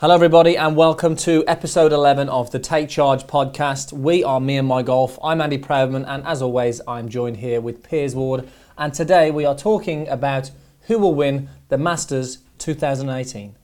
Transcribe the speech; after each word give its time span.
Hello, 0.00 0.14
everybody, 0.14 0.56
and 0.56 0.76
welcome 0.76 1.16
to 1.16 1.42
episode 1.48 1.92
11 1.92 2.28
of 2.28 2.52
the 2.52 2.60
Take 2.60 2.88
Charge 2.88 3.26
podcast. 3.26 3.92
We 3.92 4.22
are 4.22 4.38
Me 4.38 4.56
and 4.56 4.68
My 4.68 4.80
Golf. 4.80 5.18
I'm 5.24 5.40
Andy 5.40 5.58
Proudman, 5.58 6.04
and 6.06 6.24
as 6.24 6.40
always, 6.40 6.80
I'm 6.86 7.08
joined 7.08 7.38
here 7.38 7.60
with 7.60 7.82
Piers 7.82 8.14
Ward. 8.14 8.48
And 8.76 8.94
today 8.94 9.32
we 9.32 9.44
are 9.44 9.56
talking 9.56 10.06
about 10.06 10.52
who 10.82 11.00
will 11.00 11.16
win 11.16 11.48
the 11.68 11.78
Masters 11.78 12.38
2018. 12.58 13.56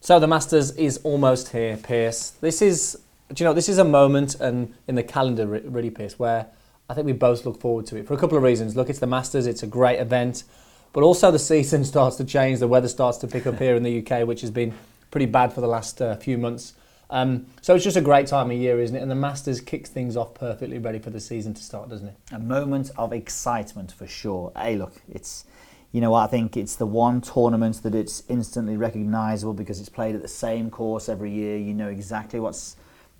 So 0.00 0.20
the 0.20 0.26
Masters 0.26 0.72
is 0.72 0.98
almost 0.98 1.52
here, 1.52 1.78
Piers. 1.78 2.32
This 2.42 2.60
is, 2.60 3.00
do 3.32 3.42
you 3.42 3.48
know, 3.48 3.54
this 3.54 3.70
is 3.70 3.78
a 3.78 3.84
moment 3.84 4.34
and 4.40 4.74
in 4.86 4.94
the 4.94 5.02
calendar, 5.02 5.46
really, 5.46 5.88
Piers, 5.88 6.18
where 6.18 6.48
I 6.90 6.92
think 6.92 7.06
we 7.06 7.14
both 7.14 7.46
look 7.46 7.58
forward 7.58 7.86
to 7.86 7.96
it 7.96 8.06
for 8.06 8.12
a 8.12 8.18
couple 8.18 8.36
of 8.36 8.42
reasons. 8.42 8.76
Look, 8.76 8.90
it's 8.90 8.98
the 8.98 9.06
Masters; 9.06 9.46
it's 9.46 9.62
a 9.62 9.66
great 9.66 10.00
event, 10.00 10.44
but 10.92 11.02
also 11.02 11.30
the 11.30 11.38
season 11.38 11.84
starts 11.94 12.16
to 12.16 12.24
change. 12.24 12.58
The 12.58 12.68
weather 12.68 12.88
starts 12.88 13.18
to 13.18 13.26
pick 13.26 13.46
up 13.46 13.58
here 13.58 13.76
in 13.76 13.82
the 13.82 14.04
UK, 14.04 14.26
which 14.26 14.40
has 14.40 14.50
been 14.50 14.74
pretty 15.10 15.26
bad 15.26 15.52
for 15.52 15.60
the 15.60 15.68
last 15.68 16.00
uh, 16.00 16.16
few 16.16 16.38
months. 16.38 16.74
Um, 17.12 17.46
so 17.60 17.74
it's 17.74 17.84
just 17.84 17.98
a 17.98 18.02
great 18.02 18.26
time 18.26 18.50
of 18.50 18.56
year, 18.56 18.80
isn't 18.80 18.96
it? 18.96 19.00
And 19.00 19.10
the 19.10 19.14
Masters 19.14 19.60
kicks 19.60 19.90
things 19.90 20.16
off 20.16 20.32
perfectly, 20.32 20.78
ready 20.78 20.98
for 20.98 21.10
the 21.10 21.20
season 21.20 21.52
to 21.52 21.62
start, 21.62 21.90
doesn't 21.90 22.08
it? 22.08 22.16
a 22.32 22.38
moment 22.38 22.90
of 22.96 23.12
excitement 23.12 23.92
for 23.92 24.06
sure. 24.06 24.50
Hey, 24.56 24.76
look, 24.76 24.94
it's 25.10 25.44
you 25.92 26.00
know 26.00 26.14
I 26.14 26.26
think 26.26 26.56
it's 26.56 26.76
the 26.76 26.86
one 26.86 27.20
tournament 27.20 27.82
that 27.82 27.94
it's 27.94 28.22
instantly 28.30 28.78
recognisable 28.78 29.52
because 29.52 29.78
it's 29.78 29.90
played 29.90 30.14
at 30.14 30.22
the 30.22 30.28
same 30.28 30.70
course 30.70 31.10
every 31.10 31.30
year. 31.30 31.58
You 31.58 31.74
know 31.74 31.88
exactly 31.88 32.40
what's 32.40 32.76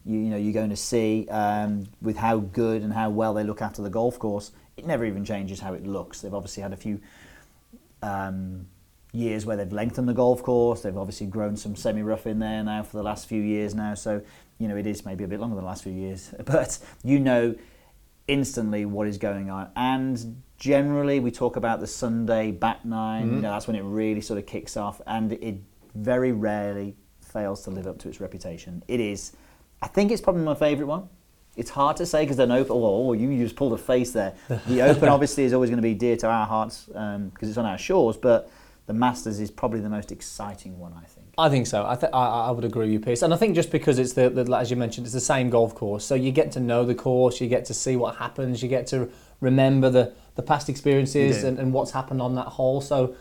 you, 0.07 0.19
you 0.19 0.31
know 0.31 0.39
you're 0.39 0.55
going 0.55 0.71
to 0.71 0.77
see 0.77 1.29
um, 1.29 1.87
with 2.01 2.17
how 2.17 2.39
good 2.39 2.81
and 2.81 2.95
how 2.95 3.11
well 3.11 3.35
they 3.35 3.45
look 3.45 3.61
after 3.61 3.83
the 3.83 3.91
golf 3.91 4.19
course. 4.19 4.53
It 4.79 4.87
never 4.87 5.05
even 5.05 5.23
changes 5.23 5.61
how 5.61 5.75
it 5.75 5.87
looks. 5.87 6.23
They've 6.23 6.33
obviously 6.33 6.63
had 6.63 6.73
a 6.73 6.79
few 6.79 6.99
um, 8.03 8.67
years 9.13 9.45
where 9.45 9.57
they've 9.57 9.73
lengthened 9.73 10.09
the 10.09 10.15
golf 10.15 10.43
course. 10.43 10.83
They've 10.83 10.97
obviously 10.97 11.27
grown 11.27 11.57
some 11.57 11.77
semi-rough 11.77 12.27
in 12.27 12.39
there 12.39 12.63
now 12.65 12.83
for 12.83 12.97
the 12.97 13.03
last 13.03 13.27
few 13.27 13.43
years 13.43 13.75
now. 13.75 13.95
So 13.95 14.23
you 14.59 14.69
know 14.69 14.77
it 14.77 14.87
is 14.87 15.05
maybe 15.05 15.25
a 15.25 15.29
bit 15.29 15.41
longer 15.41 15.57
than 15.57 15.65
the 15.65 15.69
last 15.69 15.83
few 15.83 15.93
years, 15.93 16.35
but 16.45 16.79
you 17.03 17.19
know 17.19 17.55
instantly 18.29 18.85
what 18.85 19.07
is 19.07 19.19
going 19.19 19.51
on. 19.51 19.71
And 19.77 20.43
generally, 20.57 21.21
we 21.21 21.31
talk 21.31 21.57
about 21.57 21.81
the 21.81 21.87
Sunday 21.87 22.53
back 22.53 22.85
9 22.85 23.27
You 23.27 23.41
know 23.41 23.51
that's 23.51 23.67
when 23.67 23.77
it 23.77 23.83
really 23.83 24.21
sort 24.21 24.39
of 24.39 24.47
kicks 24.47 24.77
off, 24.77 25.01
and 25.07 25.33
it 25.33 25.57
very 25.95 26.33
rarely 26.33 26.95
fails 27.21 27.63
to 27.65 27.71
live 27.71 27.87
up 27.87 27.99
to 27.99 28.09
its 28.09 28.21
reputation. 28.21 28.83
It 28.89 29.01
is, 29.01 29.33
I 29.81 29.89
think, 29.89 30.11
it's 30.11 30.21
probably 30.21 30.43
my 30.43 30.55
favourite 30.55 30.89
one. 30.89 31.09
It's 31.57 31.71
hard 31.71 31.97
to 31.99 32.07
say 32.07 32.25
because 32.25 32.39
an 32.39 32.51
open. 32.51 32.73
Oh, 32.73 33.09
oh, 33.09 33.13
you 33.13 33.39
just 33.39 33.57
pulled 33.57 33.75
a 33.75 33.79
face 33.79 34.13
there. 34.13 34.35
The 34.67 34.83
Open 34.83 35.09
obviously 35.11 35.45
is 35.45 35.53
always 35.53 35.69
going 35.69 35.79
to 35.79 35.83
be 35.83 35.95
dear 35.95 36.17
to 36.17 36.27
our 36.27 36.47
hearts 36.47 36.89
um, 36.95 37.29
because 37.29 37.49
it's 37.49 37.59
on 37.59 37.67
our 37.67 37.77
shores, 37.77 38.17
but 38.17 38.51
the 38.87 38.95
Masters 38.95 39.39
is 39.39 39.51
probably 39.51 39.81
the 39.81 39.91
most 39.91 40.11
exciting 40.11 40.79
one, 40.79 40.93
I 40.95 41.05
think. 41.07 41.29
I 41.39 41.49
think 41.49 41.67
so. 41.67 41.87
I, 41.87 41.95
th- 41.95 42.13
I, 42.13 42.49
I 42.49 42.51
would 42.51 42.65
agree 42.65 42.87
with 42.87 42.93
you, 42.93 43.01
Piers. 43.01 43.23
And 43.23 43.33
I 43.33 43.37
think 43.37 43.55
just 43.55 43.71
because 43.71 43.99
it's 43.99 44.15
the, 44.15 44.29
the, 44.31 44.57
as 44.57 44.71
you 44.71 44.77
mentioned, 44.77 45.07
it's 45.07 45.15
the 45.15 45.21
same 45.21 45.51
golf 45.51 45.75
course, 45.75 46.05
so 46.05 46.15
you 46.15 46.33
get 46.33 46.53
to 46.53 46.61
know 46.61 46.85
the 46.85 46.95
course, 46.95 47.41
you 47.41 47.49
get 47.49 47.65
to 47.67 47.75
see 47.75 47.97
what 47.97 48.17
happens, 48.17 48.63
you 48.63 48.69
get 48.69 48.87
to 48.89 49.09
remember 49.41 49.89
the, 49.89 50.13
the 50.35 50.43
past 50.43 50.69
experiences 50.69 51.45
and, 51.45 51.59
and 51.59 51.73
what's 51.73 51.91
happened 51.91 52.21
on 52.21 52.35
that 52.35 52.47
hole. 52.47 52.81
So 52.81 53.15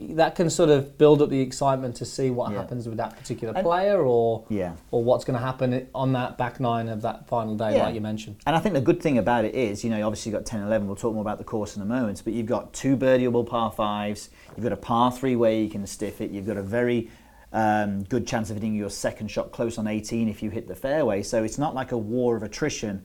that 0.00 0.34
can 0.34 0.48
sort 0.50 0.70
of 0.70 0.96
build 0.98 1.20
up 1.22 1.28
the 1.30 1.40
excitement 1.40 1.96
to 1.96 2.04
see 2.04 2.30
what 2.30 2.50
Yeah. 2.52 2.58
happens 2.58 2.86
with 2.88 2.96
that 2.98 3.16
particular 3.16 3.52
player 3.62 4.02
or 4.02 4.44
Yeah. 4.48 4.72
or 4.90 5.02
what's 5.02 5.24
going 5.24 5.38
to 5.38 5.44
happen 5.44 5.88
on 5.94 6.12
that 6.12 6.38
back 6.38 6.60
nine 6.60 6.88
of 6.88 7.02
that 7.02 7.26
final 7.26 7.54
day, 7.56 7.76
Yeah. 7.76 7.84
like 7.84 7.94
you 7.94 8.00
mentioned. 8.00 8.36
And 8.46 8.54
I 8.54 8.60
think 8.60 8.74
the 8.74 8.80
good 8.80 9.00
thing 9.02 9.18
about 9.18 9.44
it 9.44 9.54
is, 9.54 9.84
you 9.84 9.90
know, 9.90 10.06
obviously 10.06 10.30
you've 10.32 10.38
got 10.40 10.46
10 10.46 10.62
11, 10.62 10.86
we'll 10.86 10.96
talk 10.96 11.12
more 11.14 11.22
about 11.22 11.38
the 11.38 11.44
course 11.44 11.76
in 11.76 11.82
a 11.82 11.86
moment, 11.86 12.22
but 12.24 12.32
you've 12.32 12.46
got 12.46 12.72
two 12.72 12.96
birdieable 12.96 13.46
par 13.46 13.70
fives, 13.72 14.30
you've 14.56 14.64
got 14.64 14.72
a 14.72 14.76
par 14.76 15.10
three 15.12 15.36
where 15.36 15.52
you 15.52 15.68
can 15.68 15.86
stiff 15.86 16.20
it, 16.20 16.30
you've 16.30 16.46
got 16.46 16.56
a 16.56 16.62
very 16.62 17.10
um, 17.52 18.02
good 18.04 18.26
chance 18.26 18.50
of 18.50 18.56
hitting 18.56 18.74
your 18.74 18.90
second 18.90 19.28
shot 19.30 19.52
close 19.52 19.78
on 19.78 19.86
18 19.86 20.28
if 20.28 20.42
you 20.42 20.50
hit 20.50 20.66
the 20.66 20.74
fairway. 20.74 21.22
So 21.22 21.44
it's 21.44 21.56
not 21.56 21.72
like 21.72 21.92
a 21.92 21.96
war 21.98 22.34
of 22.36 22.42
attrition 22.42 23.02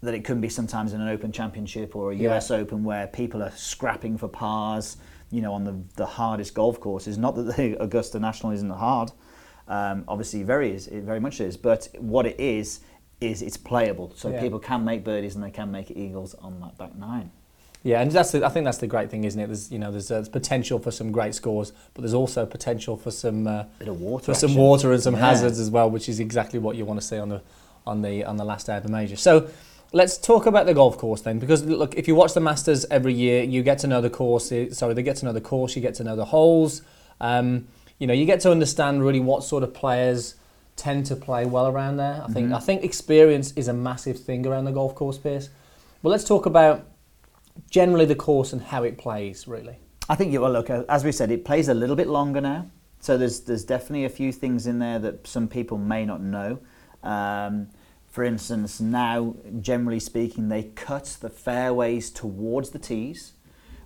that 0.00 0.14
it 0.14 0.24
can 0.24 0.40
be 0.40 0.48
sometimes 0.48 0.92
in 0.92 1.00
an 1.00 1.08
Open 1.08 1.30
Championship 1.30 1.94
or 1.94 2.10
a. 2.10 2.14
US 2.16 2.50
Open 2.50 2.82
where 2.82 3.06
people 3.06 3.40
are 3.40 3.52
scrapping 3.54 4.18
for 4.18 4.26
pars, 4.26 4.96
you 5.32 5.40
know, 5.42 5.52
on 5.54 5.64
the, 5.64 5.74
the 5.96 6.06
hardest 6.06 6.54
golf 6.54 6.78
courses. 6.78 7.18
Not 7.18 7.34
that 7.34 7.56
the 7.56 7.76
Augusta 7.82 8.20
National 8.20 8.52
isn't 8.52 8.70
hard, 8.70 9.10
um, 9.66 10.04
obviously 10.06 10.42
very 10.44 10.70
is, 10.72 10.86
it 10.86 11.02
very 11.02 11.18
much 11.18 11.40
is, 11.40 11.56
but 11.56 11.88
what 11.98 12.26
it 12.26 12.38
is 12.38 12.80
is 13.20 13.40
it's 13.42 13.56
playable, 13.56 14.12
so 14.14 14.28
Yeah. 14.30 14.40
people 14.40 14.58
can 14.58 14.84
make 14.84 15.02
birdies 15.04 15.34
and 15.34 15.42
they 15.42 15.50
can 15.50 15.70
make 15.70 15.90
eagles 15.90 16.34
on 16.34 16.60
that 16.60 16.76
back 16.78 16.94
nine. 16.94 17.30
Yeah, 17.84 18.00
and 18.00 18.10
that's 18.12 18.30
the, 18.30 18.44
I 18.46 18.48
think 18.48 18.64
that's 18.64 18.78
the 18.78 18.86
great 18.86 19.10
thing, 19.10 19.24
isn't 19.24 19.40
it? 19.40 19.46
There's 19.48 19.72
you 19.72 19.78
know 19.78 19.90
there's, 19.90 20.10
uh, 20.10 20.14
there's 20.16 20.28
potential 20.28 20.78
for 20.78 20.90
some 20.92 21.10
great 21.10 21.34
scores, 21.34 21.72
but 21.94 22.02
there's 22.02 22.14
also 22.14 22.46
potential 22.46 22.96
for 22.96 23.10
some 23.10 23.46
uh, 23.46 23.64
Bit 23.80 23.88
of 23.88 24.00
water, 24.00 24.24
for 24.26 24.34
some 24.34 24.54
water 24.54 24.92
and 24.92 25.02
some 25.02 25.14
Yeah. 25.14 25.20
hazards 25.28 25.58
as 25.58 25.68
well, 25.70 25.90
which 25.90 26.08
is 26.08 26.20
exactly 26.20 26.60
what 26.60 26.76
you 26.76 26.84
want 26.84 27.00
to 27.00 27.06
see 27.06 27.18
on 27.18 27.28
the 27.30 27.42
on 27.86 28.02
the 28.02 28.22
on 28.24 28.36
the 28.36 28.44
last 28.44 28.66
day 28.68 28.76
of 28.76 28.84
the 28.84 28.88
major. 28.88 29.16
So 29.16 29.48
let's 29.92 30.16
talk 30.18 30.46
about 30.46 30.66
the 30.66 30.74
golf 30.74 30.98
course 30.98 31.20
then, 31.20 31.38
because 31.38 31.64
look, 31.64 31.94
if 31.94 32.08
you 32.08 32.14
watch 32.14 32.34
the 32.34 32.40
Masters 32.40 32.84
every 32.90 33.14
year, 33.14 33.42
you 33.42 33.62
get 33.62 33.78
to 33.80 33.86
know 33.86 34.00
the 34.00 34.10
course. 34.10 34.52
Sorry, 34.70 34.94
they 34.94 35.02
get 35.02 35.16
to 35.16 35.24
know 35.26 35.32
the 35.32 35.40
course. 35.40 35.76
You 35.76 35.82
get 35.82 35.94
to 35.96 36.04
know 36.04 36.16
the 36.16 36.24
holes. 36.24 36.82
Um, 37.20 37.68
you 37.98 38.06
know, 38.06 38.14
you 38.14 38.26
get 38.26 38.40
to 38.40 38.50
understand 38.50 39.04
really 39.04 39.20
what 39.20 39.44
sort 39.44 39.62
of 39.62 39.72
players 39.72 40.34
tend 40.76 41.06
to 41.06 41.16
play 41.16 41.44
well 41.44 41.66
around 41.68 41.98
there. 41.98 42.22
I 42.24 42.32
think 42.32 42.46
Mm-hmm. 42.46 42.54
I 42.54 42.60
think 42.60 42.82
experience 42.82 43.52
is 43.52 43.68
a 43.68 43.72
massive 43.72 44.18
thing 44.18 44.46
around 44.46 44.64
the 44.64 44.72
golf 44.72 44.94
course, 44.94 45.18
Piers. 45.18 45.50
But 46.02 46.08
let's 46.08 46.24
talk 46.24 46.46
about 46.46 46.86
generally 47.70 48.06
the 48.06 48.16
course 48.16 48.52
and 48.52 48.62
how 48.62 48.82
it 48.82 48.98
plays, 48.98 49.46
really. 49.46 49.76
I 50.08 50.16
think, 50.16 50.32
you 50.32 50.40
well, 50.40 50.50
look, 50.50 50.70
uh, 50.70 50.84
as 50.88 51.04
we 51.04 51.12
said, 51.12 51.30
it 51.30 51.44
plays 51.44 51.68
a 51.68 51.74
little 51.74 51.94
bit 51.94 52.08
longer 52.08 52.40
now. 52.40 52.66
So 52.98 53.18
there's 53.18 53.40
there's 53.40 53.64
definitely 53.64 54.04
a 54.04 54.08
few 54.08 54.32
things 54.32 54.66
in 54.66 54.78
there 54.78 54.98
that 55.00 55.26
some 55.26 55.48
people 55.48 55.76
may 55.76 56.04
not 56.04 56.20
know. 56.20 56.58
Um, 57.02 57.68
for 58.12 58.24
instance, 58.24 58.78
now, 58.78 59.34
generally 59.62 59.98
speaking, 59.98 60.50
they 60.50 60.64
cut 60.64 61.16
the 61.22 61.30
fairways 61.30 62.10
towards 62.10 62.68
the 62.68 62.78
tees, 62.78 63.32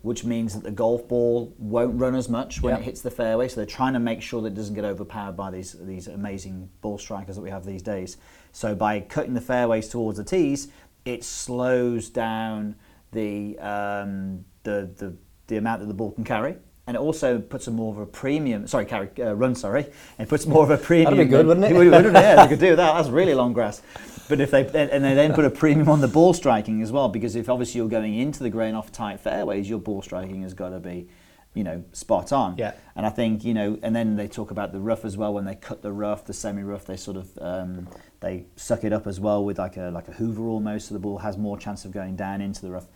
which 0.03 0.25
means 0.25 0.53
that 0.55 0.65
the 0.65 0.73
golf 0.73 1.07
ball 1.07 1.55
won't 1.59 2.01
run 2.01 2.17
as 2.17 2.29
much 2.29 2.61
when 2.61 2.73
Yep. 2.73 2.81
it 2.81 2.85
hits 2.85 3.01
the 3.03 3.11
fairway. 3.13 3.47
So 3.47 3.57
they're 3.57 3.67
trying 3.67 3.93
to 3.93 4.01
make 4.01 4.21
sure 4.21 4.43
that 4.43 4.49
it 4.49 4.55
doesn't 4.55 4.75
get 4.75 4.85
overpowered 4.85 5.37
by 5.37 5.53
these 5.53 5.77
these 5.81 6.09
amazing 6.09 6.69
ball 6.81 6.99
strikers 6.99 7.37
that 7.37 7.43
we 7.43 7.51
have 7.51 7.65
these 7.65 7.83
days. 7.83 8.17
So 8.51 8.75
by 8.75 8.99
cutting 8.99 9.35
the 9.35 9.41
fairways 9.41 9.89
towards 9.89 10.19
the 10.19 10.25
tees, 10.25 10.69
it 11.05 11.23
slows 11.23 12.09
down 12.09 12.75
the 13.13 13.57
um, 13.61 14.45
the, 14.65 14.91
the 14.97 15.15
the 15.47 15.57
amount 15.57 15.83
that 15.83 15.87
the 15.87 15.95
ball 15.95 16.11
can 16.11 16.25
carry. 16.25 16.57
And 16.89 16.97
it 16.97 17.01
also 17.01 17.39
puts 17.39 17.67
a 17.69 17.71
more 17.71 17.93
of 17.93 17.99
a 18.01 18.07
premium. 18.07 18.67
Sorry, 18.67 18.87
carry 18.87 19.09
uh, 19.21 19.35
run. 19.35 19.55
Sorry, 19.55 19.87
it 20.19 20.29
puts 20.29 20.47
more 20.47 20.65
of 20.65 20.71
a 20.71 20.77
premium. 20.79 21.17
That'd 21.17 21.27
be 21.29 21.31
good, 21.31 21.47
wouldn't 21.47 21.67
it? 21.67 21.75
would, 21.77 21.91
wouldn't 21.91 22.17
it? 22.17 22.21
Yeah, 22.21 22.43
they 22.43 22.49
could 22.49 22.61
do 22.61 22.75
that. 22.75 22.95
That's 22.95 23.09
really 23.09 23.35
long 23.35 23.53
grass. 23.53 23.83
But 24.29 24.41
if 24.41 24.51
they 24.51 24.67
and 24.67 25.05
they 25.05 25.15
then 25.15 25.35
put 25.35 25.45
a 25.45 25.51
premium 25.51 25.89
on 25.89 26.01
the 26.01 26.09
ball 26.09 26.33
striking 26.33 26.83
as 26.83 26.91
well, 26.91 27.09
because 27.09 27.37
if 27.37 27.49
obviously 27.49 27.79
you're 27.79 27.89
going 27.89 28.15
into 28.15 28.43
the 28.43 28.51
grain 28.51 28.75
off 28.75 28.91
tight 28.91 29.21
fairways, 29.21 29.69
your 29.69 29.79
ball 29.79 30.03
striking 30.03 30.43
has 30.43 30.55
got 30.55 30.71
to 30.71 30.81
be, 30.81 31.09
you 31.55 31.63
know, 31.63 31.85
spot 31.93 32.33
on. 32.33 32.57
Yeah. 32.57 32.73
And 32.97 33.07
I 33.07 33.11
think 33.11 33.45
you 33.45 33.55
know, 33.55 33.79
and 33.83 33.95
then 33.95 34.17
they 34.17 34.27
talk 34.29 34.51
about 34.51 34.73
the 34.73 34.81
rough 34.81 35.05
as 35.05 35.17
well. 35.17 35.33
When 35.33 35.45
they 35.45 35.55
cut 35.55 35.83
the 35.83 35.93
rough, 35.93 36.25
the 36.25 36.33
semi-rough, 36.33 36.87
they 36.87 36.97
sort 36.97 37.17
of 37.17 37.39
um, 37.41 37.89
they 38.21 38.47
suck 38.57 38.85
it 38.85 38.93
up 38.93 39.07
as 39.07 39.21
well 39.21 39.45
with 39.45 39.59
like 39.59 39.77
a 39.77 39.91
like 39.91 40.09
a 40.09 40.13
Hoover 40.13 40.49
almost, 40.49 40.89
so 40.89 40.95
the 40.95 41.01
ball 41.01 41.19
has 41.19 41.39
more 41.39 41.57
chance 41.57 41.85
of 41.85 41.93
going 41.93 42.17
down 42.17 42.41
into 42.41 42.63
the 42.63 42.71
rough. 42.71 42.87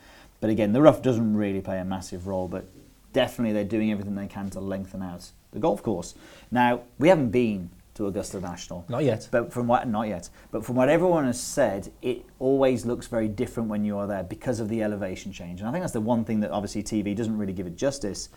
But 0.41 0.51
again, 0.51 0.73
the 0.73 0.83
rough 0.83 1.03
doesn't 1.03 1.37
really 1.37 1.61
play 1.61 1.79
a 1.79 1.85
massive 1.85 2.27
role, 2.27 2.49
but 2.49 2.65
definitely 3.13 3.53
they're 3.53 3.65
doing 3.65 3.93
everything 3.93 4.15
they 4.15 4.27
can 4.27 4.51
to 4.51 4.61
lengthen 4.61 5.03
out 5.03 5.31
the 5.53 5.59
golf 5.59 5.83
course. 5.83 6.15
Now 6.51 6.83
we 6.99 7.09
haven't 7.09 7.31
been 7.31 7.71
to 7.95 8.07
Augusta 8.07 8.41
National. 8.41 8.85
Not 8.89 9.05
yet. 9.05 9.29
But 9.31 9.53
from 9.53 9.67
what 9.67 9.89
not 9.89 10.09
yet, 10.09 10.29
but 10.51 10.65
from 10.65 10.77
what 10.77 10.89
everyone 10.89 11.25
has 11.27 11.41
said, 11.41 11.91
it 12.03 12.25
always 12.39 12.87
looks 12.87 13.07
very 13.07 13.29
different 13.29 13.69
when 13.69 13.85
you 13.85 13.99
are 13.99 14.07
there 14.07 14.23
because 14.23 14.61
of 14.61 14.69
the 14.69 14.83
elevation 14.83 15.33
change. 15.33 15.61
And 15.61 15.69
I 15.69 15.73
think 15.73 15.83
that's 15.83 15.93
the 15.93 16.01
one 16.01 16.25
thing 16.25 16.41
that 16.41 16.51
obviously 16.51 16.83
TV 16.83 17.15
doesn't 17.15 17.37
really 17.37 17.53
give 17.53 17.67
it 17.67 17.77
justice. 17.77 18.29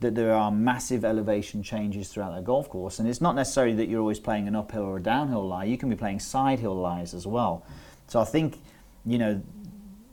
That 0.00 0.14
there 0.14 0.34
are 0.34 0.50
massive 0.50 1.04
elevation 1.04 1.62
changes 1.62 2.08
throughout 2.08 2.34
that 2.34 2.44
golf 2.44 2.68
course, 2.68 2.98
and 2.98 3.08
it's 3.08 3.20
not 3.20 3.34
necessarily 3.36 3.74
that 3.76 3.88
you're 3.88 4.00
always 4.00 4.18
playing 4.18 4.48
an 4.48 4.56
uphill 4.56 4.82
or 4.82 4.96
a 4.96 5.02
downhill 5.02 5.46
lie. 5.46 5.64
You 5.64 5.78
can 5.78 5.88
be 5.88 5.96
playing 5.96 6.20
side 6.20 6.58
hill 6.58 6.74
lies 6.74 7.14
as 7.14 7.26
well. 7.26 7.64
So 8.08 8.20
I 8.20 8.24
think, 8.24 8.58
you 9.06 9.18
know, 9.18 9.40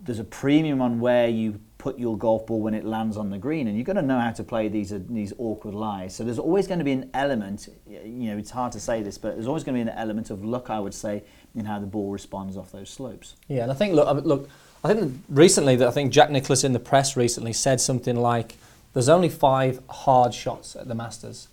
there's 0.03 0.19
a 0.19 0.23
premium 0.23 0.81
on 0.81 0.99
where 0.99 1.27
you 1.27 1.59
put 1.81 1.97
your 1.97 2.15
golf 2.15 2.45
ball 2.45 2.61
when 2.61 2.75
it 2.75 2.85
lands 2.85 3.17
on 3.17 3.31
the 3.31 3.39
green, 3.39 3.67
and 3.67 3.75
you've 3.75 3.87
got 3.87 3.93
to 3.93 4.03
know 4.03 4.19
how 4.19 4.31
to 4.31 4.43
play 4.43 4.67
these 4.67 4.93
uh, 4.93 4.99
these 5.09 5.33
awkward 5.39 5.73
lies. 5.73 6.15
So 6.15 6.23
there's 6.23 6.37
always 6.37 6.67
going 6.67 6.77
to 6.77 6.85
be 6.85 6.91
an 6.91 7.09
element. 7.15 7.69
You 7.89 8.29
know, 8.29 8.37
it's 8.37 8.51
hard 8.51 8.71
to 8.73 8.79
say 8.79 9.01
this, 9.01 9.17
but 9.17 9.33
there's 9.33 9.47
always 9.47 9.63
going 9.63 9.77
to 9.77 9.83
be 9.83 9.89
an 9.89 9.97
element 9.97 10.29
of 10.29 10.45
luck, 10.45 10.69
I 10.69 10.79
would 10.79 10.93
say, 10.93 11.23
in 11.55 11.65
how 11.65 11.79
the 11.79 11.87
ball 11.87 12.11
responds 12.11 12.55
off 12.55 12.71
those 12.71 12.91
slopes. 12.91 13.35
Yeah, 13.47 13.63
and 13.63 13.71
I 13.71 13.75
think 13.75 13.95
look, 13.95 14.07
I 14.07 14.11
look, 14.11 14.47
I 14.83 14.93
think 14.93 15.23
recently 15.27 15.75
that 15.77 15.87
I 15.87 15.91
think 15.91 16.13
Jack 16.13 16.29
Nicklaus 16.29 16.63
in 16.63 16.73
the 16.73 16.79
press 16.79 17.17
recently 17.17 17.51
said 17.51 17.81
something 17.81 18.15
like, 18.15 18.57
"There's 18.93 19.09
only 19.09 19.29
five 19.29 19.81
hard 19.89 20.35
shots 20.35 20.75
at 20.75 20.87
the 20.87 20.95
Masters 20.95 21.47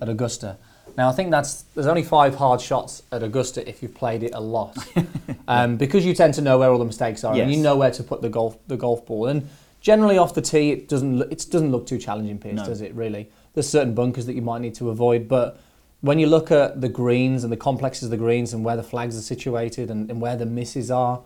at 0.00 0.08
Augusta." 0.08 0.56
Now 0.96 1.10
I 1.10 1.12
think 1.12 1.30
that's 1.30 1.62
there's 1.74 1.86
only 1.86 2.04
five 2.04 2.36
hard 2.36 2.60
shots 2.62 3.02
at 3.12 3.22
Augusta 3.22 3.68
if 3.68 3.82
you've 3.82 3.94
played 3.94 4.22
it 4.22 4.32
a 4.34 4.40
lot, 4.40 4.76
um, 5.48 5.76
because 5.76 6.06
you 6.06 6.14
tend 6.14 6.32
to 6.34 6.40
know 6.40 6.58
where 6.58 6.70
all 6.70 6.78
the 6.78 6.84
mistakes 6.84 7.22
are 7.22 7.34
and 7.34 7.52
you 7.52 7.60
know 7.60 7.76
where 7.76 7.90
to 7.90 8.02
put 8.02 8.22
the 8.22 8.30
golf 8.30 8.56
the 8.66 8.78
golf 8.78 9.04
ball. 9.04 9.26
And 9.26 9.46
generally 9.84 10.16
off 10.16 10.32
the 10.32 10.40
tee, 10.40 10.72
it 10.72 10.88
doesn't 10.88 11.18
look, 11.18 11.30
it 11.30 11.46
doesn't 11.50 11.70
look 11.70 11.86
too 11.86 11.98
challenging, 11.98 12.38
Piers, 12.38 12.56
No. 12.56 12.64
does 12.64 12.80
it? 12.80 12.94
Really, 12.94 13.28
there's 13.52 13.68
certain 13.68 13.94
bunkers 13.94 14.24
that 14.24 14.32
you 14.34 14.40
might 14.40 14.62
need 14.62 14.74
to 14.76 14.88
avoid, 14.88 15.28
but 15.28 15.60
when 16.00 16.18
you 16.18 16.26
look 16.26 16.50
at 16.50 16.80
the 16.80 16.88
greens 16.88 17.44
and 17.44 17.52
the 17.52 17.56
complexes 17.56 18.04
of 18.04 18.10
the 18.10 18.16
greens 18.16 18.54
and 18.54 18.64
where 18.64 18.76
the 18.76 18.82
flags 18.82 19.16
are 19.16 19.20
situated 19.20 19.90
and, 19.90 20.10
and 20.10 20.22
where 20.22 20.36
the 20.36 20.46
misses 20.46 20.90
are, 20.90 21.20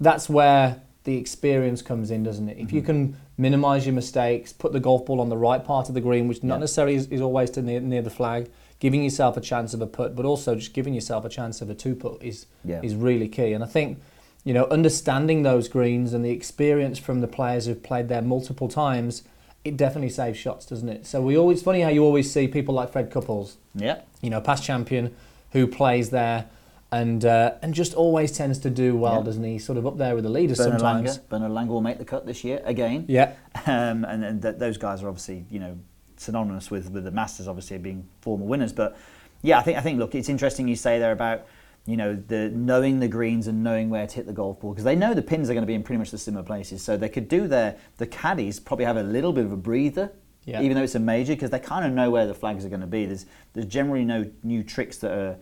that's 0.00 0.30
where 0.30 0.80
the 1.04 1.18
experience 1.18 1.82
comes 1.82 2.10
in, 2.10 2.22
doesn't 2.22 2.48
it? 2.48 2.56
If 2.58 2.72
you 2.72 2.80
mm-hmm. 2.80 2.86
can 2.86 3.16
minimise 3.36 3.84
your 3.84 3.94
mistakes, 3.94 4.50
put 4.50 4.72
the 4.72 4.80
golf 4.80 5.04
ball 5.04 5.20
on 5.20 5.28
the 5.28 5.36
right 5.36 5.62
part 5.62 5.88
of 5.88 5.94
the 5.94 6.00
green, 6.00 6.26
which 6.26 6.42
not 6.42 6.56
Yeah. 6.56 6.60
necessarily 6.60 6.94
is, 6.94 7.06
is 7.08 7.20
always 7.20 7.50
to 7.50 7.62
near, 7.62 7.80
near 7.80 8.02
the 8.02 8.10
flag, 8.10 8.50
giving 8.78 9.04
yourself 9.04 9.36
a 9.36 9.42
chance 9.42 9.74
of 9.74 9.82
a 9.82 9.86
putt, 9.86 10.16
but 10.16 10.24
also 10.24 10.54
just 10.54 10.72
giving 10.72 10.94
yourself 10.94 11.26
a 11.26 11.28
chance 11.28 11.60
of 11.60 11.68
a 11.68 11.74
two 11.74 11.94
putt 11.94 12.22
is 12.22 12.46
Yeah. 12.64 12.80
is 12.82 12.94
really 12.94 13.28
key. 13.28 13.52
And 13.52 13.62
I 13.62 13.66
think, 13.66 13.98
you 14.44 14.54
know, 14.54 14.64
understanding 14.70 15.42
those 15.42 15.68
greens 15.68 16.12
and 16.14 16.24
the 16.24 16.30
experience 16.30 16.98
from 16.98 17.20
the 17.20 17.26
players 17.28 17.66
who've 17.66 17.82
played 17.82 18.08
there 18.08 18.22
multiple 18.22 18.68
times, 18.68 19.22
it 19.64 19.76
definitely 19.76 20.08
saves 20.10 20.38
shots, 20.38 20.64
doesn't 20.66 20.88
it? 20.88 21.06
So 21.06 21.20
we 21.20 21.36
always 21.36 21.62
funny 21.62 21.82
how 21.82 21.90
you 21.90 22.02
always 22.04 22.32
see 22.32 22.48
people 22.48 22.74
like 22.74 22.90
Fred 22.90 23.10
Couples, 23.10 23.56
Yeah. 23.74 24.00
you 24.22 24.30
know, 24.30 24.40
past 24.40 24.64
champion 24.64 25.14
who 25.52 25.66
plays 25.66 26.10
there 26.10 26.46
and 26.92 27.24
uh, 27.24 27.52
and 27.62 27.72
just 27.74 27.94
always 27.94 28.32
tends 28.32 28.58
to 28.60 28.70
do 28.70 28.96
well, 28.96 29.18
Yeah. 29.18 29.22
doesn't 29.24 29.44
he? 29.44 29.58
Sort 29.58 29.78
of 29.78 29.86
up 29.86 29.98
there 29.98 30.14
with 30.14 30.24
the 30.24 30.30
leaders 30.30 30.58
Bernard 30.58 30.80
sometimes. 30.80 31.18
Langer. 31.18 31.28
Bernard 31.28 31.52
Langer 31.52 31.68
will 31.68 31.80
make 31.82 31.98
the 31.98 32.04
cut 32.04 32.26
this 32.26 32.42
year 32.42 32.60
again. 32.64 33.04
Yeah, 33.08 33.32
um, 33.66 34.04
and, 34.04 34.24
and 34.24 34.42
th- 34.42 34.56
those 34.56 34.76
guys 34.78 35.02
are 35.02 35.08
obviously 35.08 35.44
you 35.50 35.60
know 35.60 35.78
synonymous 36.16 36.70
with, 36.70 36.90
with 36.90 37.04
the 37.04 37.10
Masters, 37.10 37.46
obviously 37.46 37.78
being 37.78 38.08
former 38.22 38.44
winners. 38.44 38.72
But 38.72 38.96
yeah, 39.42 39.58
I 39.58 39.62
think 39.62 39.78
I 39.78 39.82
think 39.82 39.98
look, 40.00 40.14
it's 40.16 40.28
interesting 40.28 40.66
you 40.66 40.74
say 40.76 40.98
there 40.98 41.12
about 41.12 41.46
you 41.86 41.96
know 41.96 42.14
the 42.14 42.50
knowing 42.50 43.00
the 43.00 43.08
greens 43.08 43.46
and 43.46 43.62
knowing 43.62 43.90
where 43.90 44.06
to 44.06 44.14
hit 44.14 44.26
the 44.26 44.32
golf 44.32 44.60
ball 44.60 44.72
because 44.72 44.84
they 44.84 44.96
know 44.96 45.14
the 45.14 45.22
pins 45.22 45.48
are 45.48 45.54
going 45.54 45.62
to 45.62 45.66
be 45.66 45.74
in 45.74 45.82
pretty 45.82 45.98
much 45.98 46.10
the 46.10 46.18
similar 46.18 46.44
places, 46.44 46.82
so 46.82 46.96
they 46.96 47.08
could 47.08 47.28
do 47.28 47.48
their 47.48 47.76
the 47.96 48.06
caddies 48.06 48.60
probably 48.60 48.84
have 48.84 48.96
a 48.96 49.02
little 49.02 49.32
bit 49.32 49.44
of 49.44 49.52
a 49.52 49.56
breather. 49.56 50.12
Yeah. 50.44 50.62
Even 50.62 50.74
though 50.74 50.82
it's 50.82 50.94
a 50.94 50.98
major, 50.98 51.34
because 51.34 51.50
they 51.50 51.58
kind 51.58 51.84
of 51.84 51.92
know 51.92 52.10
where 52.10 52.26
the 52.26 52.34
flags 52.34 52.64
are 52.64 52.70
going 52.70 52.80
to 52.80 52.86
be. 52.86 53.04
There's 53.04 53.26
there's 53.52 53.66
generally 53.66 54.06
no 54.06 54.30
new 54.42 54.62
tricks 54.62 54.96
that 54.98 55.12
are 55.12 55.36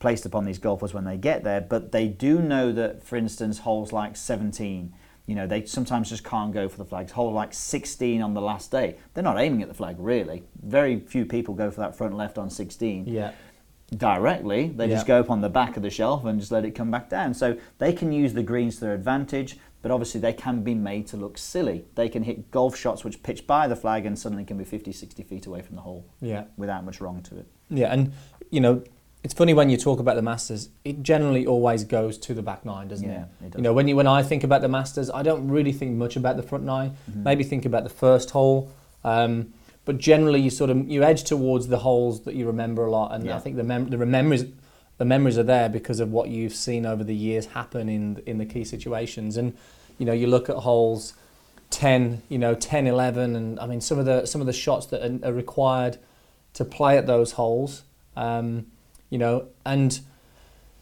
placed 0.00 0.24
upon 0.26 0.44
these 0.44 0.58
golfers 0.58 0.92
when 0.92 1.04
they 1.04 1.16
get 1.16 1.44
there, 1.44 1.60
but 1.60 1.92
they 1.92 2.08
do 2.08 2.40
know 2.40 2.72
that, 2.72 3.02
for 3.04 3.16
instance, 3.16 3.58
holes 3.58 3.92
like 3.92 4.16
17, 4.16 4.92
you 5.26 5.34
know, 5.34 5.46
they 5.46 5.64
sometimes 5.66 6.08
just 6.08 6.24
can't 6.24 6.52
go 6.52 6.68
for 6.68 6.78
the 6.78 6.84
flags. 6.84 7.12
Hole 7.12 7.32
like 7.32 7.52
16 7.52 8.20
on 8.20 8.34
the 8.34 8.40
last 8.40 8.70
day, 8.72 8.96
they're 9.14 9.22
not 9.22 9.38
aiming 9.38 9.62
at 9.62 9.68
the 9.68 9.74
flag 9.74 9.96
really. 9.98 10.42
Very 10.62 11.00
few 11.00 11.24
people 11.24 11.54
go 11.54 11.70
for 11.70 11.82
that 11.82 11.94
front 11.94 12.16
left 12.16 12.38
on 12.38 12.50
16 12.50 13.06
yeah, 13.06 13.32
directly. 13.96 14.68
They 14.68 14.88
just 14.88 15.06
go 15.06 15.20
up 15.20 15.30
on 15.30 15.40
the 15.40 15.48
back 15.48 15.76
of 15.76 15.82
the 15.82 15.90
shelf 15.90 16.24
and 16.24 16.38
just 16.38 16.52
let 16.52 16.64
it 16.64 16.72
come 16.72 16.90
back 16.90 17.08
down. 17.10 17.34
So 17.34 17.56
they 17.78 17.92
can 17.92 18.12
use 18.12 18.34
the 18.34 18.42
greens 18.42 18.76
to 18.76 18.82
their 18.82 18.94
advantage, 18.94 19.58
but 19.82 19.90
obviously 19.90 20.20
they 20.20 20.32
can 20.32 20.62
be 20.62 20.74
made 20.74 21.06
to 21.08 21.16
look 21.16 21.38
silly. 21.38 21.84
They 21.94 22.08
can 22.08 22.22
hit 22.22 22.50
golf 22.50 22.76
shots 22.76 23.04
which 23.04 23.22
pitch 23.22 23.46
by 23.46 23.66
the 23.66 23.76
flag 23.76 24.06
and 24.06 24.18
suddenly 24.18 24.44
can 24.44 24.58
be 24.58 24.64
50, 24.64 24.92
60 24.92 25.22
feet 25.24 25.46
away 25.46 25.62
from 25.62 25.76
the 25.76 25.82
hole 25.82 26.06
yeah. 26.20 26.44
without 26.56 26.84
much 26.84 27.00
wrong 27.00 27.22
to 27.22 27.38
it. 27.38 27.46
Yeah, 27.68 27.92
and 27.92 28.12
you 28.50 28.60
know, 28.60 28.82
it's 29.22 29.34
funny 29.34 29.52
when 29.54 29.68
you 29.68 29.76
talk 29.76 30.00
about 30.00 30.16
the 30.16 30.22
Masters. 30.22 30.70
It 30.84 31.02
generally 31.02 31.46
always 31.46 31.84
goes 31.84 32.16
to 32.18 32.34
the 32.34 32.42
back 32.42 32.64
nine, 32.64 32.88
doesn't 32.88 33.08
Yeah, 33.08 33.24
it? 33.40 33.46
it 33.46 33.50
does. 33.50 33.58
You 33.58 33.62
know, 33.62 33.72
when 33.72 33.86
you 33.86 33.96
when 33.96 34.06
I 34.06 34.22
think 34.22 34.44
about 34.44 34.62
the 34.62 34.68
Masters, 34.68 35.10
I 35.10 35.22
don't 35.22 35.48
really 35.48 35.72
think 35.72 35.96
much 35.96 36.16
about 36.16 36.36
the 36.36 36.42
front 36.42 36.64
9 36.64 36.90
Mm-hmm. 36.90 37.22
Maybe 37.22 37.44
think 37.44 37.64
about 37.66 37.84
the 37.84 37.90
first 37.90 38.30
hole, 38.30 38.72
um, 39.04 39.52
but 39.84 39.98
generally 39.98 40.40
you 40.40 40.50
sort 40.50 40.70
of 40.70 40.88
you 40.88 41.02
edge 41.02 41.24
towards 41.24 41.68
the 41.68 41.78
holes 41.78 42.20
that 42.22 42.34
you 42.34 42.46
remember 42.46 42.84
a 42.86 42.90
lot, 42.90 43.12
and 43.12 43.24
Yeah. 43.24 43.36
I 43.36 43.40
think 43.40 43.56
the 43.56 43.64
mem- 43.64 43.90
the 43.90 43.96
memories 43.98 44.44
the 44.98 45.04
memories 45.06 45.38
are 45.38 45.42
there 45.42 45.68
because 45.70 45.98
of 46.00 46.12
what 46.12 46.28
you've 46.28 46.54
seen 46.54 46.84
over 46.84 47.02
the 47.02 47.14
years 47.14 47.46
happen 47.46 47.88
in 47.88 48.22
in 48.26 48.38
the 48.38 48.46
key 48.46 48.64
situations, 48.64 49.36
and 49.36 49.54
you 49.98 50.06
know 50.06 50.12
you 50.12 50.26
look 50.26 50.48
at 50.50 50.56
holes. 50.56 51.14
10 51.70 52.22
you 52.28 52.36
know 52.36 52.52
10 52.52 52.88
11 52.88 53.36
and 53.36 53.60
i 53.60 53.64
mean 53.64 53.80
some 53.80 53.96
of 53.96 54.04
the 54.04 54.26
some 54.26 54.40
of 54.40 54.46
the 54.48 54.52
shots 54.52 54.86
that 54.86 55.00
are, 55.08 55.28
are 55.28 55.32
required 55.32 55.98
to 56.52 56.64
play 56.64 56.98
at 56.98 57.06
those 57.06 57.30
holes 57.30 57.84
um, 58.16 58.66
you 59.08 59.16
know 59.16 59.46
and 59.64 60.00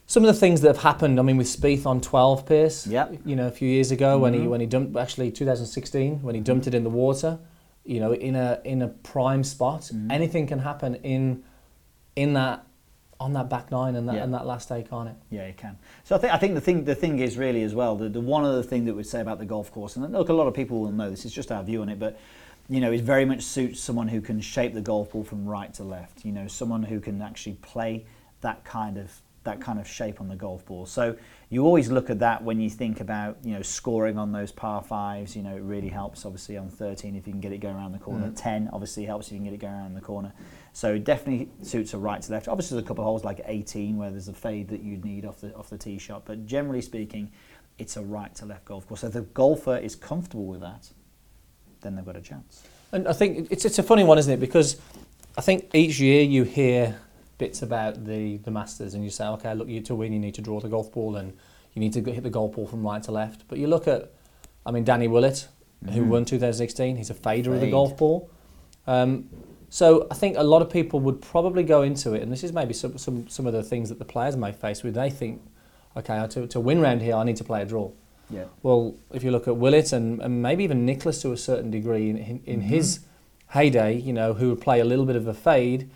some 0.06 0.24
of 0.24 0.28
the 0.34 0.40
things 0.40 0.62
that 0.62 0.68
have 0.68 0.82
happened 0.82 1.20
I 1.20 1.22
mean 1.22 1.36
with 1.36 1.46
Spieth 1.46 1.84
on 1.84 2.00
12 2.00 2.46
Piers 2.46 2.86
Yep. 2.86 3.18
you 3.26 3.36
know 3.36 3.46
a 3.48 3.50
few 3.50 3.68
years 3.68 3.90
ago 3.90 4.18
when 4.18 4.32
he 4.32 4.40
Mhm. 4.40 4.48
when 4.48 4.60
he 4.62 4.66
dumped 4.66 4.96
actually 4.96 5.30
2016 5.30 6.22
when 6.22 6.34
he 6.34 6.40
dumped 6.40 6.66
it 6.66 6.72
in 6.74 6.84
the 6.84 6.90
water 7.04 7.38
you 7.88 8.00
know 8.00 8.12
in 8.12 8.36
a 8.36 8.60
in 8.64 8.82
a 8.82 8.88
prime 8.88 9.42
spot 9.42 9.80
Mhm. 9.92 10.12
anything 10.12 10.46
can 10.46 10.58
happen 10.58 10.94
in 10.96 11.42
in 12.14 12.34
that 12.34 12.64
on 13.18 13.32
that 13.32 13.48
back 13.48 13.70
nine 13.70 13.96
and 13.96 14.08
that 14.08 14.14
Yeah. 14.16 14.24
and 14.24 14.34
that 14.34 14.46
last 14.46 14.68
day 14.68 14.84
can't 14.88 15.08
it 15.08 15.16
Yeah, 15.30 15.46
you 15.48 15.54
can. 15.54 15.76
So 16.04 16.14
I 16.14 16.18
think 16.18 16.32
I 16.34 16.36
think 16.38 16.54
the 16.54 16.60
thing 16.60 16.84
the 16.84 16.94
thing 16.94 17.18
is 17.18 17.36
really 17.38 17.62
as 17.62 17.74
well 17.74 17.96
the, 17.96 18.08
the 18.08 18.20
one 18.20 18.44
other 18.44 18.62
thing 18.62 18.84
that 18.84 18.94
we'd 18.94 19.06
say 19.06 19.20
about 19.20 19.38
the 19.38 19.46
golf 19.46 19.72
course 19.72 19.96
and 19.96 20.12
look 20.12 20.28
a 20.28 20.32
lot 20.34 20.46
of 20.46 20.54
people 20.54 20.80
will 20.82 20.92
know 20.92 21.10
this 21.10 21.24
it's 21.24 21.34
just 21.34 21.50
our 21.50 21.62
view 21.64 21.80
on 21.82 21.88
it 21.88 21.98
but 21.98 22.18
you 22.68 22.80
know 22.80 22.92
it 22.92 23.00
very 23.00 23.24
much 23.24 23.42
suits 23.42 23.80
someone 23.80 24.08
who 24.08 24.20
can 24.20 24.40
shape 24.40 24.74
the 24.74 24.82
golf 24.82 25.12
ball 25.12 25.24
from 25.24 25.46
right 25.46 25.72
to 25.74 25.82
left 25.82 26.24
you 26.26 26.32
know 26.32 26.46
someone 26.46 26.82
who 26.82 27.00
can 27.00 27.22
actually 27.22 27.54
play 27.54 28.04
that 28.42 28.62
kind 28.64 28.98
of 28.98 29.22
that 29.44 29.60
kind 29.60 29.78
of 29.80 29.88
shape 29.88 30.20
on 30.20 30.28
the 30.28 30.36
golf 30.36 30.64
ball 30.66 30.84
so 30.84 31.16
you 31.50 31.64
always 31.64 31.90
look 31.90 32.10
at 32.10 32.18
that 32.18 32.44
when 32.44 32.60
you 32.60 32.68
think 32.68 33.00
about 33.00 33.38
you 33.42 33.54
know 33.54 33.62
scoring 33.62 34.18
on 34.18 34.32
those 34.32 34.52
par 34.52 34.82
fives 34.82 35.34
you 35.34 35.42
know 35.42 35.56
it 35.56 35.62
really 35.62 35.88
helps 35.88 36.26
obviously 36.26 36.56
on 36.58 36.68
13 36.68 37.16
if 37.16 37.26
you 37.26 37.32
can 37.32 37.40
get 37.40 37.52
it 37.52 37.58
going 37.58 37.74
around 37.74 37.92
the 37.92 37.98
corner 37.98 38.28
Mm. 38.28 38.36
10 38.36 38.70
obviously 38.72 39.04
helps 39.04 39.28
if 39.28 39.32
you 39.32 39.38
can 39.38 39.44
get 39.44 39.54
it 39.54 39.60
going 39.60 39.72
around 39.72 39.94
the 39.94 40.00
corner 40.00 40.32
so 40.72 40.94
it 40.94 41.02
definitely 41.02 41.48
suits 41.62 41.92
a 41.92 41.98
right 41.98 42.22
to 42.22 42.30
left. 42.30 42.46
Obviously, 42.46 42.76
there's 42.76 42.84
a 42.84 42.86
couple 42.86 43.02
of 43.02 43.06
holes 43.06 43.24
like 43.24 43.40
18 43.44 43.96
where 43.96 44.10
there's 44.12 44.28
a 44.28 44.32
fade 44.32 44.68
that 44.68 44.80
you'd 44.80 45.04
need 45.04 45.24
off 45.24 45.40
the 45.40 45.52
off 45.56 45.70
the 45.70 45.76
tee 45.76 45.98
shot, 45.98 46.22
but 46.24 46.46
generally 46.46 46.82
speaking, 46.82 47.32
it's 47.78 47.96
a 47.96 48.02
right 48.02 48.32
to 48.36 48.46
left 48.46 48.64
golf 48.66 48.86
course. 48.86 49.00
So 49.00 49.08
if 49.08 49.12
the 49.12 49.22
golfer 49.22 49.76
is 49.76 49.96
comfortable 49.96 50.46
with 50.46 50.60
that, 50.60 50.88
then 51.80 51.96
they've 51.96 52.04
got 52.04 52.14
a 52.14 52.20
chance. 52.20 52.62
And 52.92 53.08
I 53.08 53.12
think 53.12 53.48
it's 53.50 53.64
it's 53.64 53.80
a 53.80 53.82
funny 53.82 54.04
one, 54.04 54.18
isn't 54.18 54.32
it? 54.32 54.38
Because 54.38 54.80
I 55.36 55.40
think 55.40 55.68
each 55.74 55.98
year 55.98 56.22
you 56.22 56.44
hear 56.44 57.00
bits 57.38 57.62
about 57.62 58.04
the 58.04 58.36
the 58.38 58.50
Masters, 58.50 58.94
and 58.94 59.02
you 59.04 59.10
say, 59.10 59.26
okay, 59.26 59.54
look, 59.54 59.68
you 59.68 59.80
to 59.82 59.94
win, 59.94 60.12
you 60.12 60.18
need 60.18 60.34
to 60.34 60.42
draw 60.42 60.60
the 60.60 60.68
golf 60.68 60.92
ball, 60.92 61.16
and 61.16 61.32
you 61.74 61.80
need 61.80 61.92
to 61.94 62.02
hit 62.12 62.22
the 62.22 62.30
golf 62.30 62.52
ball 62.56 62.66
from 62.66 62.84
right 62.86 63.02
to 63.04 63.12
left. 63.12 63.46
But 63.48 63.58
you 63.58 63.66
look 63.68 63.86
at, 63.88 64.12
I 64.66 64.70
mean, 64.72 64.84
Danny 64.84 65.08
Willett, 65.08 65.48
who 65.90 66.02
Mhm. 66.02 66.08
won 66.08 66.24
2016, 66.24 66.96
he's 66.96 67.10
a 67.10 67.14
fader 67.14 67.54
of 67.54 67.60
the 67.60 67.70
golf 67.70 67.96
ball. 67.96 68.28
Um, 68.86 69.28
so 69.70 70.06
I 70.10 70.14
think 70.14 70.36
a 70.36 70.42
lot 70.42 70.62
of 70.62 70.70
people 70.70 70.98
would 71.00 71.20
probably 71.20 71.62
go 71.62 71.82
into 71.82 72.14
it, 72.14 72.22
and 72.22 72.32
this 72.32 72.42
is 72.42 72.52
maybe 72.52 72.74
some 72.74 72.98
some 72.98 73.28
some 73.28 73.46
of 73.46 73.52
the 73.52 73.62
things 73.62 73.88
that 73.88 73.98
the 73.98 74.04
players 74.04 74.36
may 74.36 74.52
face 74.52 74.82
with. 74.82 74.94
They 74.94 75.10
think, 75.10 75.40
okay, 75.96 76.26
to 76.28 76.46
to 76.48 76.60
win 76.60 76.80
round 76.80 77.02
here, 77.02 77.14
I 77.14 77.24
need 77.24 77.36
to 77.36 77.44
play 77.44 77.62
a 77.62 77.66
draw. 77.66 77.90
Yeah. 78.30 78.44
Well, 78.62 78.94
if 79.14 79.22
you 79.24 79.30
look 79.30 79.48
at 79.48 79.56
Willett 79.56 79.92
and, 79.92 80.20
and 80.20 80.42
maybe 80.42 80.62
even 80.64 80.84
Nicklaus 80.84 81.22
to 81.22 81.32
a 81.32 81.36
certain 81.36 81.70
degree 81.70 82.10
in, 82.10 82.16
in, 82.18 82.40
in 82.44 82.60
Mhm. 82.60 82.64
his 82.64 83.00
heyday, 83.48 83.94
you 83.98 84.12
know, 84.12 84.34
who 84.34 84.50
would 84.50 84.60
play 84.60 84.80
a 84.80 84.84
little 84.84 85.06
bit 85.06 85.16
of 85.16 85.26
a 85.26 85.32
fade, 85.32 85.88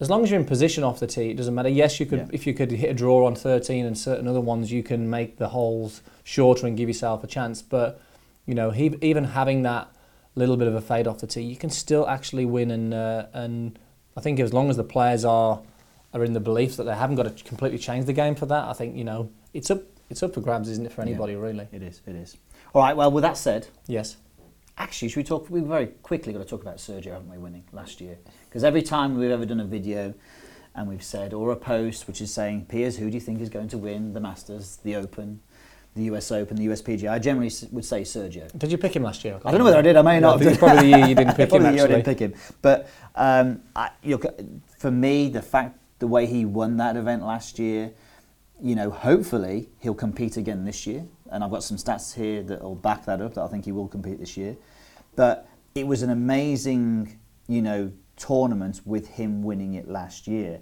as 0.00 0.08
long 0.10 0.22
as 0.24 0.30
you're 0.30 0.40
in 0.40 0.46
position 0.46 0.82
off 0.82 0.98
the 1.00 1.06
tee, 1.06 1.30
it 1.30 1.36
doesn't 1.36 1.54
matter. 1.54 1.68
Yes, 1.68 2.00
you 2.00 2.06
could 2.06 2.20
Yeah. 2.20 2.26
if 2.32 2.46
you 2.46 2.54
could 2.54 2.70
hit 2.70 2.90
a 2.90 2.94
draw 2.94 3.26
on 3.26 3.34
13 3.34 3.84
and 3.86 3.96
certain 3.96 4.26
other 4.26 4.40
ones, 4.40 4.72
you 4.72 4.82
can 4.82 5.08
make 5.10 5.36
the 5.36 5.48
holes 5.48 6.02
shorter 6.24 6.66
and 6.66 6.76
give 6.76 6.88
yourself 6.88 7.22
a 7.22 7.26
chance. 7.26 7.62
But 7.62 8.00
you 8.46 8.54
know, 8.54 8.70
he, 8.70 8.96
even 9.02 9.24
having 9.24 9.62
that 9.62 9.88
little 10.34 10.56
bit 10.56 10.66
of 10.68 10.74
a 10.74 10.80
fade 10.80 11.06
off 11.06 11.18
the 11.18 11.26
tee, 11.26 11.42
you 11.42 11.56
can 11.56 11.70
still 11.70 12.08
actually 12.08 12.44
win. 12.46 12.70
And 12.70 12.94
uh, 12.94 13.26
and 13.32 13.78
I 14.16 14.20
think 14.20 14.40
as 14.40 14.52
long 14.52 14.70
as 14.70 14.76
the 14.76 14.84
players 14.84 15.24
are 15.24 15.60
are 16.14 16.24
in 16.24 16.32
the 16.32 16.40
belief 16.40 16.76
that 16.76 16.84
they 16.84 16.94
haven't 16.94 17.16
got 17.16 17.24
to 17.36 17.44
completely 17.44 17.78
change 17.78 18.06
the 18.06 18.12
game 18.12 18.34
for 18.34 18.46
that, 18.46 18.64
I 18.68 18.72
think 18.72 18.96
you 18.96 19.04
know 19.04 19.28
it's 19.52 19.70
up 19.70 19.82
it's 20.08 20.22
up 20.22 20.34
for 20.34 20.40
grabs, 20.40 20.68
isn't 20.68 20.86
it, 20.86 20.92
for 20.92 21.02
Yeah. 21.02 21.08
anybody 21.10 21.34
really? 21.36 21.68
It 21.72 21.82
is. 21.82 22.00
It 22.06 22.16
is. 22.16 22.36
All 22.74 22.82
right. 22.82 22.96
Well, 22.96 23.10
with 23.12 23.22
that 23.22 23.36
said, 23.36 23.68
Yes. 23.86 24.16
Actually, 24.80 25.08
should 25.08 25.18
we 25.18 25.24
talk? 25.24 25.48
We've 25.50 25.62
very 25.62 25.86
quickly 26.02 26.32
got 26.32 26.40
to 26.40 26.44
talk 26.44 26.62
about 26.62 26.78
Sergio, 26.78 27.12
haven't 27.12 27.30
we, 27.30 27.38
winning 27.38 27.64
last 27.72 28.00
year? 28.00 28.18
Because 28.48 28.64
every 28.64 28.82
time 28.82 29.16
we've 29.16 29.30
ever 29.30 29.44
done 29.44 29.60
a 29.60 29.64
video 29.64 30.14
and 30.74 30.88
we've 30.88 31.02
said, 31.02 31.34
or 31.34 31.52
a 31.52 31.56
post 31.56 32.08
which 32.08 32.20
is 32.20 32.32
saying, 32.32 32.64
Piers, 32.66 32.96
who 32.96 33.08
do 33.08 33.14
you 33.14 33.20
think 33.20 33.40
is 33.40 33.50
going 33.50 33.68
to 33.68 33.78
win 33.78 34.14
the 34.14 34.20
Masters, 34.20 34.78
the 34.82 34.96
Open, 34.96 35.40
the 35.94 36.04
US 36.04 36.32
Open, 36.32 36.56
the 36.56 36.66
USPGA? 36.66 37.10
I 37.10 37.18
generally 37.18 37.52
would 37.70 37.84
say 37.84 38.02
Sergio. 38.02 38.56
Did 38.58 38.72
you 38.72 38.78
pick 38.78 38.96
him 38.96 39.02
last 39.02 39.22
year? 39.22 39.38
I 39.44 39.50
don't 39.50 39.58
know 39.58 39.64
whether 39.64 39.78
I 39.78 39.82
did. 39.82 39.96
I 39.96 40.02
may 40.02 40.18
No, 40.18 40.36
not. 40.36 40.58
probably 40.58 40.90
the 40.90 40.98
year 40.98 41.06
you 41.06 41.14
didn't 41.14 41.34
pick 41.36 41.52
him, 41.52 41.60
Probably 41.60 41.68
the 41.68 41.74
year 41.74 41.84
I 41.84 41.88
didn't 41.88 42.04
pick 42.04 42.18
him. 42.18 42.34
But 42.62 42.88
um, 43.14 43.60
I, 43.76 43.90
look, 44.04 44.24
for 44.78 44.90
me, 44.90 45.28
the 45.28 45.42
fact, 45.42 45.78
the 45.98 46.06
way 46.06 46.24
he 46.24 46.46
won 46.46 46.78
that 46.78 46.96
event 46.96 47.22
last 47.22 47.58
year, 47.58 47.92
you 48.62 48.74
know, 48.74 48.90
hopefully 48.90 49.68
he'll 49.78 49.94
compete 49.94 50.38
again 50.38 50.64
this 50.64 50.86
year. 50.86 51.04
And 51.30 51.44
I've 51.44 51.50
got 51.50 51.62
some 51.62 51.76
stats 51.76 52.14
here 52.14 52.42
that 52.44 52.62
will 52.62 52.74
back 52.74 53.04
that 53.06 53.20
up. 53.20 53.34
That 53.34 53.42
I 53.42 53.48
think 53.48 53.64
he 53.64 53.72
will 53.72 53.88
compete 53.88 54.18
this 54.18 54.36
year. 54.36 54.56
But 55.16 55.48
it 55.74 55.86
was 55.86 56.02
an 56.02 56.10
amazing, 56.10 57.18
you 57.48 57.62
know, 57.62 57.92
tournament 58.16 58.80
with 58.84 59.08
him 59.08 59.42
winning 59.42 59.74
it 59.74 59.88
last 59.88 60.26
year. 60.26 60.60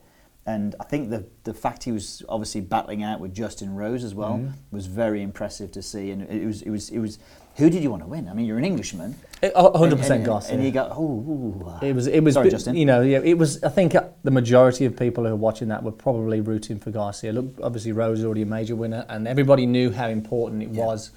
And 0.49 0.75
I 0.81 0.85
think 0.85 1.11
the 1.11 1.21
the 1.45 1.52
fact 1.64 1.85
he 1.85 1.93
was 1.93 2.23
obviously 2.28 2.62
battling 2.62 3.02
out 3.02 3.21
with 3.21 3.33
Justin 3.35 3.71
Rose 3.75 4.02
as 4.02 4.14
well 4.14 4.37
Mhm. 4.38 4.52
was 4.71 4.87
very 4.87 5.21
impressive 5.23 5.71
to 5.73 5.83
see. 5.83 6.11
And 6.11 6.23
it 6.23 6.47
was 6.47 6.62
it 6.62 6.71
was 6.71 6.88
it 6.90 6.99
was 7.00 7.19
who 7.57 7.69
did 7.69 7.83
you 7.83 7.90
want 7.90 8.02
to 8.05 8.09
win? 8.09 8.28
I 8.28 8.33
mean, 8.35 8.47
you're 8.47 8.57
an 8.57 8.64
Englishman. 8.64 9.17
Hundred 9.43 9.93
And- 9.93 9.99
percent 10.00 10.19
and- 10.21 10.25
Goss. 10.26 10.49
And 10.50 10.61
yeah. 10.61 10.67
you 10.67 10.73
go, 10.73 10.85
oh, 10.97 11.78
It 11.83 11.95
was. 11.95 12.07
It 12.07 12.21
was. 12.25 12.35
Sorry, 12.35 12.50
Justin. 12.50 12.76
You 12.76 12.87
know, 12.87 13.00
yeah, 13.02 13.21
it 13.33 13.37
was. 13.37 13.62
I 13.64 13.69
think 13.69 13.95
uh, 13.95 14.05
the 14.25 14.31
majority 14.31 14.85
of 14.87 14.97
people 14.97 15.25
who 15.25 15.31
are 15.33 15.37
watching 15.49 15.69
that 15.69 15.83
were 15.83 15.93
probably 16.07 16.40
rooting 16.40 16.78
for 16.78 16.90
Garcia. 16.93 17.33
Look, 17.33 17.47
obviously 17.62 17.93
Rose 17.93 18.21
is 18.21 18.25
already 18.25 18.43
a 18.43 18.47
major 18.47 18.75
winner, 18.76 19.05
and 19.09 19.28
everybody 19.28 19.67
knew 19.67 19.90
how 19.90 20.09
important 20.09 20.62
it 20.62 20.71
Yeah. 20.71 20.87
was, 20.87 21.11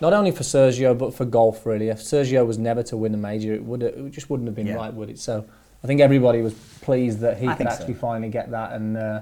not 0.00 0.12
only 0.12 0.32
for 0.32 0.42
Sergio 0.42 0.98
but 0.98 1.14
for 1.14 1.24
golf. 1.24 1.64
Really, 1.64 1.88
if 1.88 2.00
Sergio 2.00 2.44
was 2.46 2.58
never 2.58 2.82
to 2.82 2.96
win 2.96 3.14
a 3.14 3.18
major, 3.30 3.54
it 3.54 3.64
would. 3.64 3.82
It 3.82 4.10
just 4.10 4.28
wouldn't 4.28 4.46
have 4.48 4.56
been 4.56 4.66
Yeah. 4.66 4.74
right, 4.82 4.92
would 4.92 5.08
it? 5.10 5.18
So, 5.20 5.44
I 5.82 5.86
think 5.86 6.00
everybody 6.00 6.42
was 6.42 6.54
pleased 6.80 7.20
that 7.20 7.38
he 7.38 7.46
I 7.46 7.50
could 7.52 7.58
think 7.58 7.70
so. 7.70 7.76
actually 7.76 7.94
finally 7.94 8.30
get 8.30 8.50
that, 8.50 8.72
and 8.72 8.96
uh, 8.96 9.20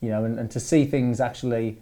you 0.00 0.08
know, 0.10 0.24
and, 0.24 0.38
and 0.38 0.50
to 0.52 0.60
see 0.60 0.84
things 0.84 1.20
actually 1.20 1.78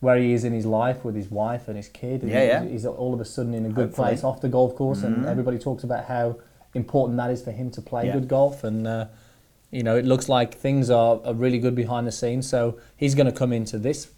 where 0.00 0.16
he 0.16 0.32
is 0.32 0.42
in 0.44 0.52
his 0.52 0.66
life 0.66 1.04
with 1.04 1.14
his 1.14 1.30
wife 1.30 1.68
and 1.68 1.76
his 1.76 1.88
kid. 1.88 2.22
And 2.22 2.30
Yeah, 2.30 2.42
yeah. 2.42 2.64
He's 2.64 2.84
all 2.84 3.14
of 3.14 3.20
a 3.20 3.24
sudden 3.24 3.54
in 3.54 3.64
a 3.66 3.68
good 3.68 3.86
Hopefully. 3.86 4.08
place 4.08 4.24
off 4.24 4.40
the 4.40 4.48
golf 4.48 4.74
course, 4.74 5.04
and 5.04 5.24
Mhm. 5.24 5.28
everybody 5.28 5.58
talks 5.58 5.84
about 5.84 6.06
how 6.06 6.36
important 6.74 7.16
that 7.18 7.30
is 7.30 7.40
for 7.42 7.52
him 7.52 7.70
to 7.70 7.80
play 7.80 8.06
Yeah. 8.06 8.14
good 8.14 8.26
golf, 8.28 8.64
and 8.64 8.86
uh, 8.86 9.06
you 9.70 9.82
know, 9.84 9.96
it 9.96 10.04
looks 10.04 10.28
like 10.28 10.54
things 10.54 10.90
are, 10.90 11.20
are 11.24 11.32
really 11.34 11.58
good 11.60 11.74
behind 11.76 12.06
the 12.06 12.12
scenes. 12.12 12.48
So 12.48 12.78
he's 12.96 13.14
going 13.14 13.26
to 13.26 13.32
come 13.32 13.52
into 13.52 13.78
this 13.78 14.08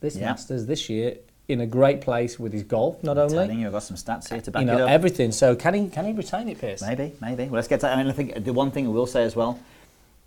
this 0.00 0.16
Yeah. 0.16 0.30
Masters 0.30 0.64
this 0.66 0.88
year 0.88 1.18
in 1.50 1.60
a 1.60 1.66
great 1.66 2.00
place 2.00 2.38
with 2.38 2.52
his 2.52 2.62
golf, 2.62 3.02
not 3.02 3.18
only 3.18 3.34
Telling 3.34 3.60
you, 3.60 3.66
I've 3.66 3.72
got 3.72 3.82
some 3.82 3.96
stats 3.96 4.30
here 4.30 4.40
to 4.40 4.50
back 4.50 4.60
you 4.60 4.66
know 4.66 4.78
it 4.78 4.82
up. 4.82 4.90
everything. 4.90 5.32
So 5.32 5.54
can 5.54 5.74
he 5.74 5.88
can 5.88 6.04
he 6.06 6.12
retain 6.12 6.48
it, 6.48 6.60
Piers? 6.60 6.82
Maybe, 6.82 7.12
maybe. 7.20 7.44
Well, 7.44 7.54
let's 7.54 7.68
get 7.68 7.80
to 7.80 7.86
that. 7.86 7.96
I 7.98 8.02
mean, 8.02 8.08
I 8.10 8.12
think 8.12 8.44
the 8.44 8.52
one 8.52 8.70
thing 8.70 8.86
I 8.86 8.90
will 8.90 9.06
say 9.06 9.24
as 9.24 9.36
well, 9.36 9.58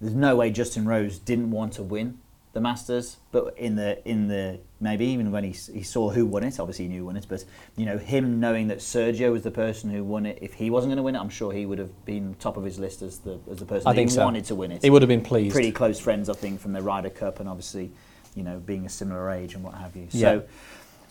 there's 0.02 0.14
no 0.16 0.36
way 0.36 0.52
Justin 0.52 0.86
Rose 0.86 1.18
didn't 1.20 1.52
want 1.52 1.74
to 1.74 1.84
win 1.84 2.20
the 2.54 2.62
Masters, 2.62 3.18
but 3.32 3.58
in 3.58 3.76
the 3.76 4.08
in 4.08 4.28
the 4.28 4.60
maybe 4.80 5.06
even 5.06 5.32
when 5.32 5.44
he, 5.44 5.52
he 5.52 5.82
saw 5.82 6.12
who 6.12 6.24
won 6.26 6.44
it, 6.44 6.60
obviously 6.60 6.86
he 6.86 6.90
knew 6.92 7.00
who 7.00 7.06
won 7.08 7.18
it, 7.18 7.26
but 7.28 7.44
you 7.76 7.86
know 7.86 7.98
him 7.98 8.40
knowing 8.40 8.68
that 8.68 8.78
Sergio 8.78 9.32
was 9.32 9.42
the 9.42 9.50
person 9.52 9.90
who 9.90 10.04
won 10.04 10.28
it. 10.28 10.38
If 10.40 10.54
he 10.54 10.70
wasn't 10.70 10.92
going 10.92 10.98
to 10.98 11.04
win 11.04 11.16
it, 11.16 11.20
I'm 11.20 11.30
sure 11.30 11.52
he 11.52 11.66
would 11.66 11.80
have 11.80 12.06
been 12.06 12.36
top 12.40 12.56
of 12.58 12.64
his 12.64 12.78
list 12.78 13.02
as 13.02 13.18
the 13.20 13.40
as 13.50 13.58
the 13.58 13.66
person 13.66 13.88
I 13.88 13.96
think 13.96 14.12
he 14.12 14.16
so. 14.16 14.24
wanted 14.24 14.46
to 14.46 14.56
win 14.56 14.72
it. 14.72 14.84
He 14.84 14.92
would 14.92 15.02
have 15.02 15.10
been 15.10 15.24
pleased. 15.24 15.54
Pretty 15.54 15.72
close 15.72 16.00
friends, 16.00 16.30
I 16.30 16.34
think, 16.34 16.60
from 16.60 16.74
the 16.74 16.82
Ryder 16.84 17.10
Cup, 17.10 17.40
and 17.40 17.50
obviously, 17.50 17.90
you 18.36 18.44
know, 18.44 18.60
being 18.60 18.86
a 18.86 18.90
similar 18.90 19.32
age 19.32 19.56
and 19.56 19.64
what 19.64 19.74
have 19.74 19.96
you. 19.96 20.08
Yeah. 20.12 20.22
So, 20.22 20.44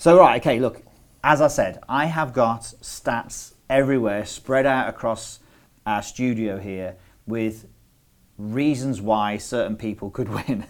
so 0.02 0.18
right, 0.18 0.40
okay. 0.42 0.58
Look, 0.58 0.82
as 1.22 1.40
I 1.40 1.46
said, 1.46 1.78
I 1.88 2.06
have 2.06 2.32
got 2.32 2.62
stats 2.62 3.54
everywhere, 3.70 4.26
spread 4.26 4.66
out 4.66 4.88
across 4.88 5.38
our 5.86 6.02
studio 6.02 6.58
here, 6.58 6.96
with 7.24 7.68
reasons 8.36 9.00
why 9.00 9.36
certain 9.36 9.76
people 9.76 10.10
could 10.10 10.28
win. 10.48 10.66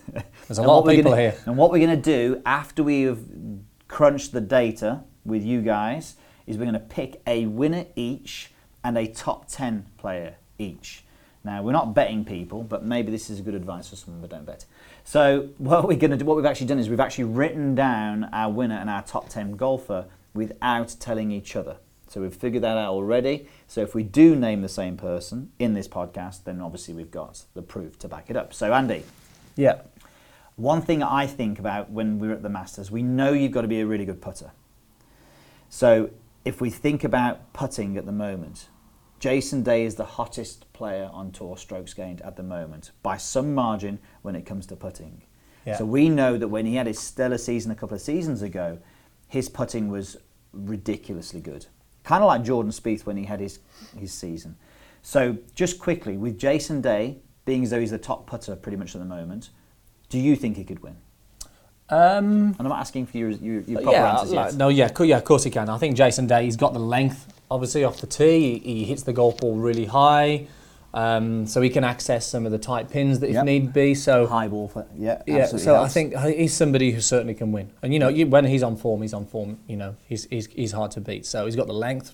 There's 0.49 0.59
a 0.59 0.63
lot 0.63 0.81
of 0.81 0.91
people 0.91 1.13
gonna- 1.13 1.23
here. 1.23 1.35
And 1.47 1.57
what 1.57 1.71
we're 1.71 1.79
going 1.79 1.99
to 1.99 2.11
do 2.11 2.43
after 2.45 2.83
we've 2.83 3.25
crunched 3.89 4.33
the 4.33 4.43
data 4.43 5.03
with 5.25 5.43
you 5.43 5.63
guys 5.63 6.17
is 6.47 6.59
we're 6.59 6.65
going 6.65 6.75
to 6.75 6.79
pick 6.81 7.23
a 7.27 7.47
winner 7.47 7.87
each 7.97 8.53
and 8.85 8.99
a 8.99 9.07
top 9.07 9.49
10 9.49 9.87
player 9.97 10.35
each. 10.59 11.05
Now, 11.43 11.63
we're 11.63 11.73
not 11.73 11.95
betting 11.95 12.27
people, 12.27 12.65
but 12.65 12.85
maybe 12.85 13.11
this 13.11 13.31
is 13.31 13.41
good 13.41 13.55
advice 13.55 13.89
for 13.89 13.97
someone, 13.97 14.21
but 14.21 14.29
don't 14.29 14.45
bet. 14.45 14.67
So, 15.05 15.49
what 15.59 15.87
we're 15.87 15.97
going 15.99 16.11
to 16.13 16.17
do, 16.17 16.25
what 16.25 16.37
we've 16.37 16.47
actually 16.47 16.67
done 16.67 16.79
is 16.79 16.89
we've 16.89 17.01
actually 17.01 17.25
written 17.25 17.75
down 17.75 18.25
our 18.33 18.51
winner 18.51 18.77
and 18.77 18.89
our 18.89 19.03
top 19.03 19.29
10 19.29 19.53
golfer 19.53 20.07
without 20.35 20.95
telling 20.99 21.31
each 21.31 21.57
other. 21.57 21.77
So, 22.09 22.21
we've 22.21 22.35
figured 22.35 22.63
that 22.63 22.77
out 22.77 22.93
already. 22.93 23.47
So, 23.69 23.81
if 23.83 23.95
we 23.95 24.03
do 24.03 24.37
name 24.37 24.63
the 24.63 24.69
same 24.69 24.97
person 24.97 25.51
in 25.59 25.75
this 25.75 25.89
podcast, 25.89 26.45
then 26.45 26.61
obviously 26.61 26.95
we've 26.95 27.11
got 27.11 27.45
the 27.55 27.63
proof 27.63 27.99
to 28.01 28.09
back 28.09 28.31
it 28.31 28.37
up. 28.37 28.53
So, 28.55 28.73
Andy, 28.73 29.05
Yeah. 29.57 29.83
one 30.57 30.83
thing 30.83 31.03
I 31.03 31.27
think 31.27 31.59
about 31.59 31.91
when 31.91 32.19
we're 32.19 32.33
at 32.33 32.43
the 32.43 32.49
Masters, 32.49 32.91
we 32.91 33.03
know 33.03 33.33
you've 33.33 33.53
got 33.53 33.63
to 33.63 33.69
be 33.69 33.81
a 33.81 33.87
really 33.87 34.05
good 34.05 34.21
putter. 34.21 34.53
So 35.71 36.11
if 36.45 36.61
we 36.61 36.69
think 36.69 37.03
about 37.05 37.53
putting 37.55 37.97
at 37.97 38.05
the 38.05 38.13
moment, 38.13 38.69
Jason 39.23 39.63
Day 39.63 39.85
is 39.85 39.95
the 39.95 40.05
hottest 40.05 40.73
player 40.73 41.09
on 41.13 41.31
tour 41.31 41.57
strokes 41.57 41.95
gained 41.95 42.21
at 42.23 42.35
the 42.35 42.43
moment 42.43 42.91
by 43.05 43.17
some 43.17 43.55
margin 43.55 44.01
when 44.23 44.35
it 44.35 44.45
comes 44.45 44.67
to 44.67 44.75
putting. 44.75 45.23
Yeah. 45.65 45.77
So 45.77 45.85
we 45.85 46.09
know 46.09 46.37
that 46.37 46.49
when 46.49 46.67
he 46.67 46.75
had 46.75 46.89
his 46.89 46.99
stellar 46.99 47.39
season 47.39 47.71
a 47.71 47.77
couple 47.77 47.95
of 47.95 48.01
seasons 48.01 48.43
ago, 48.43 48.81
his 49.29 49.49
putting 49.49 49.87
was 49.87 50.17
ridiculously 50.53 51.41
good. 51.41 51.67
Kind 52.03 52.25
of 52.25 52.27
like 52.27 52.43
Jordan 52.43 52.73
Spieth 52.73 53.07
when 53.07 53.17
he 53.17 53.25
had 53.25 53.39
his, 53.39 53.61
his 53.97 54.13
season. 54.13 54.57
So 55.03 55.37
just 55.55 55.79
quickly, 55.79 56.17
with 56.17 56.37
Jason 56.37 56.81
Day 56.81 57.19
being 57.45 57.63
as 57.63 57.71
though 57.71 57.79
he's 57.79 57.93
the 57.93 57.99
top 57.99 58.27
putter 58.27 58.57
pretty 58.57 58.77
much 58.77 58.97
at 58.97 58.99
the 58.99 59.05
moment, 59.07 59.51
do 60.09 60.19
you 60.19 60.35
think 60.35 60.57
he 60.57 60.65
could 60.65 60.83
win? 60.83 60.97
Um, 61.91 62.47
And 62.47 62.57
I'm 62.59 62.69
not 62.71 62.81
asking 62.81 63.07
for 63.07 63.19
your, 63.19 63.31
your, 63.31 63.61
your 63.61 63.83
proper 63.83 63.97
yeah, 63.97 64.19
answers 64.19 64.33
like- 64.33 64.47
yet. 64.51 64.55
no, 64.57 64.69
yeah, 64.69 64.91
yeah, 65.01 65.17
of 65.17 65.23
course 65.23 65.45
he 65.45 65.51
can. 65.51 65.69
I 65.69 65.79
think 65.79 65.95
Jason 65.97 66.27
Day, 66.27 66.43
he's 66.45 66.57
got 66.57 66.73
the 66.73 66.81
length, 66.81 67.33
obviously, 67.53 67.85
off 67.85 68.01
the 68.01 68.07
tee. 68.07 68.59
He, 68.59 68.75
he 68.79 68.85
hits 68.85 69.03
the 69.03 69.13
golf 69.13 69.39
ball 69.39 69.55
really 69.57 69.85
high, 69.87 70.47
um, 70.95 71.47
so 71.47 71.61
he 71.63 71.71
can 71.71 71.85
access 71.85 72.27
some 72.27 72.45
of 72.47 72.53
the 72.53 72.59
tight 72.59 72.91
pins 72.91 73.21
that 73.21 73.29
if 73.29 73.35
Yep. 73.35 73.45
need 73.45 73.73
be. 73.73 73.95
So 73.95 74.27
High 74.27 74.49
ball 74.49 74.69
for 74.69 74.87
yeah, 74.97 75.23
yeah, 75.27 75.37
absolutely 75.39 75.65
so 75.65 75.77
I 75.83 75.89
think 75.89 76.17
he's 76.39 76.55
somebody 76.55 76.91
who 76.93 77.01
certainly 77.01 77.35
can 77.35 77.53
win. 77.53 77.71
And 77.83 77.93
you 77.93 77.99
know, 77.99 78.09
you, 78.09 78.27
when 78.27 78.45
he's 78.45 78.63
on 78.63 78.77
form, 78.77 79.03
he's 79.03 79.15
on 79.15 79.27
form. 79.27 79.59
You 79.69 79.77
know, 79.77 79.97
he's, 80.09 80.25
he's 80.27 80.47
he's 80.47 80.73
hard 80.73 80.91
to 80.93 81.01
beat. 81.01 81.25
So 81.27 81.45
he's 81.47 81.57
got 81.57 81.67
the 81.67 81.73
length. 81.75 82.13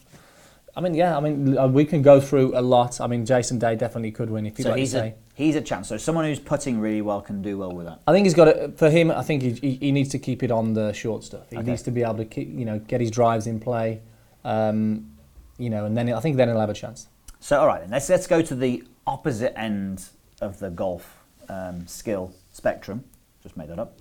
I 0.76 0.80
mean, 0.80 0.95
yeah, 0.95 1.16
I 1.16 1.21
mean, 1.21 1.59
uh, 1.59 1.66
we 1.66 1.85
can 1.85 2.02
go 2.02 2.21
through 2.21 2.57
a 2.57 2.62
lot. 2.62 3.00
I 3.00 3.09
mean, 3.09 3.26
Jason 3.26 3.59
Day 3.59 3.75
definitely 3.75 4.12
could 4.12 4.30
win 4.30 4.47
if 4.47 4.59
you 4.59 4.62
so 4.62 4.68
like 4.71 4.76
to 4.76 4.80
he's 4.80 4.92
say. 4.92 5.09
a 5.09 5.14
he's 5.35 5.57
a 5.57 5.61
chance. 5.61 5.88
So 5.88 5.97
someone 5.97 6.25
who's 6.25 6.38
putting 6.38 6.78
really 6.78 7.02
well 7.02 7.21
can 7.21 7.42
do 7.42 7.59
well 7.59 7.73
with 7.73 7.87
that. 7.87 7.99
I 8.07 8.12
think 8.12 8.26
he's 8.26 8.35
got 8.35 8.47
it 8.47 8.78
for 8.78 8.88
him. 8.88 9.11
I 9.11 9.23
think 9.25 9.42
he, 9.42 9.50
he, 9.54 9.75
he 9.75 9.90
needs 9.92 10.11
to 10.11 10.21
keep 10.21 10.45
it 10.45 10.52
on 10.52 10.75
the 10.75 10.92
short 10.92 11.25
stuff. 11.25 11.50
He 11.50 11.57
Okay. 11.57 11.66
needs 11.71 11.83
to 11.83 11.90
be 11.90 12.02
able 12.04 12.18
to 12.18 12.25
keep, 12.25 12.49
you 12.57 12.64
know 12.64 12.78
get 12.78 13.00
his 13.00 13.11
drives 13.11 13.49
in 13.49 13.59
play, 13.59 14.02
um, 14.45 15.11
you 15.59 15.71
know, 15.71 15.85
and 15.85 15.97
then 15.97 16.12
I 16.12 16.21
think 16.21 16.37
then 16.37 16.49
he'll 16.49 16.61
have 16.61 16.71
a 16.71 16.75
chance. 16.75 17.09
So 17.41 17.61
all 17.61 17.67
right, 17.67 17.81
then 17.81 17.91
let's 17.91 18.09
let's 18.09 18.27
go 18.27 18.43
to 18.43 18.55
the 18.55 18.85
opposite 19.07 19.59
end 19.59 20.05
of 20.41 20.59
the 20.59 20.71
golf 20.71 21.19
um, 21.49 21.87
skill 21.87 22.33
spectrum. 22.53 23.05
Just 23.43 23.57
made 23.57 23.69
that 23.69 23.79
up. 23.79 23.99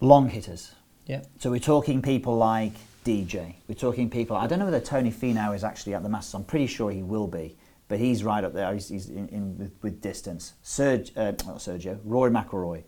Long 0.00 0.28
hitters. 0.28 0.72
Yeah, 1.06 1.22
So 1.38 1.50
we're 1.50 1.60
talking 1.60 2.02
people 2.02 2.36
like 2.36 2.72
DJ. 3.04 3.54
We're 3.68 3.76
talking 3.76 4.10
people. 4.10 4.36
I 4.36 4.48
don't 4.48 4.58
know 4.58 4.64
whether 4.64 4.80
Tony 4.80 5.12
Finau 5.12 5.54
is 5.54 5.62
actually 5.62 5.94
at 5.94 6.02
the 6.02 6.08
Masters. 6.08 6.34
I'm 6.34 6.44
pretty 6.44 6.66
sure 6.66 6.90
he 6.90 7.04
will 7.04 7.28
be, 7.28 7.56
but 7.86 8.00
he's 8.00 8.24
right 8.24 8.42
up 8.42 8.52
there. 8.52 8.74
He's, 8.74 8.88
he's 8.88 9.08
in, 9.08 9.28
in 9.28 9.56
with, 9.56 9.72
with 9.82 10.00
distance. 10.00 10.54
Serg, 10.64 11.16
uh, 11.16 11.30
not 11.46 11.58
Sergio. 11.58 12.00
Rory 12.04 12.32
McIlroy, 12.32 12.82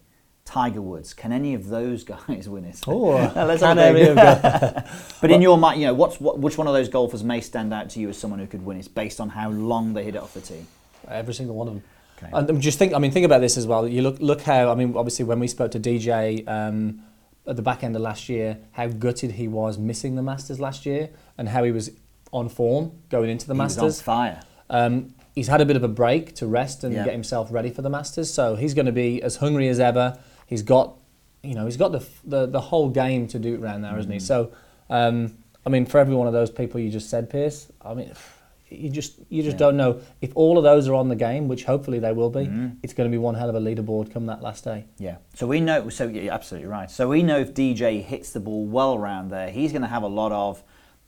Tiger 0.48 0.80
Woods. 0.80 1.12
Can 1.12 1.30
any 1.30 1.52
of 1.54 1.68
those 1.68 2.04
guys 2.28 2.48
win 2.48 2.64
it? 2.64 2.80
Oh, 2.86 3.10
Let's 3.36 3.60
can 3.62 3.76
have 3.76 3.94
a 3.94 3.98
any 4.00 4.04
think. 4.06 4.18
of 4.18 5.16
But 5.20 5.30
in 5.30 5.42
your 5.42 5.58
mind, 5.58 5.80
you 5.80 5.86
know, 5.86 5.94
what's 5.94 6.18
what, 6.20 6.38
which 6.38 6.56
one 6.56 6.66
of 6.66 6.72
those 6.72 6.88
golfers 6.88 7.22
may 7.22 7.40
stand 7.42 7.72
out 7.74 7.90
to 7.90 8.00
you 8.00 8.08
as 8.08 8.16
someone 8.18 8.40
who 8.40 8.46
could 8.46 8.64
win 8.64 8.78
it 8.78 8.94
based 8.94 9.20
on 9.20 9.28
how 9.28 9.50
long 9.50 9.92
they 9.92 10.04
hit 10.04 10.14
it 10.14 10.22
off 10.22 10.32
the 10.34 10.40
tee? 10.40 10.64
every 11.08 11.32
single 11.34 11.54
one 11.54 11.68
of 11.68 11.74
them. 11.74 11.82
Okay. 12.18 12.30
And 12.32 12.50
um, 12.50 12.60
just 12.60 12.78
think, 12.78 12.92
I 12.94 12.98
mean, 12.98 13.10
think 13.12 13.24
about 13.24 13.40
this 13.40 13.56
as 13.56 13.66
well. 13.66 13.86
You 13.86 14.02
look, 14.02 14.16
look 14.20 14.40
how, 14.42 14.70
I 14.70 14.74
mean, 14.74 14.94
obviously 14.96 15.24
when 15.24 15.38
we 15.38 15.46
spoke 15.48 15.70
to 15.72 15.80
DJ 15.80 16.46
um, 16.48 17.02
at 17.46 17.56
the 17.56 17.62
back 17.62 17.84
end 17.84 17.94
of 17.96 18.02
last 18.02 18.28
year, 18.28 18.58
how 18.72 18.88
gutted 18.88 19.32
he 19.32 19.48
was 19.48 19.78
missing 19.78 20.16
the 20.16 20.22
Masters 20.22 20.58
last 20.60 20.84
year, 20.84 21.10
and 21.38 21.48
how 21.48 21.62
he 21.62 21.70
was 21.70 21.90
on 22.32 22.48
form 22.48 22.92
going 23.10 23.30
into 23.30 23.46
the 23.46 23.54
He 23.54 23.60
was 23.60 23.76
Masters. 23.76 23.98
on 24.00 24.04
fire. 24.04 24.40
Um, 24.68 25.14
he's 25.34 25.46
had 25.46 25.60
a 25.60 25.64
bit 25.64 25.76
of 25.76 25.82
a 25.84 25.88
break 25.88 26.34
to 26.36 26.46
rest 26.46 26.82
and 26.84 26.92
Yeah. 26.94 27.04
get 27.04 27.12
himself 27.12 27.48
ready 27.52 27.70
for 27.70 27.80
the 27.82 27.88
Masters, 27.90 28.30
so 28.34 28.56
he's 28.56 28.74
going 28.74 28.86
to 28.86 28.92
be 28.92 29.22
as 29.22 29.36
hungry 29.36 29.68
as 29.68 29.78
ever. 29.80 30.18
He's 30.48 30.62
got, 30.62 30.96
you 31.44 31.54
know, 31.54 31.64
he's 31.66 31.76
got 31.76 31.92
the 31.92 32.04
the, 32.24 32.46
the 32.46 32.60
whole 32.60 32.88
game 32.88 33.28
to 33.28 33.38
do 33.38 33.62
around 33.62 33.82
there, 33.82 33.92
Mm. 33.92 33.98
isn't 34.00 34.12
he? 34.12 34.18
So, 34.18 34.50
um, 34.90 35.36
I 35.64 35.70
mean, 35.70 35.86
for 35.86 35.98
every 35.98 36.14
one 36.16 36.26
of 36.26 36.32
those 36.32 36.50
people 36.50 36.80
you 36.80 36.90
just 36.90 37.08
said, 37.08 37.30
Piers, 37.30 37.70
I 37.80 37.94
mean, 37.94 38.10
you 38.70 38.90
just 38.90 39.18
you 39.28 39.42
just 39.42 39.54
Yeah. 39.54 39.58
don't 39.66 39.76
know 39.76 40.00
if 40.20 40.32
all 40.34 40.58
of 40.58 40.64
those 40.64 40.88
are 40.88 40.94
on 40.94 41.08
the 41.08 41.16
game, 41.16 41.46
which 41.48 41.64
hopefully 41.64 41.98
they 42.00 42.12
will 42.12 42.30
be. 42.30 42.46
Mhm. 42.46 42.76
It's 42.82 42.92
going 42.94 43.08
to 43.10 43.14
be 43.14 43.18
one 43.18 43.34
hell 43.34 43.48
of 43.48 43.54
a 43.54 43.60
leaderboard 43.60 44.10
come 44.10 44.26
that 44.26 44.42
last 44.42 44.64
day. 44.64 44.84
Yeah. 44.98 45.16
So 45.34 45.46
we 45.46 45.60
know. 45.60 45.88
So 45.90 46.06
you're 46.08 46.32
absolutely 46.32 46.68
right. 46.68 46.90
So 46.90 47.08
we 47.08 47.22
know 47.22 47.38
if 47.38 47.54
DJ 47.54 48.02
hits 48.02 48.32
the 48.32 48.40
ball 48.40 48.66
well 48.66 48.94
around 48.94 49.30
there, 49.30 49.50
he's 49.50 49.70
going 49.72 49.82
to 49.82 49.88
have 49.88 50.02
a 50.02 50.08
lot 50.08 50.32
of 50.32 50.62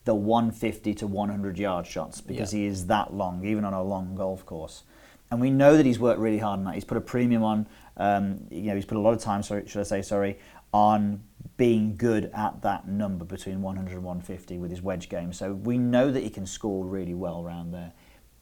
the 0.05 0.15
150 0.15 0.95
to 0.95 1.05
100 1.07 1.59
yard 1.59 1.85
shots 1.85 2.21
because 2.21 2.51
Yeah. 2.53 2.59
he 2.61 2.65
is 2.65 2.87
that 2.87 3.13
long, 3.13 3.45
even 3.45 3.63
on 3.65 3.73
a 3.73 3.83
long 3.83 4.15
golf 4.15 4.43
course. 4.45 4.81
And 5.29 5.39
we 5.39 5.49
know 5.51 5.77
that 5.77 5.85
he's 5.85 5.99
worked 5.99 6.19
really 6.19 6.39
hard 6.39 6.57
on 6.59 6.65
that. 6.65 6.73
He's 6.73 6.83
put 6.83 6.97
a 6.97 7.01
premium 7.01 7.43
on. 7.43 7.67
Um, 7.97 8.47
you 8.49 8.63
know, 8.63 8.75
he's 8.75 8.85
put 8.85 8.97
a 8.97 9.01
lot 9.01 9.13
of 9.13 9.19
time. 9.19 9.43
Sorry, 9.43 9.67
should 9.67 9.81
I 9.81 9.83
say 9.83 10.01
sorry 10.01 10.37
on 10.73 11.21
being 11.57 11.95
good 11.95 12.31
at 12.33 12.61
that 12.61 12.87
number 12.87 13.25
between 13.25 13.61
100 13.61 13.91
and 13.93 14.03
150 14.03 14.57
with 14.57 14.71
his 14.71 14.81
wedge 14.81 15.09
game. 15.09 15.33
So 15.33 15.53
we 15.53 15.77
know 15.77 16.11
that 16.11 16.23
he 16.23 16.29
can 16.29 16.45
score 16.45 16.85
really 16.85 17.13
well 17.13 17.43
around 17.43 17.71
there 17.71 17.91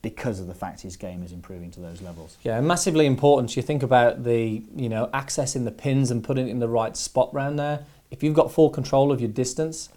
because 0.02 0.40
of 0.40 0.48
the 0.48 0.54
fact 0.54 0.82
his 0.82 0.96
game 0.96 1.24
is 1.24 1.34
improving 1.34 1.72
to 1.72 1.80
those 1.82 2.02
levels. 2.02 2.38
Yeah, 2.44 2.62
massively 2.62 3.06
important. 3.06 3.56
You 3.58 3.62
think 3.62 3.84
about 3.84 4.24
the, 4.24 4.64
you 4.76 4.88
know, 4.88 5.10
accessing 5.14 5.66
the 5.66 5.72
pins 5.72 6.12
and 6.12 6.24
putting 6.24 6.48
it 6.48 6.52
in 6.52 6.60
the 6.60 6.70
right 6.70 6.96
spot 6.96 7.34
round 7.34 7.60
there. 7.60 7.86
If 8.10 8.24
you've 8.24 8.36
got 8.36 8.52
full 8.52 8.70
control 8.70 9.12
of 9.12 9.20
your 9.20 9.30
distance, 9.30 9.90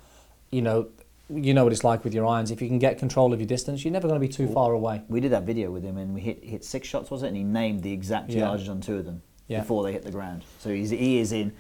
you 0.51 0.63
know, 0.63 0.89
you 1.31 1.55
know 1.55 1.65
what 1.65 1.73
it's 1.73 1.85
like 1.85 2.03
with 2.05 2.13
your 2.13 2.27
irons. 2.27 2.51
If 2.51 2.61
you 2.61 2.69
can 2.69 2.79
get 2.79 2.99
control 2.99 3.33
of 3.33 3.41
your 3.41 3.47
distance, 3.47 3.85
you're 3.85 3.93
never 3.93 4.09
going 4.09 4.21
to 4.21 4.27
be 4.27 4.33
too 4.33 4.49
far 4.49 4.73
away. 4.73 5.03
We 5.09 5.21
did 5.21 5.31
that 5.31 5.45
video 5.45 5.71
with 5.71 5.83
him, 5.83 5.97
and 5.97 6.13
we 6.13 6.21
hit 6.21 6.45
hit 6.45 6.63
six 6.65 6.87
shots, 6.87 7.11
was 7.11 7.23
it? 7.23 7.29
And 7.29 7.37
he 7.37 7.45
named 7.45 7.83
the 7.83 7.93
exact 7.93 8.31
Yeah. 8.31 8.49
on 8.51 8.81
two 8.81 8.97
of 8.99 9.07
them 9.07 9.23
Yeah. 9.53 9.61
before 9.61 9.83
they 9.83 9.93
hit 9.93 10.03
the 10.03 10.11
ground. 10.11 10.45
So 10.59 10.71
he's, 10.71 10.91
he 10.91 11.19
is 11.19 11.33
in, 11.33 11.53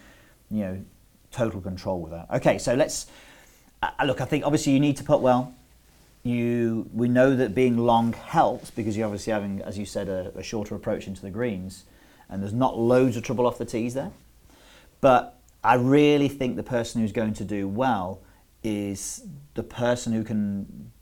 you 0.50 0.60
know, 0.60 0.84
total 1.30 1.60
control 1.60 2.00
with 2.00 2.12
that. 2.12 2.26
Okay, 2.30 2.58
so 2.58 2.74
let's 2.74 3.06
uh, 3.82 3.90
look. 4.04 4.20
I 4.20 4.24
think 4.24 4.44
obviously 4.44 4.72
you 4.72 4.80
need 4.80 4.96
to 4.98 5.04
put 5.04 5.20
well. 5.20 5.54
You 6.22 6.88
we 6.92 7.08
know 7.08 7.34
that 7.34 7.54
being 7.54 7.76
long 7.78 8.12
helps 8.12 8.70
because 8.70 8.96
you're 8.96 9.06
obviously 9.06 9.32
having, 9.32 9.60
as 9.62 9.76
you 9.76 9.84
said, 9.86 10.08
a, 10.08 10.32
a 10.36 10.42
shorter 10.42 10.74
approach 10.76 11.06
into 11.08 11.22
the 11.22 11.30
greens, 11.30 11.84
and 12.28 12.42
there's 12.42 12.52
not 12.52 12.78
loads 12.78 13.16
of 13.16 13.24
trouble 13.24 13.46
off 13.46 13.58
the 13.58 13.64
tees 13.64 13.94
there. 13.94 14.12
But 15.00 15.38
I 15.64 15.74
really 15.74 16.28
think 16.28 16.56
the 16.56 16.62
person 16.62 17.00
who's 17.00 17.12
going 17.12 17.34
to 17.34 17.44
do 17.44 17.66
well 17.66 18.20
is 18.62 19.24
the 19.54 19.64
person 19.64 20.12
who 20.12 20.22
can 20.22 20.92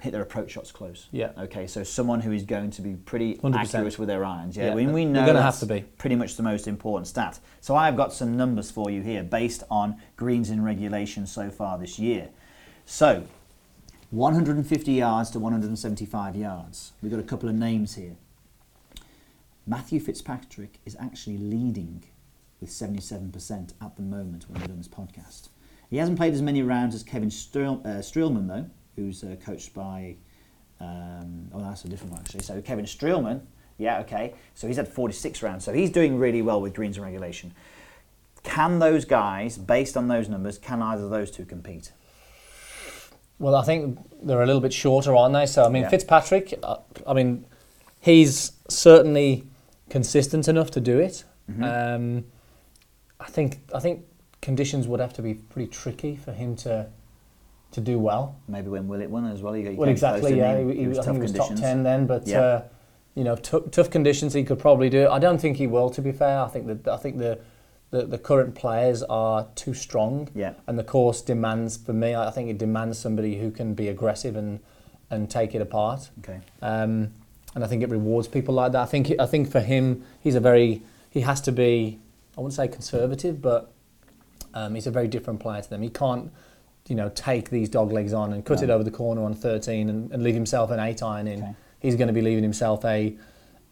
hit 0.00 0.12
their 0.12 0.22
approach 0.22 0.50
shots 0.50 0.70
close. 0.72 1.08
Yeah. 1.12 1.32
Okay, 1.38 1.66
so 1.66 1.82
someone 1.82 2.20
who 2.20 2.32
is 2.32 2.42
going 2.44 2.70
to 2.72 2.82
be 2.82 2.94
pretty 2.94 3.36
100%. 3.36 3.54
accurate 3.56 3.98
with 3.98 4.08
their 4.08 4.24
irons. 4.24 4.56
Yeah, 4.56 4.68
Yeah, 4.68 4.74
we, 4.74 4.86
we 4.86 5.04
know 5.04 5.20
gonna 5.26 5.34
that's 5.40 5.60
have 5.60 5.68
to 5.68 5.74
be. 5.74 5.80
pretty 5.98 6.16
much 6.16 6.36
the 6.36 6.42
most 6.42 6.68
important 6.68 7.06
stat. 7.06 7.38
So 7.60 7.74
I've 7.76 7.96
got 7.96 8.12
some 8.12 8.36
numbers 8.36 8.70
for 8.70 8.90
you 8.90 9.02
here 9.02 9.22
based 9.22 9.62
on 9.70 9.96
greens 10.16 10.50
in 10.50 10.62
regulation 10.62 11.26
so 11.26 11.50
far 11.50 11.78
this 11.78 11.98
year. 11.98 12.28
So 12.84 13.24
150 14.10 14.92
yards 14.92 15.30
to 15.30 15.38
175 15.38 16.36
yards. 16.36 16.92
We've 17.02 17.10
got 17.10 17.20
a 17.20 17.24
couple 17.24 17.48
of 17.48 17.54
names 17.54 17.94
here. 17.94 18.16
Matthew 19.66 19.98
Fitzpatrick 19.98 20.78
is 20.84 20.96
actually 21.00 21.38
leading 21.38 22.04
with 22.60 22.70
77% 22.70 23.72
at 23.82 23.96
the 23.96 24.02
moment 24.02 24.44
when 24.48 24.60
we're 24.60 24.66
doing 24.68 24.78
this 24.78 24.88
podcast. 24.88 25.48
He 25.90 25.96
hasn't 25.98 26.18
played 26.18 26.34
as 26.34 26.42
many 26.42 26.62
rounds 26.62 26.94
as 26.94 27.02
Kevin 27.02 27.30
Strel- 27.30 27.84
uh, 27.84 28.00
Streelman, 28.00 28.48
though, 28.48 28.70
who's 28.96 29.22
uh, 29.22 29.36
coached 29.44 29.74
by. 29.74 30.16
Um, 30.80 31.48
oh, 31.54 31.60
that's 31.60 31.84
a 31.84 31.88
different 31.88 32.12
one, 32.12 32.20
actually. 32.22 32.42
So 32.42 32.60
Kevin 32.60 32.84
Streelman, 32.84 33.42
yeah, 33.78 34.00
okay. 34.00 34.34
So 34.54 34.66
he's 34.66 34.76
had 34.76 34.88
46 34.88 35.42
rounds. 35.42 35.64
So 35.64 35.72
he's 35.72 35.90
doing 35.90 36.18
really 36.18 36.42
well 36.42 36.60
with 36.60 36.74
greens 36.74 36.96
and 36.96 37.04
regulation. 37.04 37.52
Can 38.42 38.78
those 38.78 39.04
guys, 39.04 39.58
based 39.58 39.96
on 39.96 40.08
those 40.08 40.28
numbers, 40.28 40.58
can 40.58 40.82
either 40.82 41.04
of 41.04 41.10
those 41.10 41.30
two 41.30 41.44
compete? 41.44 41.92
Well, 43.38 43.54
I 43.54 43.64
think 43.64 43.98
they're 44.22 44.42
a 44.42 44.46
little 44.46 44.62
bit 44.62 44.72
shorter, 44.72 45.14
aren't 45.14 45.34
they? 45.34 45.46
So, 45.46 45.64
I 45.64 45.68
mean, 45.68 45.82
Yeah. 45.82 45.90
Fitzpatrick, 45.90 46.58
uh, 46.62 46.78
I 47.06 47.12
mean, 47.12 47.44
he's 48.00 48.52
certainly 48.68 49.44
consistent 49.90 50.48
enough 50.48 50.70
to 50.72 50.80
do 50.80 50.98
it. 50.98 51.24
Mm-hmm. 51.50 51.62
Um, 51.64 52.24
I 53.20 53.28
think 53.28 53.60
I 53.74 53.80
think 53.80 54.04
conditions 54.40 54.86
would 54.88 55.00
have 55.00 55.12
to 55.14 55.22
be 55.22 55.34
pretty 55.34 55.70
tricky 55.70 56.16
for 56.16 56.32
him 56.32 56.56
to 56.56 56.88
to 57.72 57.80
do 57.80 57.98
well. 57.98 58.36
Maybe 58.48 58.68
when 58.68 58.88
Willett 58.88 59.10
won 59.10 59.26
as 59.26 59.42
well. 59.42 59.52
He, 59.52 59.62
he 59.62 59.70
Well, 59.74 59.88
exactly. 59.88 60.36
Yeah, 60.36 60.58
he? 60.62 60.72
he, 60.72 60.78
he, 60.80 60.86
was 60.86 60.98
I 60.98 61.02
think 61.02 61.16
he 61.16 61.22
was 61.22 61.32
top 61.32 61.54
ten 61.54 61.82
then, 61.82 62.06
but 62.06 62.26
Yeah. 62.26 62.40
uh, 62.40 62.62
you 63.14 63.24
know, 63.24 63.36
t- 63.36 63.60
tough 63.70 63.90
conditions 63.90 64.34
he 64.34 64.44
could 64.44 64.58
probably 64.58 64.90
do. 64.90 65.02
it. 65.04 65.08
I 65.08 65.18
don't 65.18 65.40
think 65.40 65.56
he 65.56 65.66
will. 65.66 65.90
To 65.90 66.02
be 66.02 66.12
fair, 66.12 66.40
I 66.40 66.48
think 66.48 66.66
that 66.66 66.86
I 66.88 66.96
think 66.96 67.18
the, 67.18 67.38
the 67.90 68.04
the 68.04 68.18
current 68.18 68.54
players 68.54 69.02
are 69.04 69.46
too 69.54 69.74
strong. 69.74 70.28
Yeah. 70.34 70.54
And 70.66 70.78
the 70.78 70.84
course 70.84 71.22
demands 71.22 71.76
for 71.76 71.92
me. 71.92 72.14
I 72.14 72.30
think 72.30 72.50
it 72.50 72.58
demands 72.58 72.98
somebody 72.98 73.38
who 73.38 73.50
can 73.50 73.74
be 73.74 73.88
aggressive 73.88 74.36
and 74.36 74.60
and 75.10 75.30
take 75.30 75.54
it 75.54 75.62
apart. 75.62 76.10
Okay. 76.20 76.40
Um, 76.62 77.12
and 77.54 77.64
I 77.64 77.68
think 77.68 77.82
it 77.82 77.88
rewards 77.88 78.28
people 78.28 78.54
like 78.54 78.72
that. 78.72 78.82
I 78.82 78.86
think 78.86 79.12
I 79.18 79.26
think 79.26 79.50
for 79.50 79.60
him, 79.60 80.04
he's 80.20 80.34
a 80.34 80.40
very 80.40 80.82
he 81.10 81.22
has 81.22 81.40
to 81.42 81.52
be 81.52 81.98
I 82.36 82.40
wouldn't 82.42 82.54
say 82.54 82.68
conservative, 82.68 83.40
but 83.40 83.72
um, 84.52 84.74
he's 84.74 84.86
a 84.86 84.90
very 84.90 85.08
different 85.08 85.40
player 85.40 85.62
to 85.62 85.70
them. 85.70 85.80
He 85.80 85.88
can't 85.88 86.30
you 86.88 86.94
know 86.96 87.10
take 87.14 87.50
these 87.50 87.68
dog 87.68 87.92
legs 87.92 88.12
on 88.12 88.32
and 88.32 88.44
cut 88.44 88.58
No. 88.58 88.64
it 88.64 88.70
over 88.70 88.84
the 88.84 88.90
corner 88.90 89.22
on 89.24 89.34
13 89.34 89.88
and, 89.88 90.10
and 90.12 90.22
leave 90.22 90.34
himself 90.34 90.70
an 90.70 90.80
eight 90.80 91.02
iron 91.02 91.26
in. 91.28 91.42
Okay. 91.42 91.54
He's 91.80 91.96
going 91.96 92.08
to 92.08 92.14
be 92.14 92.22
leaving 92.22 92.42
himself 92.42 92.84
a 92.84 93.16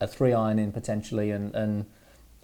a 0.00 0.06
three 0.06 0.33
iron 0.33 0.59
in 0.59 0.73
potentially, 0.73 1.30
and, 1.30 1.54
and 1.54 1.87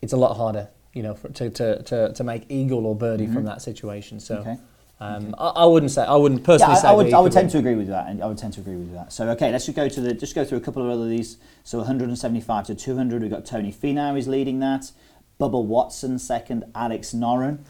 it's 0.03 0.13
a 0.13 0.17
lot 0.17 0.37
harder 0.37 0.69
you 0.95 1.03
know 1.03 1.15
for, 1.15 1.29
to, 1.31 1.51
to, 1.51 1.83
to, 1.85 2.13
to 2.13 2.25
make 2.25 2.45
eagle 2.49 2.87
or 2.87 2.95
birdie 2.97 3.27
from 3.27 3.45
that 3.45 3.63
situation. 3.63 4.21
So. 4.21 4.37
Mm-hmm. 4.39 4.51
Okay. 4.51 4.61
Um, 5.03 5.35
I, 5.39 5.49
I 5.49 5.65
wouldn't 5.65 5.93
say 5.93 6.03
I 6.05 6.15
wouldn't 6.15 6.45
personally 6.45 6.75
Yeah, 6.75 6.81
say 6.83 6.89
I, 6.89 6.93
I 6.93 6.95
would, 6.95 7.15
I 7.15 7.21
would 7.21 7.33
tend 7.33 7.47
win. 7.47 7.53
to 7.53 7.59
agree 7.59 7.75
with 7.75 7.87
that. 7.89 8.09
and 8.09 8.23
I 8.23 8.27
would 8.27 8.37
tend 8.37 8.53
to 8.55 8.61
agree 8.61 8.77
with 8.77 8.93
that. 8.93 9.15
So, 9.15 9.31
okay, 9.31 9.51
let's 9.51 9.65
just 9.65 9.75
go 9.75 9.89
to 9.89 9.99
the 9.99 10.13
just 10.13 10.35
go 10.35 10.45
through 10.45 10.59
a 10.59 10.61
couple 10.61 10.83
of 10.83 10.91
other 10.91 11.05
of 11.05 11.09
these. 11.09 11.39
So, 11.65 11.79
175 11.79 12.67
to 12.67 12.75
200, 12.75 13.23
we've 13.23 13.31
got 13.31 13.47
Tony 13.47 13.73
Finau 13.73 14.19
is 14.19 14.29
leading 14.29 14.61
that. 14.61 14.93
Bubba 15.41 15.65
Watson 15.65 16.19
second. 16.19 16.65
Alex 16.75 17.15
Noren. 17.15 17.61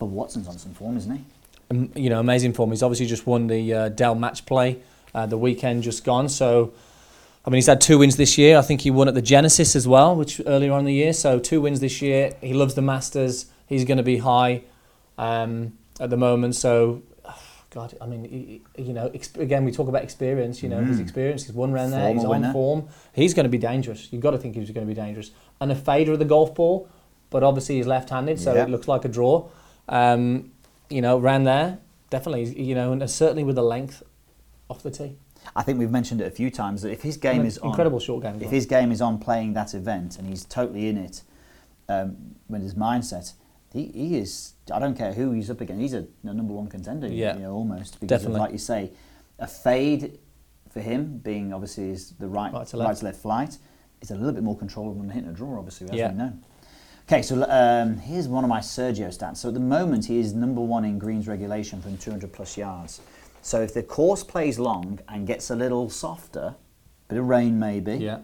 Bubba 0.00 0.10
Watson's 0.10 0.46
on 0.46 0.58
some 0.58 0.74
form, 0.74 0.96
isn't 0.96 1.10
he? 1.16 1.24
You 1.70 2.10
know, 2.10 2.20
amazing 2.20 2.52
form. 2.52 2.70
He's 2.70 2.82
obviously 2.82 3.06
just 3.06 3.26
won 3.26 3.46
the 3.48 3.74
uh, 3.74 3.88
Dell 3.88 4.14
Match 4.14 4.46
Play 4.46 4.78
uh, 5.14 5.26
the 5.26 5.38
weekend 5.38 5.82
just 5.82 6.04
gone. 6.04 6.28
So, 6.28 6.72
I 7.44 7.50
mean, 7.50 7.56
he's 7.56 7.66
had 7.66 7.80
two 7.80 7.98
wins 7.98 8.16
this 8.16 8.36
year. 8.38 8.58
I 8.58 8.62
think 8.62 8.82
he 8.82 8.90
won 8.90 9.08
at 9.08 9.14
the 9.14 9.22
Genesis 9.22 9.74
as 9.74 9.88
well, 9.88 10.14
which 10.14 10.40
earlier 10.46 10.72
on 10.72 10.80
in 10.80 10.84
the 10.84 10.92
year. 10.94 11.12
So, 11.12 11.38
two 11.38 11.60
wins 11.62 11.80
this 11.80 12.02
year. 12.02 12.34
He 12.40 12.52
loves 12.52 12.74
the 12.74 12.82
Masters. 12.82 13.46
He's 13.66 13.84
going 13.84 13.96
to 13.98 14.04
be 14.04 14.18
high 14.18 14.62
um, 15.18 15.72
at 15.98 16.10
the 16.10 16.16
moment. 16.16 16.54
So, 16.54 17.02
God, 17.70 17.96
I 18.00 18.06
mean, 18.06 18.24
he, 18.24 18.62
you 18.82 18.92
know, 18.92 19.10
again, 19.38 19.64
we 19.64 19.72
talk 19.72 19.88
about 19.88 20.02
experience. 20.02 20.62
You 20.62 20.68
know, 20.68 20.84
his 20.84 21.00
experience. 21.00 21.44
He's 21.44 21.54
won 21.54 21.72
round 21.72 21.92
there. 21.92 22.10
Mm. 22.10 22.14
He's 22.14 22.24
on 22.24 22.30
winner. 22.30 22.52
form. 22.52 22.88
He's 23.14 23.32
going 23.34 23.44
to 23.44 23.50
be 23.50 23.58
dangerous. 23.58 24.12
You've 24.12 24.22
got 24.22 24.32
to 24.32 24.38
think 24.38 24.54
he's 24.54 24.70
going 24.70 24.86
to 24.86 24.94
be 24.94 25.00
dangerous. 25.00 25.30
And 25.60 25.72
a 25.72 25.74
fader 25.74 26.12
of 26.12 26.18
the 26.18 26.24
golf 26.26 26.54
ball, 26.54 26.88
but 27.30 27.42
obviously 27.42 27.76
he's 27.76 27.86
left-handed, 27.86 28.38
so 28.38 28.54
Yeah. 28.54 28.64
it 28.64 28.68
looks 28.70 28.86
like 28.86 29.04
a 29.06 29.08
draw. 29.08 29.48
Um, 29.88 30.52
you 30.90 31.00
know, 31.02 31.18
round 31.18 31.46
there, 31.46 31.78
definitely. 32.10 32.60
You 32.62 32.74
know, 32.74 32.92
and 32.92 33.08
certainly 33.10 33.44
with 33.44 33.56
the 33.56 33.62
length 33.62 34.02
off 34.68 34.82
the 34.82 34.90
tee. 34.90 35.16
I 35.54 35.62
think 35.62 35.78
we've 35.78 35.90
mentioned 35.90 36.20
it 36.20 36.26
a 36.26 36.30
few 36.30 36.50
times 36.50 36.82
that 36.82 36.90
if 36.90 37.02
his 37.02 37.16
game 37.16 37.44
is 37.46 37.56
on, 37.58 37.68
incredible 37.70 38.00
short 38.00 38.22
game. 38.24 38.42
if 38.42 38.50
his 38.50 38.66
game 38.66 38.90
is 38.90 39.00
on 39.00 39.18
playing 39.18 39.52
that 39.54 39.74
event 39.74 40.18
and 40.18 40.26
he's 40.28 40.44
totally 40.44 40.88
in 40.88 40.96
it 40.96 41.22
um, 41.88 42.34
with 42.48 42.62
his 42.62 42.74
mindset, 42.74 43.32
he, 43.72 43.86
he 43.86 44.16
is. 44.18 44.54
I 44.72 44.78
don't 44.80 44.96
care 44.98 45.12
who 45.12 45.30
he's 45.32 45.48
up 45.50 45.60
against. 45.60 45.80
He's 45.80 45.94
a, 45.94 46.06
a 46.24 46.34
number 46.34 46.52
one 46.52 46.66
contender. 46.66 47.06
Yeah. 47.06 47.34
you 47.36 47.42
know, 47.42 47.52
almost 47.52 48.00
because 48.00 48.02
of, 48.02 48.08
Definitely. 48.08 48.40
like 48.40 48.52
you 48.52 48.58
say, 48.58 48.90
a 49.38 49.46
fade 49.46 50.18
for 50.72 50.80
him 50.80 51.18
being 51.18 51.52
obviously 51.52 51.90
is 51.90 52.10
the 52.18 52.26
right 52.28 52.52
Right 52.52 52.66
to 52.66 52.76
right 52.76 52.86
left. 52.88 52.98
to 53.00 53.04
left 53.04 53.20
flight 53.20 53.58
is 54.00 54.10
a 54.10 54.14
little 54.16 54.32
bit 54.32 54.42
more 54.42 54.56
controllable 54.58 55.00
than 55.00 55.10
hitting 55.10 55.28
a 55.30 55.32
draw, 55.32 55.58
obviously, 55.58 55.88
as 55.90 55.94
Yeah. 55.94 56.10
we 56.10 56.18
know. 56.18 56.32
Okay, 57.08 57.22
so 57.22 57.44
um, 57.48 57.98
here's 57.98 58.26
one 58.26 58.42
of 58.42 58.50
my 58.50 58.58
Sergio 58.58 59.16
stats. 59.16 59.36
So 59.38 59.48
at 59.48 59.54
the 59.54 59.60
moment, 59.60 60.06
he 60.06 60.18
is 60.18 60.34
number 60.34 60.60
one 60.60 60.84
in 60.84 60.98
greens 60.98 61.28
regulation 61.28 61.80
from 61.80 61.96
200 61.98 62.32
plus 62.32 62.56
yards. 62.56 63.00
So 63.42 63.60
if 63.62 63.72
the 63.72 63.84
course 63.84 64.24
plays 64.24 64.58
long 64.58 64.98
and 65.08 65.24
gets 65.24 65.50
a 65.50 65.54
little 65.54 65.88
softer, 65.88 66.56
bit 67.08 67.18
of 67.18 67.28
rain 67.28 67.58
maybe. 67.58 67.94
yeah, 67.96 68.18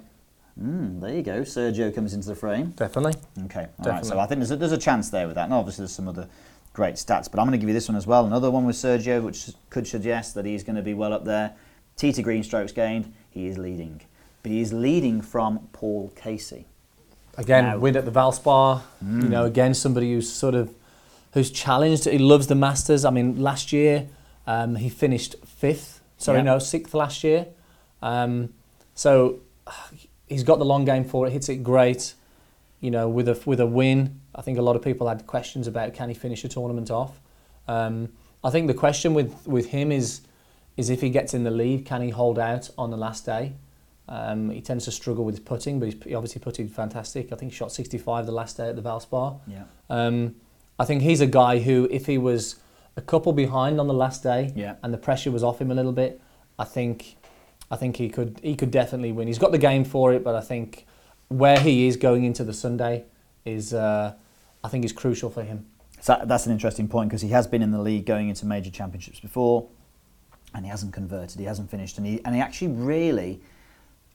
Mm, 0.60 1.00
there 1.00 1.14
you 1.14 1.22
go. 1.22 1.40
Sergio 1.42 1.94
comes 1.94 2.12
into 2.12 2.28
the 2.28 2.34
frame. 2.34 2.72
definitely. 2.76 3.14
Okay, 3.44 3.60
all 3.60 3.64
right. 3.64 3.84
Definitely. 3.84 4.08
So 4.10 4.18
I 4.18 4.26
think 4.26 4.40
there's 4.40 4.50
a, 4.50 4.56
there's 4.56 4.72
a 4.72 4.76
chance 4.78 5.08
there 5.08 5.26
with 5.26 5.36
that. 5.36 5.44
And 5.44 5.54
obviously 5.54 5.82
there's 5.84 5.94
some 5.94 6.08
other 6.08 6.28
great 6.74 6.96
stats, 6.96 7.30
but 7.30 7.38
I'm 7.40 7.46
going 7.46 7.52
to 7.52 7.58
give 7.58 7.68
you 7.68 7.74
this 7.74 7.88
one 7.88 7.96
as 7.96 8.06
well. 8.06 8.26
Another 8.26 8.50
one 8.50 8.66
with 8.66 8.76
Sergio, 8.76 9.22
which 9.22 9.50
could 9.70 9.86
suggest 9.86 10.34
that 10.34 10.44
he's 10.44 10.62
going 10.62 10.76
to 10.76 10.82
be 10.82 10.92
well 10.92 11.12
up 11.14 11.24
there. 11.24 11.54
Tee 11.96 12.12
to 12.12 12.22
green 12.22 12.42
strokes 12.42 12.72
gained. 12.72 13.14
He 13.30 13.46
is 13.46 13.56
leading, 13.56 14.02
but 14.42 14.52
he 14.52 14.60
is 14.60 14.72
leading 14.74 15.22
from 15.22 15.68
Paul 15.72 16.12
Casey. 16.16 16.66
Again, 17.38 17.64
Now- 17.64 17.78
win 17.78 17.96
at 17.96 18.04
the 18.04 18.10
Valspar. 18.12 18.82
Mm. 19.04 19.22
You 19.22 19.28
know, 19.28 19.44
again, 19.44 19.74
somebody 19.74 20.12
who's 20.12 20.30
sort 20.30 20.54
of 20.54 20.74
who's 21.32 21.50
challenged. 21.50 22.04
He 22.04 22.18
loves 22.18 22.46
the 22.46 22.54
Masters. 22.54 23.04
I 23.06 23.10
mean, 23.10 23.40
last 23.40 23.72
year 23.72 24.08
um, 24.46 24.74
he 24.76 24.88
finished 24.90 25.36
fifth. 25.46 26.00
Sorry, 26.18 26.38
Yeah. 26.38 26.44
no, 26.44 26.58
sixth 26.58 26.92
last 26.94 27.24
year. 27.24 27.46
Um, 28.02 28.50
so 28.94 29.40
he's 30.28 30.44
got 30.44 30.58
the 30.58 30.64
long 30.64 30.84
game 30.84 31.04
for 31.04 31.26
it. 31.26 31.32
Hits 31.32 31.48
it 31.48 31.62
great. 31.62 32.14
You 32.80 32.90
know, 32.90 33.08
with 33.08 33.28
a 33.28 33.40
with 33.46 33.60
a 33.60 33.66
win, 33.66 34.20
I 34.34 34.42
think 34.42 34.58
a 34.58 34.62
lot 34.62 34.76
of 34.76 34.82
people 34.82 35.08
had 35.08 35.26
questions 35.26 35.66
about 35.66 35.94
can 35.94 36.08
he 36.08 36.14
finish 36.14 36.44
a 36.44 36.48
tournament 36.48 36.90
off. 36.90 37.20
Um, 37.68 38.08
I 38.44 38.50
think 38.50 38.66
the 38.66 38.74
question 38.74 39.14
with 39.14 39.34
with 39.46 39.66
him 39.70 39.90
is 39.92 40.20
is 40.76 40.90
if 40.90 41.00
he 41.00 41.08
gets 41.10 41.32
in 41.32 41.44
the 41.44 41.50
lead, 41.50 41.86
can 41.86 42.02
he 42.02 42.10
hold 42.10 42.38
out 42.38 42.70
on 42.76 42.90
the 42.90 42.96
last 42.96 43.24
day? 43.24 43.52
Um, 44.08 44.50
he 44.50 44.60
tends 44.60 44.84
to 44.86 44.90
struggle 44.92 45.24
with 45.24 45.36
his 45.36 45.44
putting, 45.44 45.78
but 45.78 45.86
he's 45.92 46.02
he 46.04 46.14
obviously 46.14 46.40
putted 46.40 46.70
fantastic. 46.70 47.32
I 47.32 47.36
think 47.36 47.52
he 47.52 47.56
shot 47.56 47.72
65 47.72 48.26
the 48.26 48.32
last 48.32 48.56
day 48.56 48.68
at 48.68 48.76
the 48.76 48.82
Valspar. 48.82 49.38
Yeah. 49.46 49.64
Um, 49.88 50.34
I 50.78 50.84
think 50.84 51.02
he's 51.02 51.20
a 51.20 51.26
guy 51.26 51.60
who, 51.60 51.86
if 51.90 52.06
he 52.06 52.18
was 52.18 52.56
a 52.96 53.00
couple 53.00 53.32
behind 53.32 53.78
on 53.80 53.86
the 53.86 53.94
last 53.94 54.22
day 54.22 54.52
Yeah. 54.56 54.74
and 54.82 54.92
the 54.92 54.98
pressure 54.98 55.30
was 55.30 55.44
off 55.44 55.60
him 55.60 55.70
a 55.70 55.74
little 55.74 55.92
bit, 55.92 56.20
I 56.58 56.64
think, 56.64 57.16
I 57.70 57.76
think 57.76 57.96
he 57.96 58.08
could 58.08 58.40
he 58.42 58.54
could 58.56 58.70
definitely 58.70 59.12
win. 59.12 59.28
He's 59.28 59.38
got 59.38 59.52
the 59.52 59.58
game 59.58 59.84
for 59.84 60.12
it, 60.12 60.24
but 60.24 60.34
I 60.34 60.40
think 60.40 60.84
where 61.28 61.58
he 61.60 61.86
is 61.86 61.96
going 61.96 62.24
into 62.24 62.44
the 62.44 62.52
Sunday 62.52 63.04
is, 63.44 63.72
uh, 63.72 64.14
I 64.64 64.68
think, 64.68 64.84
is 64.84 64.92
crucial 64.92 65.30
for 65.30 65.42
him. 65.44 65.66
So 66.00 66.20
that's 66.24 66.46
an 66.46 66.52
interesting 66.52 66.88
point 66.88 67.08
because 67.08 67.22
he 67.22 67.28
has 67.28 67.46
been 67.46 67.62
in 67.62 67.70
the 67.70 67.80
league 67.80 68.04
going 68.04 68.28
into 68.28 68.44
major 68.46 68.70
championships 68.70 69.20
before, 69.20 69.68
and 70.54 70.64
he 70.64 70.70
hasn't 70.70 70.92
converted. 70.92 71.38
He 71.38 71.46
hasn't 71.46 71.70
finished, 71.70 71.96
and 71.98 72.06
he 72.06 72.20
and 72.24 72.34
he 72.34 72.40
actually 72.40 72.68
really. 72.72 73.40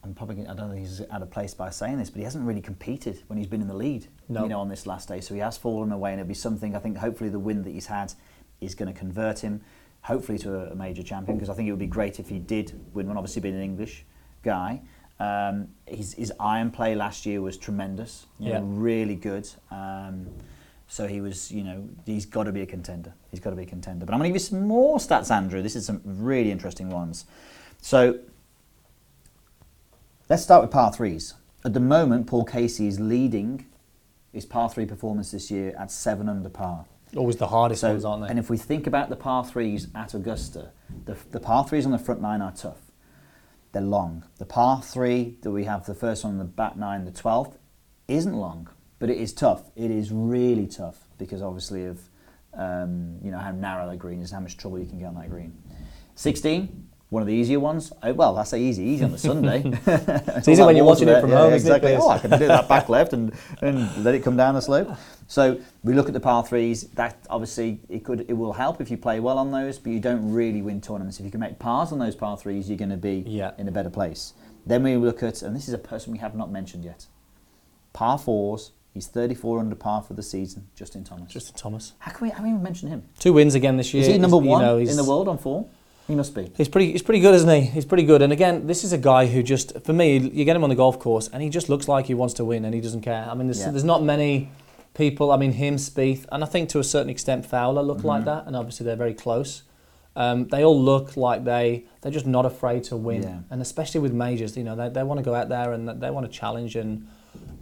I'm 0.04 0.14
probably 0.14 0.46
I 0.46 0.54
don't 0.54 0.68
know 0.68 0.74
if 0.74 0.78
he's 0.78 1.02
out 1.10 1.22
of 1.22 1.30
place 1.30 1.54
by 1.54 1.70
saying 1.70 1.98
this, 1.98 2.10
but 2.10 2.18
he 2.18 2.24
hasn't 2.24 2.46
really 2.46 2.60
competed 2.60 3.22
when 3.26 3.36
he's 3.38 3.48
been 3.48 3.60
in 3.60 3.68
the 3.68 3.74
lead. 3.74 4.06
No. 4.28 4.42
You 4.44 4.48
know, 4.50 4.60
on 4.60 4.68
this 4.68 4.86
last 4.86 5.08
day, 5.08 5.20
so 5.20 5.34
he 5.34 5.40
has 5.40 5.58
fallen 5.58 5.90
away, 5.92 6.12
and 6.12 6.20
it'll 6.20 6.28
be 6.28 6.34
something. 6.34 6.76
I 6.76 6.78
think 6.78 6.98
hopefully 6.98 7.30
the 7.30 7.38
win 7.38 7.62
that 7.64 7.70
he's 7.70 7.86
had 7.86 8.12
is 8.60 8.74
going 8.74 8.92
to 8.92 8.98
convert 8.98 9.40
him, 9.40 9.60
hopefully 10.02 10.38
to 10.38 10.70
a, 10.72 10.74
major 10.74 11.02
champion. 11.02 11.36
Because 11.36 11.50
I 11.50 11.54
think 11.54 11.68
it 11.68 11.72
would 11.72 11.78
be 11.80 11.86
great 11.86 12.20
if 12.20 12.28
he 12.28 12.38
did 12.38 12.78
win 12.94 13.08
one. 13.08 13.16
Obviously, 13.16 13.42
being 13.42 13.56
an 13.56 13.62
English 13.62 14.04
guy, 14.42 14.80
um, 15.18 15.68
his 15.86 16.14
his 16.14 16.32
iron 16.38 16.70
play 16.70 16.94
last 16.94 17.26
year 17.26 17.40
was 17.42 17.56
tremendous. 17.56 18.26
You 18.38 18.52
know, 18.52 18.60
Yeah. 18.60 18.62
really 18.64 19.16
good. 19.16 19.48
Um, 19.70 20.28
so 20.86 21.06
he 21.06 21.20
was, 21.20 21.50
you 21.52 21.64
know, 21.64 21.86
he's 22.06 22.24
got 22.24 22.44
to 22.44 22.52
be 22.52 22.62
a 22.62 22.66
contender. 22.66 23.12
He's 23.30 23.40
got 23.40 23.50
to 23.50 23.56
be 23.56 23.64
a 23.64 23.66
contender. 23.66 24.06
But 24.06 24.14
I'm 24.14 24.20
going 24.20 24.32
to 24.32 24.38
give 24.38 24.42
you 24.42 24.48
some 24.48 24.66
more 24.66 24.96
stats, 24.98 25.30
Andrew. 25.30 25.60
This 25.60 25.76
is 25.76 25.84
some 25.84 26.00
really 26.04 26.50
interesting 26.50 26.88
ones. 26.88 27.26
So 27.82 28.20
let's 30.28 30.42
start 30.42 30.62
with 30.62 30.70
par 30.70 30.92
threes. 30.92 31.34
At 31.64 31.74
the 31.74 31.80
moment, 31.80 32.26
Paul 32.26 32.44
Casey 32.44 32.86
is 32.86 33.00
leading 33.00 33.66
his 34.32 34.44
par 34.46 34.68
three 34.68 34.86
performance 34.86 35.30
this 35.30 35.50
year 35.50 35.74
at 35.78 35.90
seven 35.90 36.28
under 36.28 36.48
par. 36.48 36.84
Always 37.16 37.36
the 37.36 37.46
hardest 37.48 37.80
So, 37.80 37.90
ones, 37.90 38.04
aren't 38.04 38.22
they? 38.24 38.28
and 38.28 38.38
if 38.38 38.50
we 38.50 38.58
think 38.58 38.86
about 38.86 39.08
the 39.08 39.16
par 39.16 39.44
threes 39.44 39.88
at 39.94 40.12
Augusta, 40.14 40.72
the, 41.06 41.16
the 41.30 41.40
par 41.40 41.66
threes 41.66 41.86
on 41.86 41.92
the 41.92 41.98
front 41.98 42.20
nine 42.20 42.42
are 42.42 42.52
tough. 42.52 42.92
they're 43.72 43.82
long. 43.82 44.24
The 44.38 44.44
par 44.44 44.82
three 44.82 45.38
that 45.42 45.50
we 45.50 45.64
have, 45.64 45.86
the 45.86 45.94
first 45.94 46.24
one 46.24 46.34
on 46.34 46.38
the 46.38 46.44
back 46.44 46.76
nine, 46.76 47.04
the 47.04 47.10
12th, 47.10 47.54
isn't 48.08 48.34
long, 48.34 48.68
but 48.98 49.08
it 49.10 49.16
is 49.18 49.32
tough. 49.32 49.70
It 49.76 49.90
is 49.90 50.10
really 50.12 50.66
tough 50.66 50.98
because 51.18 51.42
obviously 51.42 51.86
of 51.86 52.00
um, 52.54 53.18
you 53.22 53.30
know 53.30 53.38
how 53.38 53.52
narrow 53.52 53.88
the 53.88 53.96
green 53.96 54.20
is, 54.22 54.30
how 54.30 54.40
much 54.40 54.56
trouble 54.56 54.78
you 54.78 54.86
can 54.86 54.98
get 54.98 55.06
on 55.06 55.14
that 55.16 55.30
green. 55.30 55.56
16, 56.16 56.87
one 57.10 57.22
of 57.22 57.26
the 57.26 57.34
easier 57.34 57.58
ones. 57.60 57.92
Uh, 58.02 58.12
Well, 58.14 58.36
I 58.38 58.44
say 58.44 58.60
easy, 58.60 58.82
easy 58.82 59.04
on 59.04 59.12
the 59.12 59.18
Sunday. 59.18 59.62
it's 59.86 60.48
easy 60.48 60.62
when 60.62 60.76
you're 60.76 60.84
watching 60.84 61.08
it 61.08 61.20
from 61.20 61.30
home, 61.30 61.52
isn't 61.54 61.70
it, 61.70 61.76
exactly. 61.76 61.96
Oh, 61.96 62.08
I 62.10 62.18
can 62.18 62.30
do 62.38 62.46
that 62.46 62.68
back 62.68 62.88
left 62.88 63.12
and, 63.14 63.32
and 63.62 64.04
let 64.04 64.14
it 64.14 64.22
come 64.22 64.36
down 64.36 64.54
the 64.54 64.60
slope. 64.60 64.88
So 65.26 65.58
we 65.84 65.94
look 65.94 66.06
at 66.08 66.12
the 66.12 66.20
par 66.20 66.44
threes. 66.44 66.84
That 66.94 67.16
obviously 67.30 67.80
it 67.88 68.04
could 68.04 68.26
it 68.28 68.32
will 68.34 68.52
help 68.52 68.80
if 68.80 68.90
you 68.90 68.96
play 68.98 69.20
well 69.20 69.38
on 69.38 69.50
those, 69.50 69.78
but 69.78 69.90
you 69.92 70.00
don't 70.00 70.32
really 70.32 70.60
win 70.62 70.80
tournaments. 70.80 71.18
If 71.18 71.24
you 71.24 71.30
can 71.30 71.40
make 71.40 71.58
pars 71.58 71.92
on 71.92 71.98
those 71.98 72.14
par 72.14 72.36
threes, 72.36 72.68
you're 72.68 72.78
going 72.78 72.90
to 72.90 72.96
be 72.96 73.24
Yeah. 73.26 73.52
in 73.58 73.68
a 73.68 73.72
better 73.72 73.90
place. 73.90 74.34
Then 74.66 74.82
we 74.82 74.96
look 74.96 75.22
at, 75.22 75.40
and 75.42 75.56
this 75.56 75.66
is 75.68 75.72
a 75.74 75.78
person 75.78 76.12
we 76.12 76.18
have 76.18 76.34
not 76.34 76.50
mentioned 76.50 76.84
yet. 76.84 77.06
Par 77.92 78.18
fours. 78.18 78.72
He's 78.94 79.06
34 79.06 79.60
under 79.60 79.76
par 79.76 80.02
for 80.02 80.14
the 80.14 80.22
season. 80.22 80.66
Justin 80.74 81.04
Thomas. 81.04 81.30
Justin 81.32 81.54
Thomas. 81.56 81.92
how 82.00 82.10
can 82.12 82.26
we? 82.26 82.30
How 82.30 82.36
can 82.36 82.44
we 82.44 82.50
even 82.50 82.62
mention 82.62 82.88
him? 82.88 83.04
Two 83.18 83.32
wins 83.32 83.54
again 83.54 83.76
this 83.76 83.94
year. 83.94 84.02
Is 84.02 84.08
he 84.08 84.18
number 84.18 84.36
He's- 84.38 84.44
you 84.44 84.50
one 84.50 84.62
know, 84.62 84.78
in 84.78 84.96
the 84.96 85.04
world 85.04 85.28
on 85.28 85.38
form? 85.38 85.66
He 86.08 86.14
must 86.14 86.34
be. 86.34 86.50
He's 86.56 86.68
pretty. 86.68 86.90
He's 86.92 87.02
pretty 87.02 87.20
good, 87.20 87.34
isn't 87.34 87.48
he? 87.48 87.60
He's 87.60 87.84
pretty 87.84 88.02
good. 88.04 88.22
And 88.22 88.32
again, 88.32 88.66
this 88.66 88.82
is 88.82 88.92
a 88.94 88.98
guy 88.98 89.26
who 89.26 89.42
just, 89.42 89.78
for 89.84 89.92
me, 89.92 90.16
you 90.18 90.44
get 90.46 90.56
him 90.56 90.64
on 90.64 90.70
the 90.70 90.74
golf 90.76 90.98
course, 90.98 91.28
and 91.32 91.42
he 91.42 91.50
just 91.50 91.68
looks 91.68 91.86
like 91.86 92.06
he 92.06 92.14
wants 92.14 92.34
to 92.34 92.44
win, 92.46 92.64
and 92.64 92.74
he 92.74 92.80
doesn't 92.80 93.02
care. 93.02 93.28
I 93.30 93.34
mean, 93.34 93.46
there's, 93.46 93.60
Yeah. 93.60 93.70
there's 93.70 93.84
not 93.84 94.02
many 94.02 94.50
people. 94.94 95.30
I 95.30 95.36
mean, 95.36 95.52
him, 95.52 95.76
Spieth, 95.76 96.24
and 96.32 96.42
I 96.42 96.46
think 96.46 96.70
to 96.70 96.78
a 96.78 96.84
certain 96.84 97.10
extent 97.10 97.44
Fowler 97.44 97.82
look 97.82 98.04
like 98.04 98.20
Mm-hmm. 98.22 98.30
that, 98.30 98.46
and 98.46 98.56
obviously 98.56 98.86
they're 98.86 98.96
very 98.96 99.12
close. 99.14 99.62
Um, 100.16 100.48
they 100.48 100.64
all 100.64 100.80
look 100.82 101.16
like 101.16 101.44
they 101.44 101.84
they're 102.00 102.10
just 102.10 102.26
not 102.26 102.46
afraid 102.46 102.84
to 102.84 102.96
win, 102.96 103.22
Yeah. 103.22 103.38
and 103.50 103.60
especially 103.60 104.00
with 104.00 104.12
majors, 104.14 104.56
you 104.56 104.64
know, 104.64 104.74
they, 104.74 104.88
they 104.88 105.02
want 105.04 105.18
to 105.18 105.22
go 105.24 105.34
out 105.34 105.48
there 105.50 105.72
and 105.72 105.86
they 105.88 106.10
want 106.10 106.24
to 106.26 106.32
challenge 106.32 106.74
and 106.74 107.06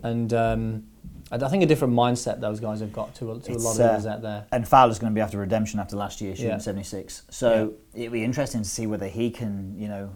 and 0.04 0.32
um, 0.32 0.84
I 1.30 1.48
think 1.48 1.62
a 1.62 1.66
different 1.66 1.94
mindset 1.94 2.40
those 2.40 2.60
guys 2.60 2.80
have 2.80 2.92
got 2.92 3.14
to 3.16 3.32
a, 3.32 3.40
to 3.40 3.52
a 3.52 3.54
lot 3.54 3.74
of 3.74 3.80
uh, 3.80 3.84
others 3.84 4.06
out 4.06 4.22
there. 4.22 4.46
And 4.52 4.66
Fowler's 4.66 4.98
going 4.98 5.12
to 5.12 5.14
be 5.14 5.20
after 5.20 5.38
redemption 5.38 5.80
after 5.80 5.96
last 5.96 6.20
year, 6.20 6.34
shooting 6.36 6.50
Yeah. 6.52 6.58
76. 6.58 7.22
So 7.30 7.74
it'll 7.94 8.12
be 8.12 8.22
interesting 8.24 8.62
to 8.62 8.68
see 8.68 8.86
whether 8.86 9.08
he 9.08 9.30
can, 9.30 9.74
you 9.76 9.88
know, 9.88 10.10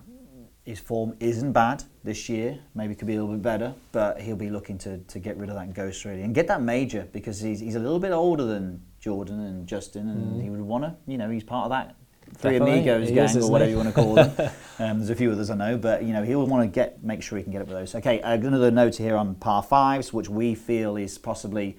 his 0.64 0.79
form 0.79 1.16
isn't 1.18 1.53
bad 1.53 1.83
this 2.05 2.29
year. 2.29 2.61
Maybe 2.75 2.94
could 2.94 3.09
be 3.09 3.16
a 3.16 3.20
little 3.20 3.35
bit 3.35 3.42
better, 3.42 3.75
but 3.92 4.20
he'll 4.20 4.37
be 4.37 4.51
looking 4.51 4.79
to, 4.79 4.99
to 4.99 5.18
get 5.18 5.37
rid 5.37 5.49
of 5.49 5.57
that 5.57 5.75
ghost 5.75 6.05
really 6.05 6.23
and 6.23 6.35
get 6.35 6.46
that 6.46 6.62
major 6.62 7.09
because 7.12 7.40
he's, 7.40 7.59
he's 7.61 7.75
a 7.75 7.81
little 7.81 7.99
bit 7.99 8.12
older 8.12 8.44
than 8.44 8.81
Jordan 9.01 9.40
and 9.40 9.66
Justin, 9.66 10.09
and 10.11 10.40
he 10.42 10.51
would 10.51 10.61
want 10.61 10.85
to, 10.85 10.94
you 11.07 11.16
know, 11.18 11.31
he's 11.31 11.42
part 11.42 11.64
of 11.64 11.70
that 11.70 11.96
three 12.35 12.53
Mm. 12.53 12.59
Definitely. 12.61 12.73
amigos 12.90 13.11
gang 13.11 13.25
is, 13.25 13.37
or 13.45 13.51
whatever 13.51 13.71
you 13.71 13.77
want 13.77 13.88
to 13.88 13.95
call 13.95 14.14
them. 14.14 14.31
um, 14.79 14.99
there's 14.99 15.11
a 15.11 15.14
few 15.16 15.31
others 15.33 15.51
I 15.51 15.57
know, 15.57 15.77
but 15.77 16.03
you 16.05 16.12
know 16.12 16.23
he'll 16.23 16.47
want 16.47 16.62
to 16.62 16.69
get 16.75 17.03
make 17.03 17.23
sure 17.23 17.37
he 17.38 17.45
can 17.45 17.53
get 17.53 17.62
up 17.62 17.69
with 17.69 17.77
those. 17.77 17.95
Okay, 17.97 18.21
uh, 18.23 18.33
another 18.35 18.71
note 18.71 18.97
here 18.97 19.16
on 19.16 19.35
par 19.35 19.62
fives, 19.62 20.12
which 20.12 20.29
we 20.29 20.55
feel 20.55 20.97
is 20.97 21.19
possibly, 21.19 21.77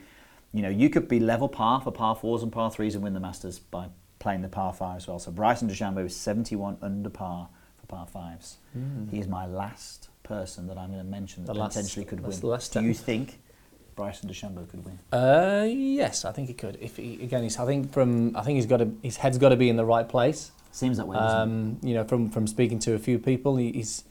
you 0.53 0.61
know, 0.61 0.69
you 0.69 0.89
could 0.89 1.07
be 1.07 1.19
level 1.19 1.47
par 1.49 1.81
for 1.81 1.91
par 1.91 2.15
fours 2.15 2.43
and 2.43 2.51
par 2.51 2.69
threes 2.71 2.95
and 2.95 3.03
win 3.03 3.13
the 3.13 3.19
Masters 3.19 3.59
by 3.59 3.87
playing 4.19 4.41
the 4.41 4.47
par 4.49 4.71
five 4.73 4.97
as 4.97 5.07
well. 5.07 5.17
So 5.19 5.31
Bryson 5.31 5.67
DeChambeau 5.67 6.05
is 6.05 6.15
71 6.15 6.77
under 6.81 7.09
par 7.09 7.49
for 7.79 7.87
par 7.87 8.05
fives. 8.07 8.57
He 9.09 9.19
is 9.19 9.27
my 9.27 9.47
last 9.47 10.09
person 10.23 10.67
that 10.67 10.77
I'm 10.77 10.91
going 10.91 11.03
to 11.03 11.09
mention 11.09 11.43
that. 11.45 11.53
The 11.53 11.59
last- 11.59 11.73
potentially 11.73 12.05
could 12.05 12.19
win. 12.21 12.39
the 12.39 12.45
last 12.47 12.71
Do 12.73 12.81
you 12.83 12.93
think 12.93 13.40
Bryson 14.01 14.27
DeChambeau 14.29 14.67
could 14.67 14.83
win? 14.83 14.97
Uh, 15.13 15.67
yes, 15.69 16.25
I 16.25 16.31
think 16.31 16.47
he 16.47 16.55
could. 16.55 16.75
If 16.81 16.97
he, 16.97 17.21
again, 17.21 17.43
he's, 17.43 17.59
I 17.59 17.65
think 17.67 17.93
from 17.93 18.35
I 18.35 18.41
think 18.41 18.55
he's 18.55 18.65
got 18.65 18.77
to 18.77 18.91
his 19.03 19.17
head's 19.17 19.37
got 19.37 19.49
to 19.49 19.55
be 19.55 19.69
in 19.69 19.75
the 19.75 19.85
right 19.85 20.09
place. 20.09 20.51
Seems 20.71 20.97
that 20.97 21.07
way. 21.07 21.17
Um, 21.17 21.77
you 21.83 21.93
know, 21.93 22.03
from 22.03 22.29
from 22.31 22.47
speaking 22.47 22.79
to 22.79 22.95
a 22.95 22.99
few 22.99 23.19
people, 23.19 23.57
he, 23.57 23.71
he's 23.71 24.03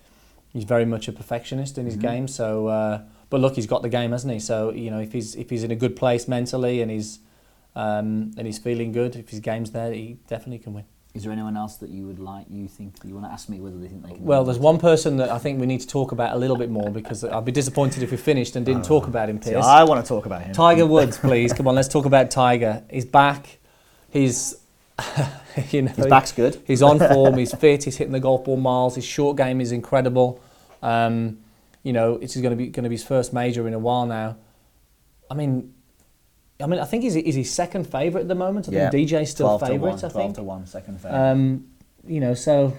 he's 0.53 0.63
very 0.63 0.85
much 0.85 1.09
a 1.09 1.13
perfectionist 1.13 1.77
in 1.77 1.87
his 1.87 1.97
Mhm. 1.97 2.01
game. 2.03 2.29
So, 2.29 2.69
uh, 2.69 3.03
but 3.31 3.41
look, 3.41 3.57
he's 3.57 3.67
got 3.67 3.83
the 3.83 3.89
game, 3.89 4.13
hasn't 4.13 4.33
he? 4.33 4.39
So, 4.39 4.71
you 4.71 4.91
know, 4.93 5.01
if 5.01 5.13
he's 5.13 5.35
if 5.35 5.51
he's 5.51 5.65
in 5.65 5.73
a 5.73 5.77
good 5.77 5.97
place 5.97 6.29
mentally 6.29 6.83
and 6.83 6.91
he's 6.91 7.19
um, 7.75 8.31
and 8.37 8.47
he's 8.47 8.59
feeling 8.59 8.93
good, 8.93 9.17
if 9.17 9.31
his 9.31 9.41
game's 9.41 9.73
there, 9.73 9.93
he 9.93 10.19
definitely 10.29 10.59
can 10.61 10.73
win. 10.75 10.85
Is 11.13 11.25
there 11.25 11.33
anyone 11.33 11.57
else 11.57 11.77
that 11.79 11.91
you 11.91 12.07
would 12.07 12.21
like? 12.21 12.47
You 12.49 12.69
think 12.69 12.95
you 13.05 13.15
want 13.15 13.27
to 13.27 13.33
ask 13.33 13.49
me 13.49 13.59
whether 13.59 13.77
they 13.77 13.89
think 13.89 14.05
they 14.07 14.13
can? 14.13 14.25
Well, 14.25 14.45
there's 14.45 14.61
one 14.61 14.79
person 14.79 15.17
that 15.17 15.29
I 15.29 15.39
think 15.39 15.61
we 15.61 15.67
need 15.67 15.81
to 15.81 15.87
talk 15.89 16.13
about 16.13 16.37
a 16.37 16.39
little 16.39 16.57
bit 16.57 16.71
more 16.71 16.89
because 16.91 17.25
I'd 17.25 17.45
be 17.45 17.51
disappointed 17.51 18.05
if 18.05 18.13
we 18.13 18.17
finished 18.17 18.55
and 18.55 18.65
didn't 18.65 18.85
talk 18.85 19.09
about 19.09 19.29
him, 19.29 19.43
See, 19.43 19.51
Piers. 19.51 19.67
I 19.67 19.83
want 19.83 20.05
to 20.05 20.09
talk 20.09 20.27
about 20.27 20.43
him. 20.43 20.53
Tiger 20.55 20.87
Woods, 20.95 21.19
please. 21.19 21.53
Come 21.53 21.67
on, 21.67 21.75
let's 21.75 21.89
talk 21.89 22.05
about 22.05 22.31
Tiger. 22.31 22.85
He's 22.89 23.05
back. 23.05 23.59
He's, 24.11 24.55
you 25.71 25.83
know, 25.83 25.93
His 25.93 26.07
back's 26.07 26.31
good. 26.31 26.63
He's 26.65 26.83
on 26.83 26.99
form. 27.13 27.37
He's 27.37 27.55
fit. 27.55 27.85
He's 27.85 27.97
hitting 27.97 28.13
the 28.13 28.21
golf 28.21 28.45
ball 28.45 28.57
miles. 28.57 28.95
His 28.95 29.05
short 29.05 29.37
game 29.37 29.61
is 29.61 29.73
incredible. 29.73 30.41
Um, 30.81 31.39
you 31.83 31.93
know, 31.93 32.15
it's 32.23 32.37
going 32.37 32.51
to 32.51 32.57
be 32.57 32.69
going 32.69 32.85
to 32.85 32.89
be 32.89 32.95
his 32.95 33.05
first 33.05 33.33
major 33.33 33.67
in 33.67 33.75
a 33.75 33.79
while 33.79 34.07
now. 34.07 34.37
I 35.29 35.35
mean, 35.35 35.75
I 36.63 36.67
mean, 36.67 36.81
I 36.81 36.85
think 36.85 37.03
he's, 37.05 37.15
he's 37.15 37.35
his 37.35 37.51
second 37.53 37.85
favourite 37.85 38.23
at 38.23 38.29
the 38.29 38.35
moment. 38.35 38.69
I 38.69 38.73
Yeah. 38.73 38.91
think 38.91 39.09
DJ's 39.09 39.31
still 39.31 39.59
12 39.59 39.61
favourite. 39.63 39.81
1, 39.81 39.95
I 39.97 40.01
12 40.01 40.13
think. 40.15 40.35
to 40.37 40.43
1, 40.43 40.67
second 40.67 41.01
favourite. 41.01 41.31
Um, 41.31 41.67
you 42.07 42.21
know, 42.21 42.35
so 42.35 42.77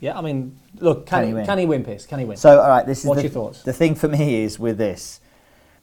yeah. 0.00 0.16
I 0.18 0.20
mean, 0.20 0.58
look, 0.78 1.06
Can 1.06 1.20
can, 1.20 1.28
he 1.28 1.34
win? 1.34 1.46
Can 1.46 1.58
he 1.58 1.66
win, 1.66 1.84
Piers? 1.84 2.06
Can 2.06 2.18
he 2.20 2.24
win? 2.24 2.36
so, 2.36 2.60
all 2.60 2.68
right, 2.68 2.86
this 2.86 3.00
is 3.00 3.04
What's 3.06 3.18
the, 3.18 3.22
your 3.24 3.32
thoughts? 3.32 3.62
the 3.62 3.72
thing 3.72 3.94
for 3.94 4.08
me 4.08 4.42
is 4.42 4.58
with 4.58 4.78
this, 4.78 5.20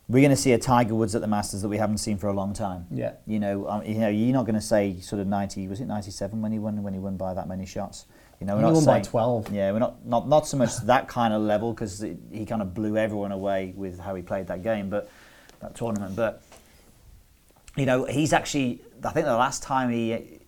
we're 0.07 0.21
going 0.21 0.29
to 0.29 0.35
see 0.41 0.51
a 0.53 0.57
Tiger 0.59 0.95
Woods 0.95 1.15
at 1.15 1.21
the 1.21 1.27
Masters 1.27 1.61
that 1.63 1.67
we 1.69 1.77
haven't 1.77 1.97
seen 1.97 2.17
for 2.17 2.27
a 2.27 2.33
long 2.33 2.53
time. 2.53 2.85
yeah. 2.91 3.13
You 3.25 3.39
know, 3.39 3.67
um, 3.67 3.83
you 3.83 3.95
know, 3.95 4.07
you're 4.09 4.33
not 4.33 4.45
going 4.45 4.55
to 4.55 4.61
say 4.61 4.99
sort 5.01 5.19
of 5.21 5.27
90. 5.27 5.67
Was 5.67 5.81
it 5.81 5.85
97 5.88 6.41
when 6.41 6.51
he 6.51 6.59
won? 6.59 6.81
When 6.83 6.93
he 6.93 6.99
won 6.99 7.17
by 7.17 7.33
that 7.33 7.47
many 7.47 7.65
shots? 7.65 8.05
You 8.39 8.47
know, 8.47 8.53
we're 8.55 8.59
He 8.59 8.65
not 8.67 8.73
won 8.73 8.85
by 8.85 9.01
12. 9.01 9.51
Yeah, 9.53 9.71
we're 9.71 9.79
not 9.79 10.05
not 10.05 10.27
not 10.27 10.47
so 10.47 10.57
much 10.57 10.75
that 10.85 11.07
kind 11.07 11.33
of 11.33 11.41
level 11.41 11.73
because 11.73 12.01
he 12.31 12.45
kind 12.45 12.61
of 12.61 12.73
blew 12.73 12.97
everyone 12.97 13.31
away 13.31 13.73
with 13.75 13.99
how 13.99 14.13
he 14.13 14.21
played 14.21 14.47
that 14.47 14.61
game, 14.61 14.89
but 14.89 15.09
that 15.61 15.73
tournament. 15.75 16.15
But 16.15 16.43
you 17.75 17.85
know, 17.85 18.05
he's 18.05 18.33
actually. 18.33 18.81
I 19.03 19.09
think 19.11 19.25
the 19.25 19.35
last 19.38 19.61
time 19.63 19.89
he 19.91 20.39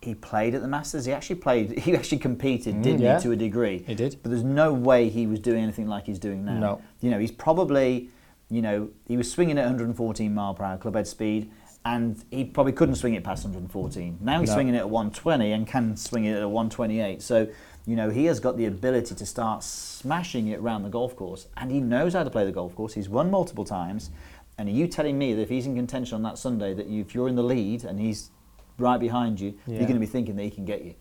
he 0.00 0.14
played 0.14 0.54
at 0.54 0.62
the 0.62 0.68
Masters, 0.68 1.04
he 1.06 1.12
actually 1.12 1.36
played. 1.36 1.78
He 1.84 1.96
actually 1.96 2.18
competed, 2.18 2.82
didn't 2.82 3.00
Mm, 3.00 3.02
yeah. 3.02 3.16
he, 3.16 3.22
to 3.24 3.32
a 3.32 3.36
degree? 3.36 3.78
He 3.86 3.94
did. 3.94 4.16
But 4.22 4.30
there's 4.30 4.44
no 4.44 4.72
way 4.72 5.08
he 5.08 5.26
was 5.26 5.40
doing 5.40 5.62
anything 5.62 5.88
like 5.88 6.06
he's 6.06 6.18
doing 6.20 6.44
now. 6.44 6.58
No. 6.58 6.82
You 7.00 7.10
know, 7.10 7.18
he's 7.18 7.32
probably, 7.32 8.08
you 8.50 8.62
know, 8.62 8.90
he 9.06 9.16
was 9.16 9.30
swinging 9.30 9.58
at 9.58 9.62
114 9.64 10.32
mile 10.32 10.54
per 10.54 10.64
hour 10.64 10.76
club 10.78 10.94
head 10.94 11.08
speed, 11.08 11.50
and 11.84 12.22
he 12.30 12.44
probably 12.44 12.72
couldn't 12.72 12.94
swing 12.96 13.14
it 13.14 13.24
past 13.24 13.44
114. 13.44 14.18
Now 14.20 14.40
he's 14.40 14.50
No. 14.50 14.54
swinging 14.54 14.74
it 14.74 14.78
at 14.78 14.90
120 14.90 15.50
and 15.52 15.66
can 15.66 15.96
swing 15.96 16.26
it 16.26 16.36
at 16.36 16.48
128. 16.48 17.20
So, 17.22 17.48
you 17.86 17.96
know, 17.96 18.10
he 18.10 18.26
has 18.26 18.38
got 18.38 18.56
the 18.56 18.66
ability 18.66 19.14
to 19.16 19.26
start 19.26 19.64
smashing 19.64 20.46
it 20.48 20.60
around 20.60 20.84
the 20.84 20.90
golf 20.90 21.16
course, 21.16 21.48
and 21.56 21.72
he 21.72 21.80
knows 21.80 22.12
how 22.14 22.22
to 22.22 22.30
play 22.30 22.44
the 22.44 22.52
golf 22.52 22.76
course. 22.76 22.94
He's 22.94 23.08
won 23.08 23.30
multiple 23.32 23.64
times. 23.64 24.10
And 24.58 24.68
are 24.68 24.72
you 24.72 24.86
telling 24.88 25.16
me 25.16 25.34
that 25.34 25.42
if 25.42 25.48
he's 25.48 25.66
in 25.66 25.76
contention 25.76 26.16
on 26.16 26.22
that 26.24 26.36
Sunday, 26.36 26.74
that 26.74 26.86
you, 26.88 27.00
if 27.00 27.14
you're 27.14 27.28
in 27.28 27.36
the 27.36 27.42
lead 27.44 27.84
and 27.84 27.98
he's 28.00 28.30
right 28.76 28.98
behind 28.98 29.40
you, 29.40 29.54
Yeah. 29.66 29.76
you're 29.76 29.86
going 29.86 29.94
to 29.94 30.00
be 30.00 30.06
thinking 30.06 30.36
that 30.36 30.42
he 30.42 30.50
can 30.50 30.64
get 30.64 30.84
you? 30.84 30.94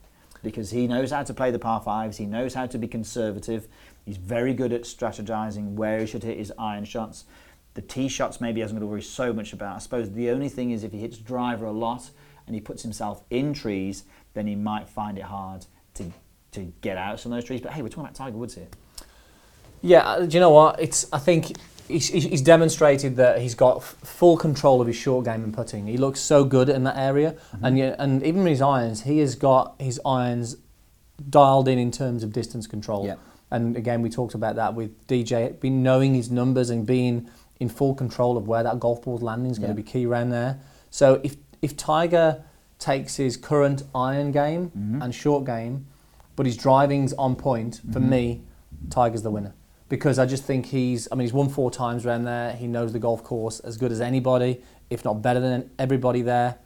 because 0.44 0.70
he 0.70 0.86
knows 0.86 1.10
how 1.10 1.24
to 1.24 1.34
play 1.34 1.50
the 1.50 1.58
par 1.58 1.82
fives. 1.82 2.16
He 2.18 2.26
knows 2.28 2.54
how 2.54 2.68
to 2.68 2.78
be 2.78 2.88
conservative. 2.88 3.68
He's 4.06 4.18
very 4.18 4.54
good 4.54 4.72
at 4.72 4.84
strategizing 4.84 5.74
where 5.74 6.00
he 6.00 6.06
should 6.06 6.22
hit 6.24 6.38
his 6.38 6.54
iron 6.60 6.86
shots. 6.86 7.26
The 7.74 7.82
tee 7.82 8.08
shots 8.08 8.40
maybe 8.40 8.58
he 8.58 8.62
hasn't 8.62 8.80
got 8.80 8.82
to 8.84 8.88
worry 8.88 9.02
so 9.02 9.34
much 9.34 9.52
about. 9.52 9.76
I 9.76 9.80
suppose 9.80 10.12
the 10.12 10.30
only 10.30 10.48
thing 10.48 10.70
is 10.72 10.84
if 10.84 10.92
he 10.92 11.00
hits 11.00 11.18
driver 11.18 11.66
a 11.66 11.72
lot 11.72 12.12
and 12.46 12.54
he 12.56 12.62
puts 12.62 12.84
himself 12.84 13.24
in 13.32 13.52
trees, 13.52 14.04
then 14.36 14.46
he 14.46 14.56
might 14.56 14.88
find 14.88 15.18
it 15.18 15.24
hard 15.24 15.66
to 15.96 16.12
to 16.52 16.72
get 16.82 16.98
out 16.98 17.20
some 17.20 17.32
of 17.34 17.38
those 17.38 17.44
trees. 17.46 17.60
But 17.60 17.74
hey, 17.74 17.82
we're 17.82 17.90
talking 17.90 18.04
about 18.06 18.16
Tiger 18.16 18.38
Woods 18.38 18.54
here. 18.54 18.68
Yeah, 19.82 20.08
uh, 20.08 20.26
do 20.28 20.38
you 20.38 20.40
know 20.40 20.52
what? 20.52 20.80
It's 20.80 21.12
I 21.12 21.18
think 21.18 21.58
he's, 21.88 22.08
he's 22.08 22.42
demonstrated 22.42 23.16
that 23.18 23.40
he's 23.42 23.56
got 23.56 23.78
f- 23.78 23.96
full 24.04 24.38
control 24.38 24.82
of 24.82 24.88
his 24.88 24.96
short 24.96 25.26
game 25.26 25.44
and 25.44 25.54
putting. 25.54 25.88
He 25.88 25.98
looks 25.98 26.20
so 26.20 26.44
good 26.44 26.70
in 26.70 26.84
that 26.84 26.98
area, 26.98 27.36
and 27.62 27.78
yeah, 27.78 27.96
and 28.00 28.22
even 28.24 28.44
with 28.44 28.52
his 28.52 28.62
irons, 28.62 29.04
he 29.04 29.20
has 29.20 29.36
got 29.36 29.76
his 29.80 30.00
irons 30.06 30.58
dialed 31.30 31.68
in 31.68 31.80
in 31.80 31.92
terms 31.92 32.24
of 32.24 32.32
distance 32.32 32.68
control. 32.68 33.06
Yeah. 33.06 33.16
And 33.50 33.76
again, 33.78 34.02
we 34.02 34.10
talked 34.10 34.34
about 34.36 34.56
that 34.58 34.74
with 34.76 35.08
DJ 35.08 35.60
being 35.60 35.82
knowing 35.82 36.14
his 36.14 36.30
numbers 36.30 36.70
and 36.70 36.86
being 36.86 37.30
in 37.60 37.70
full 37.70 37.96
control 37.96 38.38
of 38.38 38.48
where 38.48 38.62
that 38.64 38.80
golf 38.80 39.02
ball's 39.02 39.22
landing 39.24 39.50
is 39.52 39.58
going 39.58 39.72
to 39.72 39.76
be 39.76 39.84
key 39.84 40.06
around 40.06 40.30
there. 40.30 40.60
So 40.90 41.20
if 41.24 41.38
if 41.62 41.76
Tiger 41.76 42.44
takes 42.78 43.16
his 43.16 43.36
current 43.38 43.82
iron 43.96 44.32
game 44.32 44.72
Mhm. 44.78 45.04
and 45.04 45.16
short 45.16 45.46
game, 45.46 45.88
but 46.36 46.46
his 46.46 46.56
driving's 46.56 47.14
on 47.14 47.36
point, 47.36 47.82
for 47.92 48.00
Mhm. 48.00 48.10
me, 48.10 48.42
Tiger's 48.92 49.24
the 49.24 49.32
winner. 49.32 49.54
Because 49.90 50.20
I 50.20 50.26
just 50.26 50.44
think 50.44 50.66
he's, 50.66 51.08
I 51.12 51.16
mean, 51.16 51.26
he's 51.26 51.34
won 51.34 51.50
four 51.50 51.72
times 51.72 52.06
around 52.06 52.26
there. 52.26 52.52
He 52.54 52.68
knows 52.68 52.92
the 52.92 53.00
golf 53.00 53.24
course 53.24 53.60
as 53.62 53.78
good 53.78 53.92
as 53.92 54.02
anybody, 54.02 54.62
if 54.90 55.06
not 55.06 55.22
better 55.22 55.40
than 55.40 55.70
everybody 55.80 56.22
there. 56.22 56.58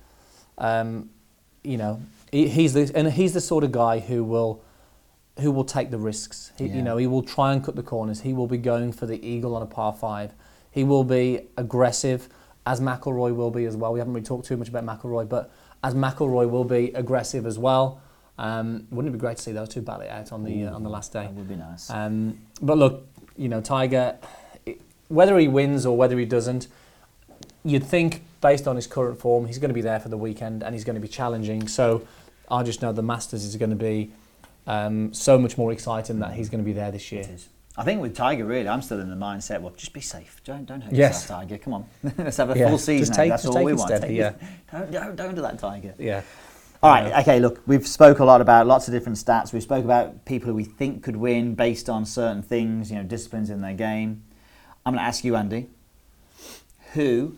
Um, 0.58 1.10
you 1.64 1.78
know, 1.78 2.02
he, 2.32 2.48
he's 2.48 2.74
the, 2.74 2.92
and 2.96 3.12
he's 3.12 3.34
the 3.34 3.42
sort 3.42 3.64
of 3.64 3.72
guy 3.72 4.00
who 4.00 4.24
will, 4.24 4.64
who 5.40 5.52
will 5.52 5.64
take 5.66 5.92
the 5.92 6.00
risks. 6.00 6.52
He, 6.58 6.66
Yeah. 6.66 6.76
You 6.78 6.82
know, 6.82 6.98
he 6.98 7.06
will 7.06 7.22
try 7.22 7.54
and 7.54 7.64
cut 7.64 7.76
the 7.76 7.84
corners. 7.84 8.22
He 8.22 8.34
will 8.34 8.48
be 8.48 8.58
going 8.58 8.92
for 8.92 9.06
the 9.06 9.24
eagle 9.26 9.56
on 9.56 9.62
a 9.62 9.68
par 9.68 9.94
five. 9.94 10.34
He 10.72 10.84
will 10.84 11.04
be 11.04 11.48
aggressive, 11.58 12.28
as 12.66 12.80
McIlroy 12.80 13.36
will 13.36 13.52
be 13.52 13.66
as 13.66 13.76
well. 13.76 13.94
We 13.94 14.00
haven't 14.00 14.14
really 14.14 14.26
talked 14.26 14.48
too 14.48 14.58
much 14.58 14.70
about 14.70 14.86
McIlroy, 14.86 15.28
but 15.30 15.52
as 15.84 15.94
McIlroy 15.94 16.50
will 16.50 16.64
be 16.64 16.92
aggressive 16.94 17.46
as 17.46 17.60
well. 17.60 18.02
Um, 18.38 18.88
wouldn't 18.90 19.14
it 19.14 19.18
be 19.18 19.20
great 19.20 19.38
to 19.38 19.44
see 19.44 19.52
those 19.52 19.70
two 19.70 19.82
battle 19.82 20.02
it 20.02 20.10
out 20.10 20.32
on 20.32 20.44
the 20.44 20.66
uh, 20.66 20.74
on 20.74 20.84
the 20.84 20.90
last 20.90 21.14
day? 21.14 21.24
That 21.24 21.34
would 21.34 21.50
be 21.50 21.56
nice. 21.56 21.90
Um, 21.92 22.40
but 22.62 22.78
look, 22.78 23.08
you 23.38 23.48
know, 23.50 23.62
Tiger, 23.62 24.18
whether 25.08 25.38
he 25.38 25.48
wins 25.48 25.86
or 25.86 25.96
whether 25.98 26.18
he 26.18 26.26
doesn't, 26.26 26.68
you'd 27.64 27.84
think 27.86 28.24
based 28.42 28.68
on 28.68 28.76
his 28.76 28.88
current 28.88 29.20
form, 29.20 29.46
he's 29.46 29.58
going 29.60 29.70
to 29.70 29.74
be 29.76 29.82
there 29.82 30.00
for 30.00 30.10
the 30.10 30.18
weekend 30.18 30.64
and 30.64 30.74
he's 30.74 30.84
going 30.84 30.96
to 30.96 31.02
be 31.02 31.08
challenging. 31.08 31.68
So 31.68 32.08
I 32.50 32.64
just 32.64 32.82
know 32.82 32.92
the 32.92 33.04
Masters 33.04 33.44
is 33.44 33.56
going 33.56 33.70
to 33.70 33.76
be 33.76 34.12
um, 34.68 35.14
so 35.14 35.38
much 35.38 35.58
more 35.58 35.72
exciting 35.72 36.20
that 36.20 36.34
he's 36.34 36.50
going 36.50 36.62
to 36.64 36.66
be 36.66 36.74
there 36.74 36.92
this 36.92 37.12
year. 37.12 37.28
I 37.78 37.84
think 37.86 38.02
with 38.02 38.16
Tiger, 38.16 38.46
really, 38.46 38.68
I'm 38.68 38.82
still 38.82 39.00
in 39.00 39.10
the 39.10 39.16
mindset. 39.16 39.62
Well, 39.62 39.74
just 39.78 39.94
be 39.94 40.02
safe. 40.02 40.42
Don't 40.44 40.66
don't 40.66 40.82
hurt 40.82 40.92
Yes. 40.94 41.22
yourself, 41.24 41.42
Tiger. 41.44 41.58
Come 41.58 41.74
on, 41.74 41.86
let's 42.18 42.36
have 42.38 42.50
a 42.50 42.58
Yeah, 42.60 42.66
full 42.68 42.76
just 42.76 42.86
season. 42.86 43.16
take- 43.16 43.30
That's 43.30 43.44
just 43.44 43.48
all 43.50 43.56
take 43.56 43.66
we 43.66 43.74
want. 43.74 44.02
Take 44.02 44.12
yeah. 44.12 44.34
Don't, 44.72 44.92
don't 44.92 45.16
don't 45.16 45.36
do 45.36 45.42
that, 45.42 45.58
Tiger. 45.58 45.94
Yeah. 45.98 46.22
All 46.84 46.90
right. 46.90 47.14
Okay. 47.22 47.40
Look, 47.40 47.62
we've 47.68 47.88
spoke 47.88 48.20
a 48.20 48.26
lot 48.26 48.42
about 48.42 48.66
lots 48.66 48.88
of 48.88 48.94
different 48.94 49.18
stats. 49.20 49.54
We've 49.54 49.62
spoke 49.62 49.86
about 49.86 50.26
people 50.26 50.48
who 50.48 50.56
we 50.56 50.64
think 50.64 51.04
could 51.04 51.16
win 51.16 51.54
based 51.54 51.90
on 51.90 52.06
certain 52.06 52.42
things, 52.42 52.90
you 52.90 52.98
know, 52.98 53.04
disciplines 53.04 53.52
in 53.52 53.62
their 53.62 53.76
game. 53.76 54.24
I'm 54.84 54.94
going 54.94 55.04
to 55.04 55.08
ask 55.08 55.24
you, 55.24 55.36
Andy. 55.36 55.70
Who 56.94 57.38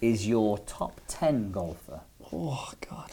is 0.00 0.28
your 0.28 0.58
top 0.58 1.00
ten 1.08 1.50
golfer? 1.50 2.02
Oh 2.32 2.72
God. 2.88 3.10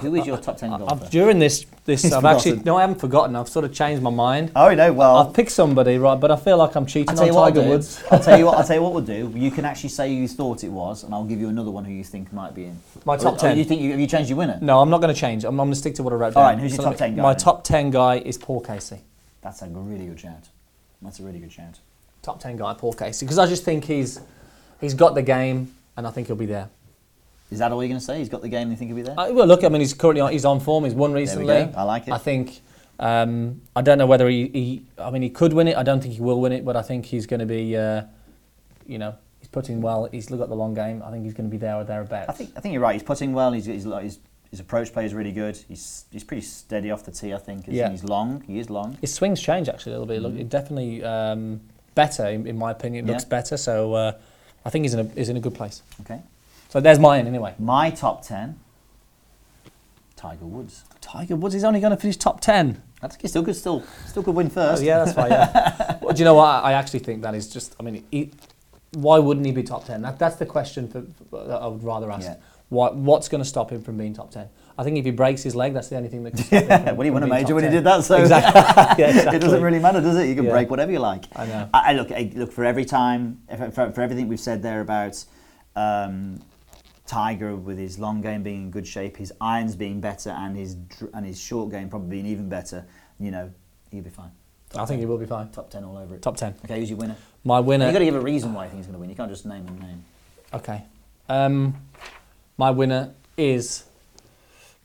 Who 0.00 0.16
is 0.16 0.26
your 0.26 0.36
top 0.38 0.56
ten 0.56 0.70
golfer? 0.70 1.04
I've, 1.04 1.10
during 1.10 1.38
this, 1.38 1.66
this 1.84 2.02
He's 2.04 2.12
I've 2.12 2.24
actually 2.24 2.52
forgotten. 2.52 2.64
no, 2.66 2.76
I 2.76 2.80
haven't 2.80 2.98
forgotten. 3.00 3.36
I've 3.36 3.48
sort 3.48 3.64
of 3.64 3.72
changed 3.72 4.02
my 4.02 4.10
mind. 4.10 4.50
oh 4.56 4.74
no. 4.74 4.92
Well, 4.92 5.16
I've 5.18 5.32
picked 5.32 5.52
somebody, 5.52 5.98
right? 5.98 6.18
But 6.18 6.32
I 6.32 6.36
feel 6.36 6.56
like 6.56 6.74
I'm 6.74 6.84
cheating 6.84 7.10
on. 7.16 7.28
Tiger 7.28 7.60
I'll. 7.60 7.68
Woods. 7.68 8.02
I'll 8.10 8.18
tell 8.18 8.36
you 8.36 8.46
what. 8.46 8.58
I'll 8.58 8.64
tell 8.64 8.74
you 8.76 8.82
what 8.86 8.92
we'll 8.92 9.04
do. 9.04 9.32
You 9.36 9.52
can 9.52 9.64
actually 9.64 9.90
say 9.90 10.08
who 10.08 10.20
you 10.22 10.26
thought 10.28 10.64
it 10.64 10.70
was, 10.70 11.04
and 11.04 11.14
I'll 11.14 11.24
give 11.24 11.38
you 11.40 11.48
another 11.48 11.70
one 11.70 11.84
who 11.84 11.92
you 11.92 12.02
think 12.02 12.32
might 12.32 12.54
be 12.56 12.64
in. 12.64 12.78
My 13.04 13.14
oh, 13.14 13.18
top 13.18 13.34
Or- 13.34 13.36
or 13.36 13.38
10. 13.40 13.56
You 13.58 13.64
think 13.64 13.80
you, 13.82 13.92
have 13.92 14.00
you 14.00 14.08
changed 14.08 14.28
your 14.30 14.38
winner? 14.38 14.58
No, 14.60 14.80
I'm 14.80 14.90
not 14.90 15.00
going 15.00 15.14
to 15.14 15.20
change. 15.20 15.44
I'm, 15.44 15.50
I'm 15.60 15.66
going 15.66 15.70
to 15.70 15.76
stick 15.78 15.94
to 15.96 16.02
what 16.02 16.12
I 16.12 16.16
wrote 16.16 16.34
All 16.36 16.42
down. 16.42 16.54
right, 16.54 16.58
who's 16.58 16.72
your 16.72 16.82
So 16.82 16.90
top 16.90 16.96
10 16.96 17.14
guy 17.16 17.22
My 17.22 17.32
then? 17.32 17.38
top 17.40 17.62
ten 17.64 17.90
guy 17.90 18.16
is 18.18 18.36
Paul 18.36 18.60
Casey. 18.62 18.98
That's 19.42 19.62
a 19.62 19.68
really 19.68 20.06
good 20.06 20.18
shout. 20.18 20.48
That's 21.02 21.20
a 21.20 21.22
really 21.22 21.38
good 21.38 21.52
shout. 21.52 21.78
top 22.22 22.40
10 22.40 22.56
guy, 22.56 22.74
Paul 22.74 22.94
Casey, 22.94 23.26
because 23.26 23.38
I 23.38 23.46
just 23.46 23.62
think 23.64 23.84
he's 23.84 24.18
he's 24.80 24.94
got 24.94 25.14
the 25.14 25.22
game 25.22 25.72
and 25.96 26.06
I 26.06 26.10
think 26.10 26.26
he'll 26.26 26.34
be 26.36 26.46
there. 26.46 26.68
Is 27.50 27.58
that 27.58 27.72
all 27.72 27.82
you're 27.82 27.88
going 27.88 28.00
to 28.00 28.04
say? 28.04 28.18
He's 28.18 28.28
got 28.28 28.42
the 28.42 28.48
game. 28.48 28.62
and 28.62 28.70
You 28.72 28.76
think 28.76 28.88
he'll 28.88 28.96
be 28.96 29.02
there? 29.02 29.18
Uh, 29.18 29.32
well, 29.32 29.46
look, 29.46 29.64
I 29.64 29.68
mean, 29.68 29.80
he's 29.80 29.94
currently 29.94 30.20
on, 30.20 30.32
he's 30.32 30.44
on 30.44 30.60
form. 30.60 30.84
He's 30.84 30.94
won 30.94 31.12
we 31.12 31.20
recently. 31.20 31.46
go. 31.46 31.72
I 31.76 31.82
like 31.82 32.08
it. 32.08 32.12
I 32.12 32.18
think. 32.18 32.60
Um, 32.98 33.62
I 33.74 33.82
don't 33.82 33.98
know 33.98 34.06
whether 34.06 34.28
he, 34.28 34.48
he. 34.48 34.82
I 34.98 35.10
mean, 35.10 35.22
he 35.22 35.30
could 35.30 35.52
win 35.52 35.68
it. 35.68 35.76
I 35.76 35.82
don't 35.82 36.00
think 36.00 36.14
he 36.14 36.20
will 36.20 36.40
win 36.40 36.52
it, 36.52 36.64
but 36.64 36.76
I 36.76 36.82
think 36.82 37.06
he's 37.06 37.26
going 37.26 37.40
to 37.40 37.46
be. 37.46 37.76
Uh, 37.76 38.04
you 38.86 38.98
know, 38.98 39.16
he's 39.40 39.48
putting 39.48 39.80
well. 39.80 40.08
He's 40.10 40.26
got 40.26 40.48
the 40.48 40.54
long 40.54 40.74
game. 40.74 41.02
I 41.04 41.10
think 41.10 41.24
he's 41.24 41.34
going 41.34 41.48
to 41.48 41.50
be 41.50 41.58
there 41.58 41.76
or 41.76 41.84
thereabouts. 41.84 42.28
I 42.28 42.32
think 42.32 42.52
I 42.56 42.60
think 42.60 42.72
you're 42.72 42.82
right. 42.82 42.94
He's 42.94 43.02
putting 43.02 43.32
well. 43.32 43.52
He's, 43.52 43.66
he's, 43.66 43.84
his, 43.84 44.18
his 44.50 44.60
approach 44.60 44.92
play 44.92 45.04
is 45.04 45.14
really 45.14 45.32
good. 45.32 45.56
He's 45.68 46.04
he's 46.10 46.24
pretty 46.24 46.42
steady 46.42 46.90
off 46.90 47.04
the 47.04 47.10
tee. 47.10 47.34
I 47.34 47.38
think. 47.38 47.64
Yeah. 47.66 47.90
He's 47.90 48.04
long. 48.04 48.42
He 48.46 48.58
is 48.58 48.70
long. 48.70 48.96
his 49.00 49.12
swings 49.12 49.40
change 49.40 49.68
actually 49.68 49.92
a 49.92 49.98
little 49.98 50.06
bit. 50.06 50.22
Look, 50.22 50.34
it 50.34 50.48
definitely 50.48 51.02
um, 51.02 51.60
better 51.94 52.26
in, 52.26 52.46
in 52.46 52.56
my 52.56 52.70
opinion. 52.70 53.08
It 53.08 53.12
looks 53.12 53.24
better. 53.24 53.56
So 53.56 53.94
uh, 53.94 54.12
I 54.64 54.70
think 54.70 54.84
he's 54.84 54.94
in 54.94 55.00
a 55.00 55.04
he's 55.14 55.28
in 55.28 55.36
a 55.36 55.40
good 55.40 55.54
place. 55.54 55.82
Okay. 56.02 56.20
So 56.74 56.80
there's 56.80 56.98
mine 56.98 57.28
anyway. 57.28 57.54
My 57.60 57.90
top 57.90 58.22
ten. 58.26 58.58
Tiger 60.16 60.44
Woods. 60.44 60.82
Tiger 61.00 61.36
Woods 61.36 61.54
is 61.54 61.62
only 61.62 61.78
going 61.78 61.92
to 61.92 61.96
finish 61.96 62.16
top 62.16 62.40
ten. 62.40 62.82
I 63.00 63.06
think 63.06 63.22
he 63.22 63.28
still 63.28 63.44
could 63.44 63.54
still 63.54 63.84
still 64.08 64.24
could 64.24 64.34
win 64.34 64.50
first. 64.50 64.82
Oh, 64.82 64.84
yeah, 64.84 64.98
that's 65.04 65.12
fine. 65.12 65.30
Yeah. 65.30 65.98
well, 66.02 66.12
do 66.12 66.18
you 66.18 66.24
know 66.24 66.34
what? 66.34 66.64
I 66.64 66.72
actually 66.72 66.98
think 66.98 67.22
that 67.22 67.32
is 67.36 67.48
just. 67.48 67.76
I 67.78 67.84
mean, 67.84 68.04
he, 68.10 68.32
why 68.90 69.20
wouldn't 69.20 69.46
he 69.46 69.52
be 69.52 69.62
top 69.62 69.84
ten? 69.84 70.02
That, 70.02 70.18
that's 70.18 70.34
the 70.34 70.46
question 70.46 70.88
for, 70.88 71.04
for- 71.30 71.44
that 71.44 71.62
I 71.62 71.68
would 71.68 71.84
rather 71.84 72.10
ask. 72.10 72.26
Yeah. 72.26 72.38
Why, 72.70 72.90
what's 72.90 73.28
going 73.28 73.40
to 73.40 73.48
stop 73.48 73.70
him 73.70 73.80
from 73.80 73.96
being 73.96 74.12
top 74.12 74.32
ten? 74.32 74.48
I 74.76 74.82
think 74.82 74.98
if 74.98 75.04
he 75.04 75.12
breaks 75.12 75.44
his 75.44 75.54
leg, 75.54 75.74
that's 75.74 75.90
the 75.90 75.96
only 75.96 76.08
thing 76.08 76.24
that. 76.24 76.32
Can 76.32 76.42
stop 76.44 76.60
him 76.62 76.68
Yeah, 76.68 76.78
from- 76.88 76.96
well, 76.96 77.04
he 77.04 77.10
won 77.12 77.22
a 77.22 77.28
major 77.28 77.54
when 77.54 77.62
he 77.62 77.70
did 77.70 77.84
that, 77.84 78.02
so 78.02 78.16
Exactly. 78.16 78.60
yeah, 79.04 79.10
exactly. 79.10 79.36
it 79.36 79.40
doesn't 79.42 79.62
really 79.62 79.78
matter, 79.78 80.00
does 80.00 80.16
it? 80.16 80.26
You 80.26 80.34
can 80.34 80.46
Yeah. 80.46 80.50
break 80.50 80.70
whatever 80.70 80.90
you 80.90 80.98
like. 80.98 81.26
I 81.36 81.46
know. 81.46 81.70
I, 81.72 81.90
I 81.90 81.92
look, 81.92 82.10
I, 82.10 82.32
look 82.34 82.50
for 82.50 82.64
every 82.64 82.84
time, 82.84 83.42
for, 83.56 83.70
for, 83.70 83.92
for 83.92 84.02
everything 84.02 84.26
we've 84.26 84.40
said 84.40 84.60
there 84.60 84.80
about 84.80 85.24
um, 85.76 86.40
Tiger 87.06 87.54
with 87.54 87.78
his 87.78 87.98
long 87.98 88.20
game 88.22 88.42
being 88.42 88.62
in 88.64 88.70
good 88.70 88.86
shape, 88.86 89.16
his 89.16 89.32
irons 89.40 89.76
being 89.76 90.00
better, 90.00 90.30
and 90.30 90.56
his 90.56 90.76
and 91.12 91.26
his 91.26 91.38
short 91.40 91.70
game 91.70 91.88
probably 91.88 92.08
being 92.10 92.26
even 92.26 92.48
better. 92.48 92.84
You 93.20 93.30
know, 93.30 93.50
he'll 93.90 94.02
be 94.02 94.10
fine. 94.10 94.30
I 94.76 94.86
think 94.86 95.00
he 95.00 95.06
will 95.06 95.18
be 95.18 95.26
fine. 95.26 95.50
Top 95.50 95.70
ten 95.70 95.84
all 95.84 95.96
over 95.98 96.14
it. 96.14 96.22
Top 96.22 96.36
ten. 96.36 96.54
Okay, 96.64 96.80
who's 96.80 96.90
your 96.90 96.98
winner? 96.98 97.16
My 97.44 97.60
winner. 97.60 97.84
You 97.84 97.88
winner. 97.88 97.92
got 97.92 97.98
to 98.00 98.04
give 98.06 98.14
a 98.14 98.20
reason 98.20 98.54
why 98.54 98.64
you 98.64 98.70
think 98.70 98.78
he's 98.78 98.86
going 98.86 98.94
to 98.94 99.00
win. 99.00 99.10
You 99.10 99.16
can't 99.16 99.30
just 99.30 99.44
name 99.46 99.66
a 99.68 99.70
name. 99.84 100.04
Okay. 100.52 100.82
Um, 101.28 101.74
my 102.56 102.70
winner 102.70 103.12
is 103.36 103.84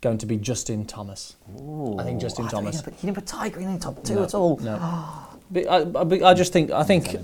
going 0.02 0.18
to 0.18 0.26
be 0.26 0.38
Justin 0.38 0.86
Thomas. 0.86 1.36
Ooh, 1.60 1.98
I 1.98 2.04
think 2.04 2.22
Justin 2.22 2.46
I 2.46 2.50
Thomas. 2.50 2.76
Didn't 2.82 2.94
put, 2.94 3.02
didn't 3.02 3.16
put 3.16 3.26
Tiger 3.26 3.60
in 3.60 3.74
the 3.74 3.80
top 3.80 4.04
two 4.04 4.16
No, 4.16 4.24
at 4.24 4.34
all. 4.34 4.58
No. 4.58 5.26
But 5.52 5.68
I, 5.68 5.84
but 5.84 6.22
I 6.22 6.36
just 6.36 6.54
think 6.54 6.70
I 6.70 6.84
think 6.84 7.16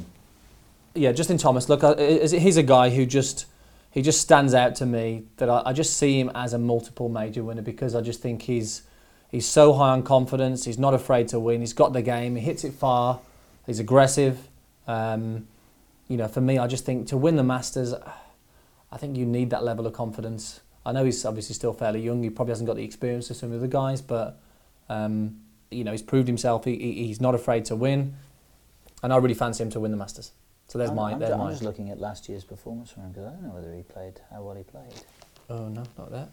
yeah, 0.96 1.12
Justin 1.12 1.38
Thomas. 1.38 1.70
Look, 1.70 1.84
is- 2.00 2.32
he's 2.32 2.58
a 2.58 2.64
guy 2.64 2.90
who 2.90 3.06
just 3.06 3.46
he 3.96 4.02
just 4.02 4.20
stands 4.20 4.54
out 4.54 4.76
to 4.76 4.86
me. 4.86 5.24
That 5.38 5.50
I, 5.50 5.64
I 5.68 5.74
just 5.74 5.98
see 5.98 6.20
him 6.20 6.30
as 6.36 6.52
a 6.54 6.60
multiple 6.60 7.08
major 7.08 7.44
winner 7.44 7.62
because 7.62 7.96
I 7.96 8.02
just 8.02 8.22
think 8.22 8.42
he's 8.44 8.84
he's 9.32 9.48
so 9.48 9.72
high 9.72 9.92
on 9.92 10.04
confidence. 10.04 10.66
He's 10.66 10.78
not 10.78 10.94
afraid 10.94 11.30
to 11.30 11.40
win. 11.40 11.62
He's 11.62 11.74
got 11.74 11.94
the 11.94 12.02
game. 12.02 12.36
He 12.36 12.42
hits 12.42 12.66
it 12.66 12.74
far. 12.74 13.22
He's 13.66 13.80
aggressive. 13.80 14.50
Um, 14.86 15.48
you 16.10 16.18
know, 16.18 16.28
for 16.28 16.42
me, 16.42 16.58
I 16.58 16.68
just 16.68 16.86
think 16.86 17.08
to 17.08 17.18
win 17.18 17.38
the 17.38 17.44
Masters, 17.44 17.94
I 18.92 18.98
think 18.98 19.16
you 19.16 19.26
need 19.26 19.50
that 19.52 19.64
level 19.64 19.88
of 19.88 19.94
confidence. 19.94 20.60
I 20.86 20.92
know 20.92 21.06
he's 21.06 21.24
obviously 21.26 21.56
still 21.56 21.74
fairly 21.74 22.02
young. 22.02 22.22
He 22.22 22.30
probably 22.30 22.52
hasn't 22.52 22.68
got 22.68 22.76
the 22.76 22.84
experience 22.84 23.30
of 23.30 23.38
some 23.38 23.54
of 23.54 23.62
the 23.62 23.68
guys, 23.68 24.02
but 24.02 24.40
um, 24.90 25.40
you 25.72 25.86
know, 25.86 25.94
he's 25.94 26.04
proved 26.04 26.28
himself. 26.28 26.66
He, 26.66 26.78
he, 26.78 27.08
he's 27.08 27.22
not 27.22 27.34
afraid 27.34 27.64
to 27.66 27.78
win, 27.78 28.16
and 29.02 29.14
I 29.14 29.18
really 29.18 29.34
fancy 29.34 29.64
him 29.64 29.70
to 29.72 29.80
win 29.80 29.92
the 29.92 29.98
Masters. 29.98 30.32
So 30.68 30.78
there's 30.78 30.90
I'm, 30.90 30.96
my 30.96 31.12
I'm, 31.12 31.20
there's 31.20 31.30
ju- 31.30 31.34
I'm 31.34 31.40
mine. 31.40 31.52
just 31.52 31.64
looking 31.64 31.90
at 31.90 32.00
last 32.00 32.28
year's 32.28 32.44
performance 32.44 32.92
from 32.92 33.04
him 33.04 33.12
because 33.12 33.26
I 33.28 33.30
don't 33.32 33.44
know 33.44 33.54
whether 33.54 33.74
he 33.74 33.84
played 33.84 34.20
how 34.32 34.42
well 34.42 34.56
he 34.56 34.64
played. 34.64 34.94
Oh 35.50 35.68
no, 35.68 35.84
not 35.98 36.12
that. 36.12 36.30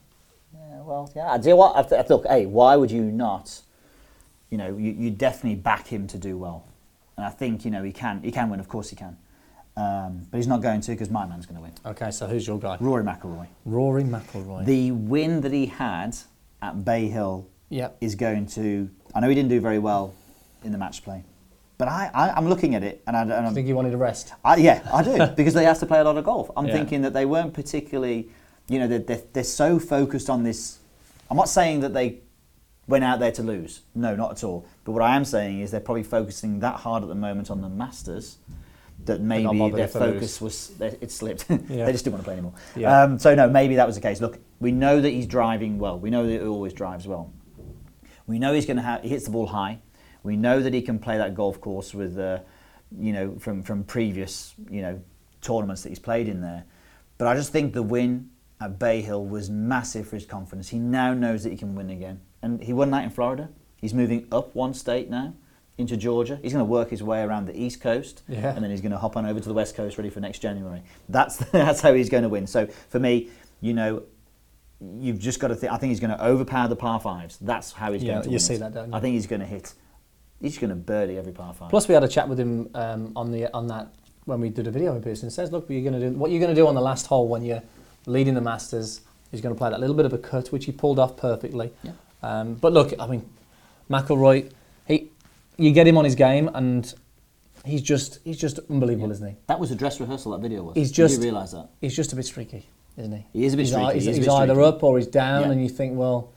Yeah, 0.54 0.82
well, 0.82 1.10
yeah. 1.14 1.32
I 1.32 1.38
do 1.38 1.48
you 1.48 1.50
know 1.50 1.56
what? 1.56 1.76
I 1.76 1.82
th- 1.82 2.08
look, 2.08 2.26
hey, 2.26 2.46
why 2.46 2.76
would 2.76 2.90
you 2.90 3.02
not? 3.02 3.60
You 4.50 4.58
know, 4.58 4.76
you, 4.76 4.92
you 4.92 5.10
definitely 5.10 5.56
back 5.56 5.86
him 5.86 6.06
to 6.08 6.18
do 6.18 6.36
well, 6.36 6.66
and 7.16 7.24
I 7.24 7.30
think 7.30 7.64
you 7.64 7.70
know 7.70 7.82
he 7.82 7.92
can. 7.92 8.22
He 8.22 8.30
can 8.30 8.50
win, 8.50 8.60
of 8.60 8.68
course 8.68 8.90
he 8.90 8.96
can, 8.96 9.16
um, 9.76 10.26
but 10.30 10.36
he's 10.36 10.46
not 10.46 10.60
going 10.60 10.80
to 10.82 10.92
because 10.92 11.10
my 11.10 11.24
man's 11.26 11.46
going 11.46 11.56
to 11.56 11.62
win. 11.62 11.72
Okay, 11.86 12.10
so 12.10 12.26
who's 12.26 12.46
your 12.46 12.58
guy? 12.58 12.76
Rory 12.80 13.02
McIlroy. 13.04 13.46
Rory 13.64 14.04
McIlroy. 14.04 14.64
The 14.66 14.90
win 14.92 15.40
that 15.40 15.52
he 15.52 15.66
had 15.66 16.16
at 16.60 16.84
Bay 16.84 17.08
Hill 17.08 17.48
yep. 17.70 17.96
is 18.00 18.14
going 18.14 18.46
to. 18.48 18.90
I 19.14 19.20
know 19.20 19.28
he 19.28 19.34
didn't 19.34 19.50
do 19.50 19.60
very 19.60 19.78
well 19.78 20.14
in 20.64 20.72
the 20.72 20.78
match 20.78 21.02
play, 21.02 21.24
but 21.82 21.88
I, 21.88 22.10
I 22.14 22.30
I'm 22.36 22.48
looking 22.48 22.76
at 22.76 22.84
it 22.84 23.02
and 23.08 23.16
I, 23.16 23.22
and 23.22 23.32
I 23.32 23.50
think 23.50 23.66
he 23.66 23.72
wanted 23.72 23.92
a 23.92 23.96
rest. 23.96 24.34
I, 24.44 24.54
yeah, 24.54 24.88
I 24.94 25.02
do 25.02 25.26
because 25.36 25.52
they 25.52 25.64
have 25.64 25.80
to 25.80 25.86
play 25.86 25.98
a 25.98 26.04
lot 26.04 26.16
of 26.16 26.22
golf. 26.22 26.48
I'm 26.56 26.68
Yeah. 26.68 26.74
thinking 26.74 27.02
that 27.02 27.12
they 27.12 27.24
weren't 27.26 27.54
particularly, 27.54 28.28
you 28.68 28.78
know, 28.78 28.86
they're, 28.86 29.00
they're, 29.00 29.22
they're 29.32 29.42
so 29.42 29.80
focused 29.80 30.30
on 30.30 30.44
this. 30.44 30.78
I'm 31.28 31.36
not 31.36 31.48
saying 31.48 31.80
that 31.80 31.92
they 31.92 32.20
went 32.86 33.02
out 33.02 33.18
there 33.18 33.32
to 33.32 33.42
lose. 33.42 33.80
No, 33.96 34.14
not 34.14 34.30
at 34.30 34.44
all. 34.44 34.64
But 34.84 34.92
what 34.92 35.02
I 35.02 35.16
am 35.16 35.24
saying 35.24 35.58
is 35.58 35.72
they're 35.72 35.80
probably 35.80 36.04
focusing 36.04 36.60
that 36.60 36.76
hard 36.76 37.02
at 37.02 37.08
the 37.08 37.16
moment 37.16 37.50
on 37.50 37.60
the 37.62 37.68
Masters 37.68 38.38
that 39.06 39.20
maybe 39.20 39.58
their 39.72 39.86
if 39.86 39.92
they 39.94 39.98
lose. 39.98 40.14
focus 40.14 40.40
was 40.40 40.80
it 40.80 41.10
slipped. 41.10 41.46
Yeah. 41.50 41.86
they 41.86 41.90
just 41.90 42.04
didn't 42.04 42.12
want 42.14 42.22
to 42.22 42.24
play 42.26 42.34
anymore. 42.34 42.54
Yeah. 42.76 43.02
Um, 43.02 43.18
so 43.18 43.34
no, 43.34 43.48
maybe 43.50 43.74
that 43.74 43.88
was 43.88 43.96
the 43.96 44.02
case. 44.02 44.20
Look, 44.20 44.38
we 44.60 44.70
know 44.70 45.00
that 45.00 45.10
he's 45.10 45.26
driving 45.26 45.80
well. 45.80 45.98
We 45.98 46.10
know 46.10 46.24
that 46.28 46.32
he 46.42 46.46
always 46.46 46.74
drives 46.74 47.08
well. 47.08 47.32
We 48.28 48.38
know 48.38 48.52
he's 48.54 48.66
going 48.66 48.76
to 48.76 48.84
have. 48.84 49.02
He 49.02 49.08
hits 49.08 49.24
the 49.24 49.32
ball 49.32 49.48
high. 49.48 49.80
We 50.22 50.36
know 50.36 50.60
that 50.60 50.72
he 50.72 50.82
can 50.82 50.98
play 50.98 51.18
that 51.18 51.34
golf 51.34 51.60
course 51.60 51.94
with, 51.94 52.18
uh, 52.18 52.38
you 52.98 53.12
know, 53.12 53.36
from 53.38 53.62
from 53.62 53.84
previous 53.84 54.54
you 54.70 54.82
know 54.82 55.00
tournaments 55.40 55.82
that 55.82 55.88
he's 55.88 55.98
played 55.98 56.28
in 56.28 56.40
there. 56.40 56.64
But 57.18 57.28
I 57.28 57.34
just 57.34 57.52
think 57.52 57.72
the 57.74 57.82
win 57.82 58.30
at 58.60 58.78
Bay 58.78 59.00
Hill 59.00 59.24
was 59.26 59.50
massive 59.50 60.06
for 60.08 60.16
his 60.16 60.24
confidence. 60.26 60.68
He 60.68 60.78
now 60.78 61.14
knows 61.14 61.42
that 61.44 61.50
he 61.50 61.56
can 61.56 61.74
win 61.74 61.90
again, 61.90 62.20
and 62.42 62.62
he 62.62 62.72
won 62.72 62.90
that 62.92 63.04
in 63.04 63.10
Florida. 63.10 63.48
He's 63.76 63.92
moving 63.94 64.26
up 64.30 64.54
one 64.54 64.74
state 64.74 65.10
now 65.10 65.34
into 65.78 65.96
Georgia. 65.96 66.38
He's 66.42 66.52
going 66.52 66.64
to 66.64 66.70
work 66.70 66.90
his 66.90 67.02
way 67.02 67.22
around 67.22 67.46
the 67.46 67.60
East 67.60 67.80
Coast, 67.80 68.22
Yeah. 68.28 68.54
and 68.54 68.62
then 68.62 68.70
he's 68.70 68.80
going 68.82 68.92
to 68.92 68.98
hop 68.98 69.16
on 69.16 69.26
over 69.26 69.40
to 69.40 69.48
the 69.48 69.54
West 69.54 69.74
Coast, 69.74 69.98
ready 69.98 70.10
for 70.10 70.20
next 70.20 70.38
January. 70.38 70.82
That's 71.08 71.36
that's 71.50 71.80
how 71.80 71.92
he's 71.94 72.08
going 72.08 72.22
to 72.22 72.28
win. 72.28 72.46
So 72.46 72.66
for 72.88 73.00
me, 73.00 73.30
you 73.60 73.72
know, 73.74 74.02
you've 74.98 75.18
just 75.18 75.40
got 75.40 75.48
to 75.48 75.56
think. 75.56 75.72
I 75.72 75.76
think 75.78 75.90
he's 75.90 76.00
going 76.00 76.16
to 76.16 76.24
overpower 76.24 76.68
the 76.68 76.76
par 76.76 77.00
fives. 77.00 77.38
That's 77.40 77.72
how 77.72 77.92
he's 77.92 78.02
Yeah, 78.04 78.12
going 78.14 78.22
to 78.24 78.28
you 78.28 78.32
win 78.34 78.40
see 78.40 78.54
it. 78.54 78.58
that, 78.60 78.74
don't 78.74 78.90
you? 78.90 78.94
I 78.96 79.00
think 79.00 79.14
he's 79.14 79.26
going 79.26 79.40
to 79.40 79.46
hit. 79.46 79.74
He's 80.42 80.58
going 80.58 80.70
to 80.70 80.76
birdie 80.76 81.16
every 81.16 81.32
par 81.32 81.54
five. 81.54 81.70
Plus, 81.70 81.88
we 81.88 81.94
had 81.94 82.04
a 82.04 82.08
chat 82.08 82.28
with 82.28 82.38
him 82.38 82.68
um, 82.74 83.12
on 83.16 83.30
the 83.30 83.50
on 83.54 83.68
that 83.68 83.88
when 84.24 84.40
we 84.40 84.48
did 84.50 84.66
a 84.66 84.70
video 84.70 84.92
with 84.92 85.04
Pearson. 85.04 85.28
He 85.28 85.32
says, 85.32 85.52
"Look, 85.52 85.68
what 85.68 85.74
you're 85.74 85.88
going 85.88 86.00
to 86.00 86.10
do 86.10 86.16
what 86.18 86.30
you're 86.30 86.40
going 86.40 86.54
to 86.54 86.60
do 86.60 86.66
on 86.66 86.74
the 86.74 86.80
last 86.80 87.06
hole 87.06 87.28
when 87.28 87.42
you're 87.44 87.62
leading 88.06 88.34
the 88.34 88.40
Masters. 88.40 89.00
He's 89.30 89.40
going 89.40 89.54
to 89.54 89.58
play 89.58 89.70
that 89.70 89.80
little 89.80 89.96
bit 89.96 90.04
of 90.04 90.12
a 90.12 90.18
cut, 90.18 90.48
which 90.52 90.66
he 90.66 90.72
pulled 90.72 90.98
off 90.98 91.16
perfectly. 91.16 91.72
Yeah. 91.82 91.92
Um, 92.22 92.54
but 92.54 92.72
look, 92.74 92.92
I 92.98 93.06
mean, 93.06 93.26
McIlroy, 93.90 94.52
he, 94.86 95.10
you 95.56 95.72
get 95.72 95.86
him 95.86 95.96
on 95.96 96.04
his 96.04 96.14
game, 96.14 96.50
and 96.54 96.92
he's 97.64 97.80
just 97.82 98.18
he's 98.24 98.36
just 98.38 98.58
unbelievable, 98.68 99.10
isn't 99.12 99.26
he? 99.28 99.36
that 99.46 99.58
was 99.60 99.70
a 99.70 99.76
dress 99.76 100.00
rehearsal. 100.00 100.32
That 100.32 100.40
video 100.40 100.62
was. 100.64 100.74
He's 100.74 100.88
Did 100.90 100.96
just- 100.96 101.16
you 101.18 101.22
realise 101.22 101.52
that? 101.52 101.68
He's 101.80 101.94
just 101.96 102.12
a 102.12 102.16
bit 102.16 102.26
streaky, 102.26 102.66
isn't 102.96 103.12
he? 103.12 103.26
He 103.32 103.44
is 103.46 103.54
a 103.54 103.56
bit 103.56 103.62
he's, 103.66 103.72
streaky, 103.72 103.94
He's, 103.94 104.04
he 104.04 104.10
is 104.10 104.16
a 104.16 104.20
he's 104.20 104.26
bit 104.26 104.32
either 104.34 104.54
streaky. 104.54 104.68
up 104.68 104.82
or 104.82 104.98
he's 104.98 105.06
down, 105.06 105.42
Yeah. 105.42 105.50
and 105.52 105.62
you 105.62 105.68
think, 105.68 105.96
well, 105.96 106.32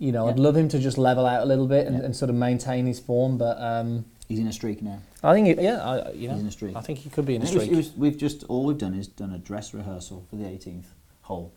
You 0.00 0.10
know, 0.12 0.28
I'd 0.28 0.38
love 0.38 0.56
him 0.56 0.66
to 0.70 0.78
just 0.80 0.96
level 0.98 1.26
out 1.26 1.42
a 1.42 1.44
little 1.46 1.66
bit 1.68 1.86
and, 1.86 1.96
Yeah. 1.98 2.04
and 2.06 2.16
sort 2.16 2.30
of 2.30 2.34
maintain 2.34 2.86
his 2.86 2.98
form. 2.98 3.36
But 3.38 3.60
um, 3.60 4.06
He's 4.28 4.38
in 4.38 4.46
a 4.46 4.52
streak 4.52 4.80
now. 4.82 4.98
I 5.22 5.34
think, 5.34 5.46
he, 5.58 5.62
yeah, 5.64 5.76
I, 5.84 6.10
you 6.12 6.26
know, 6.28 6.34
He's 6.34 6.42
in 6.42 6.48
a 6.48 6.52
streak. 6.52 6.74
I 6.76 6.80
think 6.80 6.98
he 7.00 7.10
could 7.10 7.26
be 7.26 7.34
in 7.34 7.42
a 7.42 7.44
And 7.44 7.50
it 7.52 7.54
was- 7.54 7.64
streak. 7.64 7.72
it 7.74 7.76
was- 7.76 7.92
we've 7.96 8.16
just 8.16 8.44
all 8.44 8.64
we've 8.64 8.78
done 8.78 8.94
is 8.94 9.06
done 9.08 9.32
a 9.34 9.38
dress 9.38 9.74
rehearsal 9.74 10.24
for 10.30 10.36
the 10.36 10.44
18th 10.44 10.86
hole, 11.22 11.52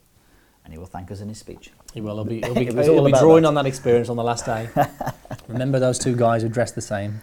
and 0.66 0.74
he 0.74 0.78
will 0.78 0.86
thank 0.88 1.10
us 1.10 1.22
in 1.22 1.30
his 1.30 1.38
speech. 1.38 1.72
He 1.94 2.02
will. 2.02 2.16
He'll 2.16 2.26
be, 2.26 2.42
he'll 2.44 2.54
be, 2.54 2.68
It 2.68 2.76
was 2.76 2.86
he'll 2.88 3.06
be 3.06 3.12
drawing 3.14 3.44
that. 3.44 3.48
on 3.50 3.54
that 3.56 3.66
experience 3.66 4.10
on 4.10 4.18
the 4.18 4.24
last 4.24 4.46
day. 4.46 4.68
Remember 5.48 5.80
those 5.80 5.98
two 5.98 6.16
guys 6.16 6.42
who 6.42 6.50
dressed 6.50 6.76
the 6.76 6.82
same. 6.82 7.22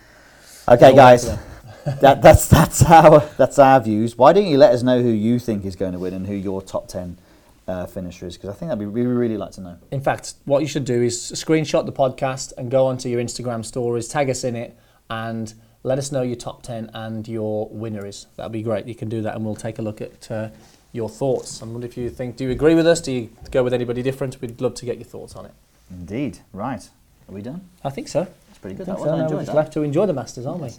Okay, 0.69 0.93
Well, 0.93 0.97
guys, 0.97 1.25
that, 2.01 2.23
that's 2.23 2.47
that's 2.49 2.83
our 2.85 3.21
that's 3.37 3.59
our 3.59 3.81
views. 3.81 4.17
Why 4.17 4.33
don't 4.33 4.47
you 4.47 4.57
let 4.57 4.73
us 4.73 4.83
know 4.83 5.03
who 5.03 5.09
you 5.11 5.39
think 5.39 5.65
is 5.67 5.77
going 5.77 5.93
to 5.93 5.99
win 5.99 6.15
and 6.15 6.27
who 6.27 6.35
your 6.35 6.63
top 6.63 6.89
10 6.89 7.19
uh, 7.69 7.87
finisher 7.87 8.27
is? 8.27 8.37
Because 8.37 8.51
I 8.51 8.53
think 8.55 8.69
that'd 8.71 8.79
be 8.79 8.87
we 8.87 9.03
really 9.07 9.37
like 9.37 9.53
to 9.53 9.61
know. 9.61 9.77
In 9.91 10.01
fact, 10.01 10.35
what 10.45 10.61
you 10.61 10.69
should 10.69 10.85
do 10.85 11.03
is 11.03 11.19
screenshot 11.19 11.87
the 11.87 11.93
podcast 11.93 12.53
and 12.59 12.71
go 12.71 12.87
onto 12.87 13.09
your 13.09 13.21
Instagram 13.21 13.65
stories, 13.65 14.09
tag 14.09 14.29
us 14.31 14.45
in 14.45 14.57
it, 14.57 14.77
and 15.09 15.55
let 15.83 15.99
us 15.99 16.13
know 16.13 16.23
your 16.23 16.37
top 16.37 16.63
10 16.63 16.91
and 16.95 17.27
your 17.27 17.69
winner 17.71 18.05
is. 18.07 18.27
That'd 18.37 18.53
be 18.53 18.63
great. 18.63 18.87
You 18.87 18.95
can 18.95 19.09
do 19.09 19.23
that, 19.23 19.35
and 19.37 19.45
we'll 19.45 19.55
take 19.55 19.79
a 19.79 19.83
look 19.83 20.01
at 20.01 20.31
uh, 20.31 20.49
your 20.93 21.09
thoughts. 21.09 21.63
I 21.63 21.67
wonder 21.67 21.87
if 21.87 21.97
you 21.97 22.11
think, 22.11 22.37
do 22.37 22.45
you 22.45 22.51
agree 22.51 22.75
with 22.75 22.87
us? 22.87 23.01
Do 23.01 23.13
you 23.13 23.31
go 23.51 23.63
with 23.63 23.73
anybody 23.73 24.03
different? 24.03 24.41
We'd 24.41 24.61
love 24.61 24.75
to 24.75 24.85
get 24.85 24.97
your 24.97 25.07
thoughts 25.07 25.37
on 25.37 25.47
it. 25.47 25.53
Indeed. 25.91 26.39
Right. 26.53 26.89
Are 27.29 27.33
we 27.33 27.43
done? 27.43 27.69
I 27.85 27.91
think 27.91 28.09
so. 28.09 28.27
It's 28.51 28.59
pretty 28.59 28.75
I 28.75 28.79
good. 28.79 28.87
think 28.87 28.99
That 28.99 29.05
so. 29.05 29.11
one. 29.11 29.15
I 29.15 29.17
we're 29.19 29.23
enjoyed 29.25 29.39
just 29.41 29.47
that. 29.53 29.57
left 29.57 29.73
to 29.75 29.83
enjoy 29.83 30.07
the 30.07 30.13
Masters, 30.13 30.47
aren't 30.47 30.63
we? 30.63 30.71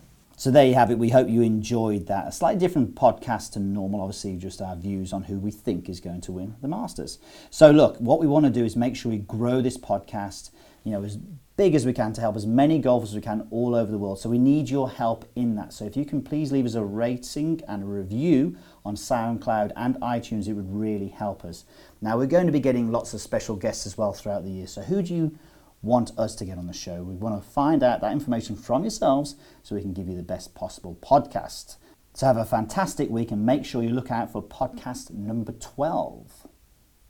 So 0.42 0.50
there 0.50 0.66
you 0.66 0.74
have 0.74 0.90
it. 0.90 0.98
We 0.98 1.10
hope 1.10 1.30
you 1.30 1.44
enjoyed 1.44 2.08
that. 2.08 2.28
A 2.28 2.32
slightly 2.32 2.60
different 2.60 2.96
podcast 2.96 3.52
to 3.52 3.60
normal, 3.60 4.02
obviously, 4.02 4.38
just 4.38 4.60
our 4.60 4.76
views 4.76 5.14
on 5.14 5.22
who 5.22 5.38
we 5.38 5.52
think 5.52 5.88
is 5.88 6.00
going 6.00 6.22
to 6.22 6.32
win 6.32 6.56
the 6.64 6.68
Masters. 6.68 7.20
So 7.52 7.70
look, 7.70 7.98
what 7.98 8.20
we 8.20 8.26
want 8.26 8.48
to 8.48 8.52
do 8.52 8.66
is 8.66 8.76
make 8.76 8.96
sure 8.96 9.12
we 9.12 9.20
grow 9.20 9.62
this 9.62 9.78
podcast, 9.78 10.50
you 10.84 10.94
know, 10.94 11.04
as 11.04 11.18
big 11.58 11.76
as 11.76 11.86
we 11.86 11.94
can 11.94 12.12
to 12.14 12.22
help 12.22 12.36
as 12.36 12.48
many 12.48 12.80
golfers 12.80 13.10
as 13.10 13.16
we 13.16 13.22
can 13.22 13.48
all 13.52 13.76
over 13.76 13.92
the 13.92 14.00
world. 14.00 14.20
So 14.20 14.32
we 14.32 14.40
need 14.40 14.68
your 14.68 14.90
help 14.90 15.30
in 15.36 15.54
that. 15.58 15.74
So 15.74 15.86
if 15.86 15.96
you 15.96 16.06
can 16.06 16.24
please 16.24 16.52
leave 16.52 16.66
us 16.66 16.74
a 16.74 16.84
rating 16.84 17.62
and 17.68 17.84
a 17.84 17.86
review 17.86 18.58
on 18.84 18.96
SoundCloud 18.96 19.74
and 19.76 19.94
iTunes, 19.98 20.48
it 20.48 20.54
would 20.54 20.74
really 20.74 21.10
help 21.10 21.46
us. 21.46 21.66
Now 22.02 22.18
we're 22.18 22.26
going 22.26 22.48
to 22.48 22.52
be 22.52 22.60
getting 22.60 22.92
lots 22.92 23.14
of 23.14 23.22
special 23.22 23.56
guests 23.56 23.86
as 23.86 23.96
well 23.96 24.12
throughout 24.12 24.44
the 24.44 24.50
year. 24.50 24.66
So 24.66 24.82
who 24.82 25.04
do 25.04 25.14
you 25.14 25.38
want 25.82 26.12
us 26.18 26.36
to 26.36 26.46
get 26.46 26.58
on 26.58 26.68
the 26.68 26.74
show. 26.74 27.04
We 27.04 27.16
want 27.16 27.42
to 27.42 27.50
find 27.50 27.84
out 27.84 28.02
that 28.02 28.12
information 28.12 28.56
from 28.56 28.84
yourselves 28.84 29.36
so 29.64 29.76
we 29.76 29.82
can 29.82 29.94
give 29.94 30.08
you 30.08 30.16
the 30.16 30.24
best 30.24 30.54
possible 30.54 30.98
podcast. 31.02 31.78
So 32.14 32.26
have 32.26 32.38
a 32.38 32.46
fantastic 32.46 33.10
week 33.10 33.32
and 33.32 33.46
make 33.46 33.66
sure 33.66 33.82
you 33.82 33.90
look 33.90 34.12
out 34.12 34.32
for 34.32 34.44
podcast 34.44 35.12
number 35.12 35.54
12. 35.54 36.48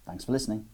Thanks 0.05 0.25
for 0.25 0.31
listening. 0.31 0.70